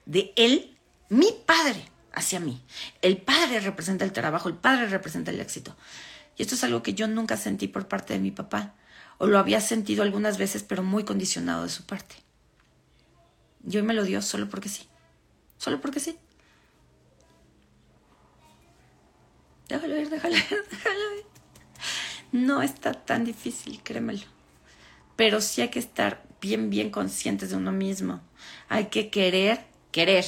de 0.06 0.32
él, 0.36 0.76
mi 1.08 1.28
padre, 1.46 1.84
hacia 2.12 2.40
mí. 2.40 2.62
El 3.00 3.18
padre 3.18 3.60
representa 3.60 4.04
el 4.04 4.12
trabajo, 4.12 4.48
el 4.48 4.56
padre 4.56 4.86
representa 4.86 5.30
el 5.30 5.40
éxito. 5.40 5.76
Y 6.36 6.42
esto 6.42 6.54
es 6.54 6.64
algo 6.64 6.82
que 6.82 6.94
yo 6.94 7.08
nunca 7.08 7.36
sentí 7.36 7.68
por 7.68 7.88
parte 7.88 8.14
de 8.14 8.20
mi 8.20 8.30
papá, 8.30 8.74
o 9.18 9.26
lo 9.26 9.38
había 9.38 9.60
sentido 9.60 10.02
algunas 10.02 10.38
veces, 10.38 10.62
pero 10.62 10.82
muy 10.82 11.04
condicionado 11.04 11.64
de 11.64 11.68
su 11.68 11.84
parte. 11.84 12.16
Y 13.68 13.76
hoy 13.76 13.82
me 13.82 13.94
lo 13.94 14.04
dio 14.04 14.22
solo 14.22 14.48
porque 14.48 14.68
sí. 14.68 14.88
Solo 15.58 15.80
porque 15.80 16.00
sí. 16.00 16.18
Déjalo 19.68 20.00
ir, 20.00 20.10
déjalo 20.10 20.36
ir, 20.36 20.64
déjalo 20.70 21.16
ir. 21.16 21.24
No 22.32 22.62
está 22.62 22.92
tan 22.92 23.24
difícil, 23.24 23.80
créemelo. 23.82 24.24
Pero 25.16 25.40
sí 25.40 25.60
hay 25.60 25.68
que 25.68 25.78
estar 25.78 26.24
bien, 26.40 26.70
bien 26.70 26.90
conscientes 26.90 27.50
de 27.50 27.56
uno 27.56 27.72
mismo. 27.72 28.20
Hay 28.68 28.86
que 28.86 29.10
querer, 29.10 29.64
querer 29.92 30.24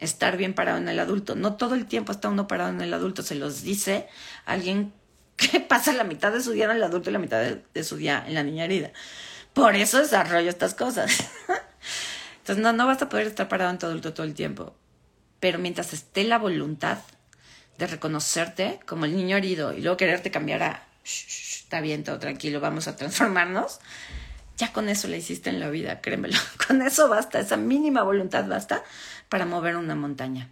estar 0.00 0.36
bien 0.36 0.54
parado 0.54 0.78
en 0.78 0.88
el 0.88 0.98
adulto. 0.98 1.34
No 1.34 1.54
todo 1.54 1.74
el 1.74 1.86
tiempo 1.86 2.12
está 2.12 2.28
uno 2.28 2.48
parado 2.48 2.70
en 2.70 2.80
el 2.80 2.92
adulto, 2.92 3.22
se 3.22 3.34
los 3.34 3.62
dice 3.62 4.08
alguien 4.44 4.92
que 5.36 5.60
pasa 5.60 5.92
la 5.92 6.04
mitad 6.04 6.32
de 6.32 6.42
su 6.42 6.52
día 6.52 6.64
en 6.64 6.72
el 6.72 6.82
adulto 6.82 7.10
y 7.10 7.12
la 7.12 7.18
mitad 7.18 7.40
de, 7.40 7.84
su 7.84 7.96
día 7.96 8.24
en 8.26 8.34
la 8.34 8.42
niña 8.42 8.64
herida. 8.64 8.92
Por 9.52 9.74
eso 9.76 9.98
desarrollo 9.98 10.48
estas 10.48 10.74
cosas. 10.74 11.10
Entonces 12.38 12.62
no, 12.62 12.72
no 12.72 12.86
vas 12.86 13.02
a 13.02 13.08
poder 13.08 13.26
estar 13.26 13.48
parado 13.48 13.70
en 13.70 13.78
tu 13.78 13.86
adulto 13.86 14.14
todo 14.14 14.26
el 14.26 14.34
tiempo. 14.34 14.74
Pero 15.38 15.58
mientras 15.58 15.92
esté 15.92 16.24
la 16.24 16.38
voluntad 16.38 16.98
de 17.78 17.86
reconocerte 17.86 18.80
como 18.86 19.06
el 19.06 19.16
niño 19.16 19.36
herido 19.36 19.72
y 19.72 19.80
luego 19.80 19.96
quererte 19.96 20.30
cambiar 20.30 20.62
a, 20.62 20.86
está 21.04 21.80
bien, 21.80 22.04
todo 22.04 22.18
tranquilo, 22.18 22.60
vamos 22.60 22.88
a 22.88 22.96
transformarnos, 22.96 23.80
ya 24.56 24.72
con 24.72 24.88
eso 24.88 25.08
le 25.08 25.16
hiciste 25.16 25.48
en 25.48 25.60
la 25.60 25.70
vida, 25.70 26.00
créemelo. 26.02 26.36
Con 26.66 26.82
eso 26.82 27.08
basta, 27.08 27.40
esa 27.40 27.56
mínima 27.56 28.02
voluntad 28.02 28.46
basta 28.46 28.84
para 29.30 29.46
mover 29.46 29.76
una 29.76 29.94
montaña. 29.94 30.50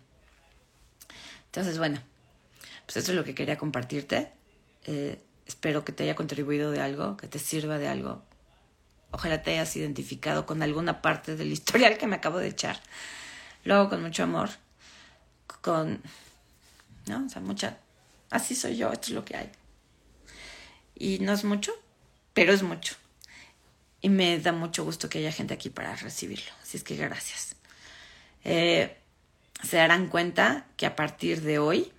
Entonces, 1.47 1.77
bueno, 1.79 2.01
pues 2.87 2.97
eso 2.97 3.13
es 3.13 3.17
lo 3.17 3.25
que 3.25 3.35
quería 3.35 3.59
compartirte. 3.59 4.33
Eh, 4.85 5.21
espero 5.47 5.85
que 5.85 5.93
te 5.93 6.05
haya 6.05 6.15
contribuido 6.15 6.71
de 6.71 6.81
algo, 6.81 7.19
que 7.19 7.27
te 7.27 7.39
sirva 7.39 7.77
de 7.77 7.89
algo. 7.89 8.23
Ojalá 9.11 9.43
te 9.43 9.51
hayas 9.51 9.75
identificado 9.77 10.47
con 10.47 10.63
alguna 10.63 11.03
parte 11.03 11.37
del 11.37 11.53
historial 11.53 11.99
que 11.99 12.07
me 12.07 12.17
acabo 12.17 12.39
de 12.39 12.49
echar. 12.49 12.81
Lo 13.65 13.75
hago 13.75 13.91
con 13.91 14.01
mucho 14.01 14.23
amor, 14.23 14.49
con, 15.61 16.01
¿no? 17.07 17.27
O 17.27 17.29
sea, 17.29 17.43
mucha, 17.43 17.79
así 18.31 18.55
soy 18.55 18.77
yo, 18.77 18.93
esto 18.93 19.09
es 19.09 19.13
lo 19.15 19.25
que 19.25 19.37
hay. 19.37 19.51
Y 20.95 21.19
no 21.19 21.33
es 21.33 21.43
mucho, 21.45 21.73
pero 22.33 22.53
es 22.53 22.63
mucho. 22.63 22.95
Y 24.01 24.09
me 24.09 24.39
da 24.39 24.53
mucho 24.53 24.85
gusto 24.85 25.09
que 25.09 25.19
haya 25.19 25.33
gente 25.33 25.53
aquí 25.53 25.69
para 25.69 25.97
recibirlo. 25.97 26.53
Así 26.63 26.77
es 26.77 26.85
que 26.85 26.95
gracias. 26.95 27.58
Eh, 28.45 28.97
se 29.63 29.77
darán 29.77 30.09
cuenta 30.09 30.67
que 30.77 30.87
a 30.87 30.97
partir 30.97 31.43
de 31.43 31.59
hoy, 31.59 31.93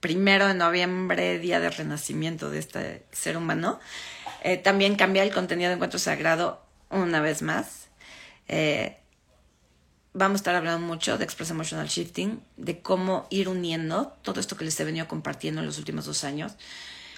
primero 0.00 0.46
de 0.46 0.54
noviembre, 0.54 1.38
día 1.38 1.60
del 1.60 1.72
renacimiento 1.72 2.50
de 2.50 2.58
este 2.58 3.06
ser 3.12 3.36
humano, 3.36 3.80
eh, 4.42 4.56
también 4.56 4.96
cambia 4.96 5.22
el 5.22 5.32
contenido 5.32 5.68
de 5.68 5.74
Encuentro 5.74 5.98
Sagrado 5.98 6.62
una 6.90 7.20
vez 7.20 7.42
más. 7.42 7.88
Eh, 8.48 8.96
vamos 10.12 10.36
a 10.36 10.40
estar 10.40 10.54
hablando 10.54 10.86
mucho 10.86 11.18
de 11.18 11.24
Express 11.24 11.50
Emotional 11.50 11.88
Shifting, 11.88 12.42
de 12.56 12.80
cómo 12.80 13.26
ir 13.30 13.48
uniendo 13.48 14.16
todo 14.22 14.40
esto 14.40 14.56
que 14.56 14.64
les 14.64 14.78
he 14.80 14.84
venido 14.84 15.08
compartiendo 15.08 15.60
en 15.60 15.66
los 15.66 15.78
últimos 15.78 16.06
dos 16.06 16.24
años. 16.24 16.54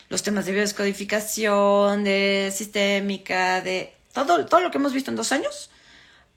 Los 0.08 0.22
temas 0.22 0.46
de 0.46 0.52
biodescodificación, 0.52 2.02
de 2.02 2.52
sistémica, 2.54 3.60
de 3.60 3.94
todo, 4.12 4.46
todo 4.46 4.60
lo 4.60 4.70
que 4.70 4.78
hemos 4.78 4.92
visto 4.92 5.10
en 5.10 5.16
dos 5.16 5.32
años. 5.32 5.70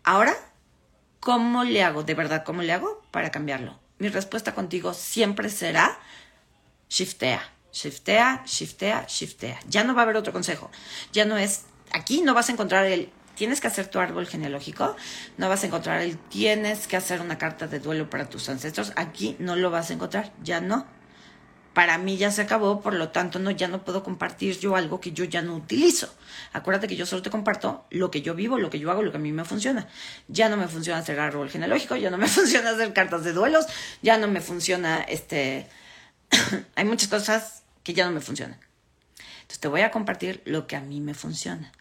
Ahora, 0.04 0.36
¿cómo 1.22 1.64
le 1.64 1.84
hago? 1.84 2.04
De 2.04 2.14
verdad, 2.14 2.44
¿cómo 2.44 2.62
le 2.62 2.74
hago 2.74 3.02
para 3.12 3.32
cambiarlo? 3.32 3.80
Mi 4.00 4.10
respuesta 4.10 4.54
contigo 4.54 4.94
siempre 4.94 5.50
será 5.50 5.98
shiftea, 6.90 7.42
shiftea, 7.72 8.44
shiftea, 8.46 9.06
shiftea. 9.08 9.60
Ya 9.70 9.86
no 9.86 9.96
va 9.96 10.02
a 10.02 10.04
haber 10.04 10.18
otro 10.18 10.34
consejo. 10.34 10.70
Ya 11.14 11.24
no 11.24 11.38
es, 11.38 11.66
aquí 11.94 12.22
no 12.22 12.34
vas 12.34 12.50
a 12.50 12.52
encontrar 12.52 12.86
el 12.88 13.10
tienes 13.36 13.62
que 13.62 13.68
hacer 13.68 13.88
tu 13.88 14.00
árbol 14.00 14.28
genealógico, 14.28 14.96
no 15.38 15.50
vas 15.50 15.64
a 15.64 15.68
encontrar 15.68 16.02
el 16.02 16.18
tienes 16.18 16.86
que 16.86 16.98
hacer 16.98 17.22
una 17.22 17.38
carta 17.38 17.66
de 17.68 17.80
duelo 17.80 18.10
para 18.10 18.30
tus 18.30 18.50
ancestros, 18.50 18.92
aquí 18.96 19.36
no 19.40 19.56
lo 19.56 19.72
vas 19.72 19.90
a 19.90 19.94
encontrar, 19.94 20.34
ya 20.44 20.62
no. 20.62 20.86
Para 21.74 21.98
mí 21.98 22.18
ya 22.18 22.32
se 22.32 22.42
acabó, 22.42 22.82
por 22.82 22.94
lo 22.94 23.10
tanto 23.10 23.40
no 23.40 23.50
ya 23.50 23.68
no 23.68 23.86
puedo 23.86 24.04
compartir 24.04 24.60
yo 24.60 24.76
algo 24.76 25.00
que 25.00 25.14
yo 25.14 25.24
ya 25.24 25.42
no 25.42 25.56
utilizo. 25.56 26.14
Acuérdate 26.52 26.88
que 26.88 26.98
yo 26.98 27.06
solo 27.06 27.22
te 27.22 27.30
comparto 27.30 27.86
lo 27.90 28.12
que 28.12 28.22
yo 28.22 28.36
vivo, 28.36 28.58
lo 28.58 28.70
que 28.70 28.80
yo 28.80 28.92
hago, 28.92 29.04
lo 29.04 29.12
que 29.12 29.18
a 29.18 29.22
mí 29.22 29.32
me 29.32 29.46
funciona. 29.46 29.88
Ya 30.28 30.50
no 30.50 30.58
me 30.58 30.68
funciona 30.68 31.00
hacer 31.00 31.20
árbol 31.20 31.50
genealógico, 31.50 31.96
ya 31.96 32.10
no 32.10 32.18
me 32.18 32.28
funciona 32.30 32.72
hacer 32.72 32.92
cartas 32.94 33.24
de 33.24 33.32
duelos, 33.32 33.66
ya 34.02 34.18
no 34.18 34.28
me 34.28 34.42
funciona 34.42 35.02
este 35.02 35.68
hay 36.76 36.86
muchas 36.86 37.10
cosas 37.10 37.64
que 37.84 37.94
ya 37.94 38.06
no 38.06 38.12
me 38.12 38.22
funcionan. 38.22 38.60
Entonces 39.42 39.60
te 39.60 39.68
voy 39.68 39.82
a 39.82 39.92
compartir 39.92 40.42
lo 40.46 40.68
que 40.68 40.76
a 40.76 40.82
mí 40.82 41.02
me 41.02 41.14
funciona. 41.14 41.72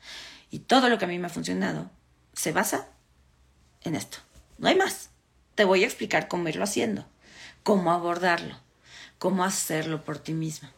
Y 0.51 0.61
todo 0.61 0.89
lo 0.89 0.99
que 0.99 1.05
a 1.05 1.09
mí 1.09 1.19
me 1.19 1.27
ha 1.27 1.31
funcionado 1.31 1.91
se 2.33 2.53
basa 2.53 2.89
en 3.83 3.95
esto. 3.95 4.19
No 4.59 4.69
hay 4.69 4.77
más. 4.77 5.11
Te 5.55 5.65
voy 5.65 5.85
a 5.85 5.87
explicar 5.87 6.29
cómo 6.29 6.49
irlo 6.49 6.65
haciendo, 6.65 7.07
cómo 7.63 7.93
abordarlo, 7.93 8.57
cómo 9.21 9.45
hacerlo 9.45 10.03
por 10.03 10.19
ti 10.19 10.33
mismo. 10.33 10.69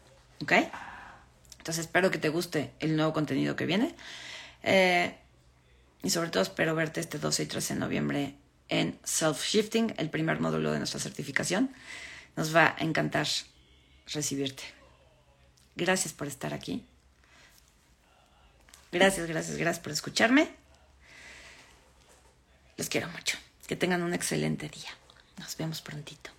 ¿Ok? 0.43 0.51
Entonces 1.57 1.85
espero 1.85 2.11
que 2.11 2.17
te 2.19 2.27
guste 2.27 2.73
el 2.81 2.95
nuevo 2.97 3.13
contenido 3.13 3.55
que 3.55 3.65
viene. 3.65 3.95
Eh, 4.61 5.17
y 6.03 6.09
sobre 6.09 6.29
todo 6.29 6.43
espero 6.43 6.75
verte 6.75 6.99
este 6.99 7.17
12 7.17 7.43
y 7.43 7.45
13 7.45 7.73
de 7.73 7.79
noviembre 7.79 8.35
en 8.67 8.99
Self 9.03 9.41
Shifting, 9.43 9.95
el 9.97 10.09
primer 10.09 10.41
módulo 10.41 10.73
de 10.73 10.79
nuestra 10.79 10.99
certificación. 10.99 11.73
Nos 12.35 12.53
va 12.53 12.75
a 12.77 12.83
encantar 12.83 13.27
recibirte. 14.13 14.63
Gracias 15.77 16.13
por 16.13 16.27
estar 16.27 16.53
aquí. 16.53 16.85
Gracias, 18.91 19.25
gracias, 19.25 19.55
gracias 19.55 19.81
por 19.81 19.93
escucharme. 19.93 20.49
Los 22.75 22.89
quiero 22.89 23.07
mucho. 23.07 23.37
Que 23.67 23.77
tengan 23.77 24.03
un 24.03 24.13
excelente 24.13 24.67
día. 24.67 24.91
Nos 25.39 25.55
vemos 25.55 25.81
prontito. 25.81 26.29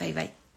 Bye 0.00 0.12
bye. 0.12 0.47